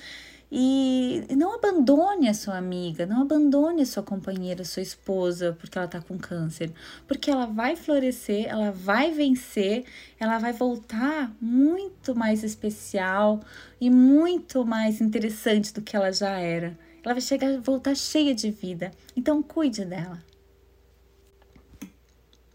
E 0.56 1.26
não 1.36 1.56
abandone 1.56 2.30
a 2.30 2.34
sua 2.36 2.58
amiga, 2.58 3.08
não 3.08 3.24
abandone 3.24 3.82
a 3.82 3.86
sua 3.88 4.04
companheira, 4.04 4.62
a 4.62 4.66
sua 4.66 4.84
esposa, 4.84 5.58
porque 5.60 5.76
ela 5.76 5.88
tá 5.88 6.00
com 6.00 6.16
câncer. 6.16 6.72
Porque 7.08 7.32
ela 7.32 7.48
vai 7.48 7.76
florescer, 7.76 8.46
ela 8.48 8.70
vai 8.70 9.10
vencer, 9.10 9.84
ela 10.20 10.38
vai 10.38 10.54
voltar 10.54 11.36
muito 11.42 12.14
mais 12.14 12.44
especial 12.44 13.42
e 13.82 13.90
muito 13.90 14.64
mais 14.64 15.02
interessante 15.02 15.74
do 15.74 15.82
que 15.82 15.96
ela 15.96 16.12
já 16.12 16.38
era. 16.38 16.78
Ela 17.04 17.16
vai 17.16 17.22
chegar, 17.22 17.60
voltar 17.60 17.96
cheia 17.96 18.36
de 18.36 18.52
vida. 18.52 18.92
Então 19.18 19.42
cuide 19.42 19.84
dela. 19.84 20.24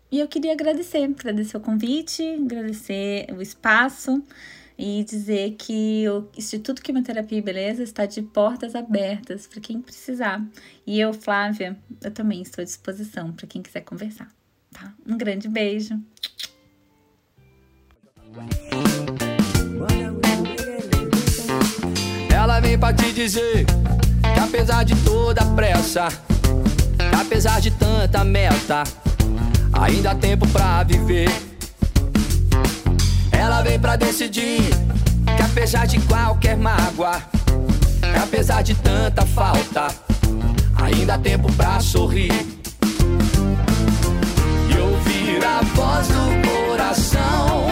E 0.08 0.20
eu 0.20 0.28
queria 0.28 0.52
agradecer, 0.52 1.02
agradecer 1.02 1.56
o 1.56 1.60
convite, 1.60 2.22
agradecer 2.22 3.26
o 3.36 3.42
espaço 3.42 4.22
e 4.78 5.02
dizer 5.02 5.56
que 5.58 6.08
o 6.08 6.28
Instituto 6.36 6.80
Quimioterapia 6.80 7.38
e 7.38 7.42
Beleza 7.42 7.82
está 7.82 8.06
de 8.06 8.22
portas 8.22 8.76
abertas 8.76 9.44
para 9.44 9.60
quem 9.60 9.82
precisar. 9.82 10.40
E 10.86 11.00
eu, 11.00 11.12
Flávia, 11.12 11.76
eu 12.00 12.10
também 12.12 12.40
estou 12.40 12.62
à 12.62 12.64
disposição 12.64 13.32
para 13.32 13.48
quem 13.48 13.60
quiser 13.60 13.80
conversar. 13.80 14.28
Tá? 14.72 14.94
Um 15.04 15.18
grande 15.18 15.48
beijo. 15.48 16.00
Ela 22.32 22.60
vem 22.60 22.78
pra 22.78 22.92
te 22.92 23.12
dizer 23.12 23.66
que 23.66 24.40
apesar 24.40 24.84
de 24.84 24.94
toda 25.02 25.44
pressa, 25.56 26.06
apesar 27.20 27.60
de 27.60 27.72
tanta 27.72 28.22
meta, 28.22 28.84
ainda 29.72 30.12
há 30.12 30.14
tempo 30.14 30.46
pra 30.48 30.84
viver. 30.84 31.47
Vem 33.68 33.78
pra 33.78 33.96
decidir 33.96 34.62
que 35.36 35.42
apesar 35.42 35.86
de 35.86 36.00
qualquer 36.00 36.56
mágoa, 36.56 37.22
apesar 38.22 38.62
de 38.62 38.74
tanta 38.74 39.26
falta, 39.26 39.88
ainda 40.74 41.14
há 41.14 41.18
tempo 41.18 41.52
pra 41.52 41.78
sorrir. 41.78 42.32
E 44.70 44.78
ouvir 44.78 45.44
a 45.44 45.60
voz 45.74 46.08
do 46.08 46.48
coração. 46.48 47.66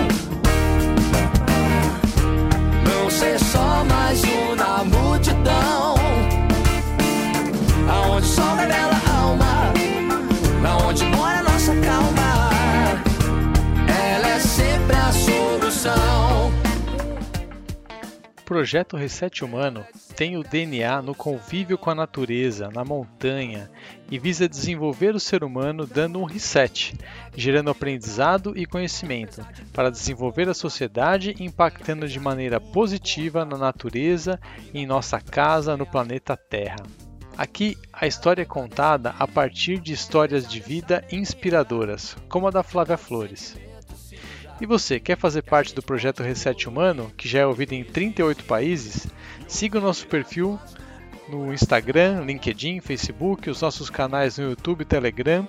Não 2.84 3.10
ser 3.10 3.38
só 3.40 3.82
mais 3.86 4.22
um 4.22 4.54
na 4.54 4.84
multidão. 4.84 5.94
Aonde 7.88 8.26
só 8.26 8.54
revela 8.54 8.92
a 8.92 8.95
projeto 18.46 18.96
Reset 18.96 19.44
Humano 19.44 19.84
tem 20.14 20.36
o 20.36 20.44
DNA 20.44 21.02
no 21.02 21.16
convívio 21.16 21.76
com 21.76 21.90
a 21.90 21.94
natureza, 21.96 22.70
na 22.72 22.84
montanha, 22.84 23.68
e 24.08 24.20
visa 24.20 24.48
desenvolver 24.48 25.16
o 25.16 25.20
ser 25.20 25.42
humano 25.42 25.84
dando 25.84 26.20
um 26.20 26.24
reset, 26.24 26.94
gerando 27.36 27.70
aprendizado 27.70 28.56
e 28.56 28.64
conhecimento, 28.64 29.44
para 29.72 29.90
desenvolver 29.90 30.48
a 30.48 30.54
sociedade 30.54 31.34
impactando 31.40 32.06
de 32.06 32.20
maneira 32.20 32.60
positiva 32.60 33.44
na 33.44 33.58
natureza 33.58 34.40
e 34.72 34.78
em 34.78 34.86
nossa 34.86 35.20
casa 35.20 35.76
no 35.76 35.84
planeta 35.84 36.36
Terra. 36.36 36.76
Aqui 37.36 37.76
a 37.92 38.06
história 38.06 38.42
é 38.42 38.46
contada 38.46 39.12
a 39.18 39.26
partir 39.26 39.80
de 39.80 39.92
histórias 39.92 40.46
de 40.46 40.60
vida 40.60 41.04
inspiradoras, 41.10 42.16
como 42.28 42.46
a 42.46 42.50
da 42.52 42.62
Flávia 42.62 42.96
Flores. 42.96 43.65
E 44.60 44.66
você, 44.66 44.98
quer 44.98 45.18
fazer 45.18 45.42
parte 45.42 45.74
do 45.74 45.82
projeto 45.82 46.22
Reset 46.22 46.66
Humano, 46.68 47.12
que 47.16 47.28
já 47.28 47.40
é 47.40 47.46
ouvido 47.46 47.74
em 47.74 47.84
38 47.84 48.44
países? 48.44 49.08
Siga 49.46 49.78
o 49.78 49.82
nosso 49.82 50.06
perfil 50.06 50.58
no 51.28 51.52
Instagram, 51.52 52.24
LinkedIn, 52.24 52.80
Facebook, 52.80 53.50
os 53.50 53.60
nossos 53.60 53.90
canais 53.90 54.38
no 54.38 54.50
YouTube 54.50 54.84
Telegram, 54.84 55.46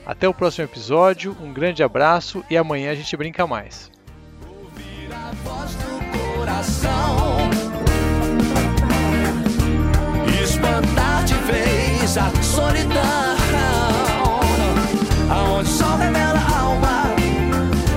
Até 0.05 0.28
o 0.28 0.34
próximo 0.34 0.66
episódio, 0.66 1.34
um 1.40 1.51
grande 1.53 1.82
abraço 1.82 2.44
e 2.51 2.57
amanhã 2.57 2.92
a 2.92 2.94
gente 2.94 3.16
brinca 3.16 3.46
mais 3.46 3.90
coração. 6.41 7.51
Espantar 10.43 11.24
de 11.24 11.34
vez 11.34 12.16
a 12.16 12.30
solidão. 12.43 13.36
Aonde 15.30 15.70
o 15.70 15.72
sol 15.72 15.97
revela 15.99 16.38
a 16.38 16.61
alma, 16.61 17.14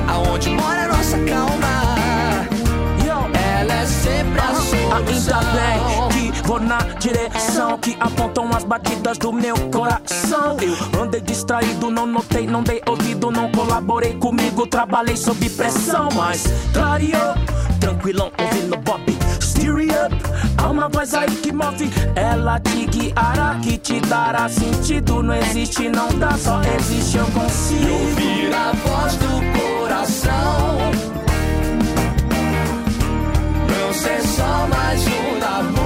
aonde 0.08 0.50
mora 0.50 0.84
a 0.84 0.88
nossa 0.90 1.18
calma. 1.20 1.74
Ela 3.60 3.74
é 3.74 3.86
sempre 3.86 4.40
a 4.40 4.56
solução. 4.56 5.40
Ainda 5.40 5.52
bem 5.54 6.32
que 6.32 6.48
vou 6.48 6.60
na 6.60 6.80
direção 7.00 7.78
que 7.78 7.96
apontam 8.00 8.50
as 8.56 8.66
batidas 8.66 9.18
do 9.18 9.32
meu 9.32 9.56
coração. 9.72 10.58
Eu 10.94 11.02
andei 11.02 11.22
distraído, 11.22 11.90
não 11.90 12.06
notei, 12.06 12.46
não 12.46 12.62
dei 12.62 12.82
ouvido, 12.88 13.32
não 13.32 13.50
colaborei 13.52 14.14
comigo, 14.16 14.68
trabalhei 14.68 15.16
sob 15.16 15.50
pressão, 15.50 16.10
mas 16.14 16.44
clareou 16.74 17.36
tranquilão 17.84 18.32
ouvindo 18.40 18.78
Bob. 18.78 19.04
Steer 19.42 20.06
up, 20.06 20.16
há 20.58 20.70
uma 20.70 20.88
voz 20.88 21.14
aí 21.14 21.30
que 21.30 21.52
move. 21.52 21.90
Ela 22.16 22.60
te 22.60 22.86
guiará, 22.86 23.60
que 23.62 23.78
te 23.78 24.00
dará 24.02 24.48
sentido. 24.48 25.22
Não 25.22 25.36
existe, 25.36 25.90
não 25.90 26.08
dá, 26.18 26.32
só 26.38 26.62
existe, 26.80 27.18
eu 27.18 27.26
consigo. 27.26 27.92
ouvir 27.92 28.54
a 28.54 28.72
voz 28.72 29.16
do 29.18 29.60
coração. 29.60 30.78
Não 33.70 33.94
ser 33.94 34.22
só 34.22 34.68
mais 34.68 35.02
um 35.08 35.46
amor. 35.46 35.84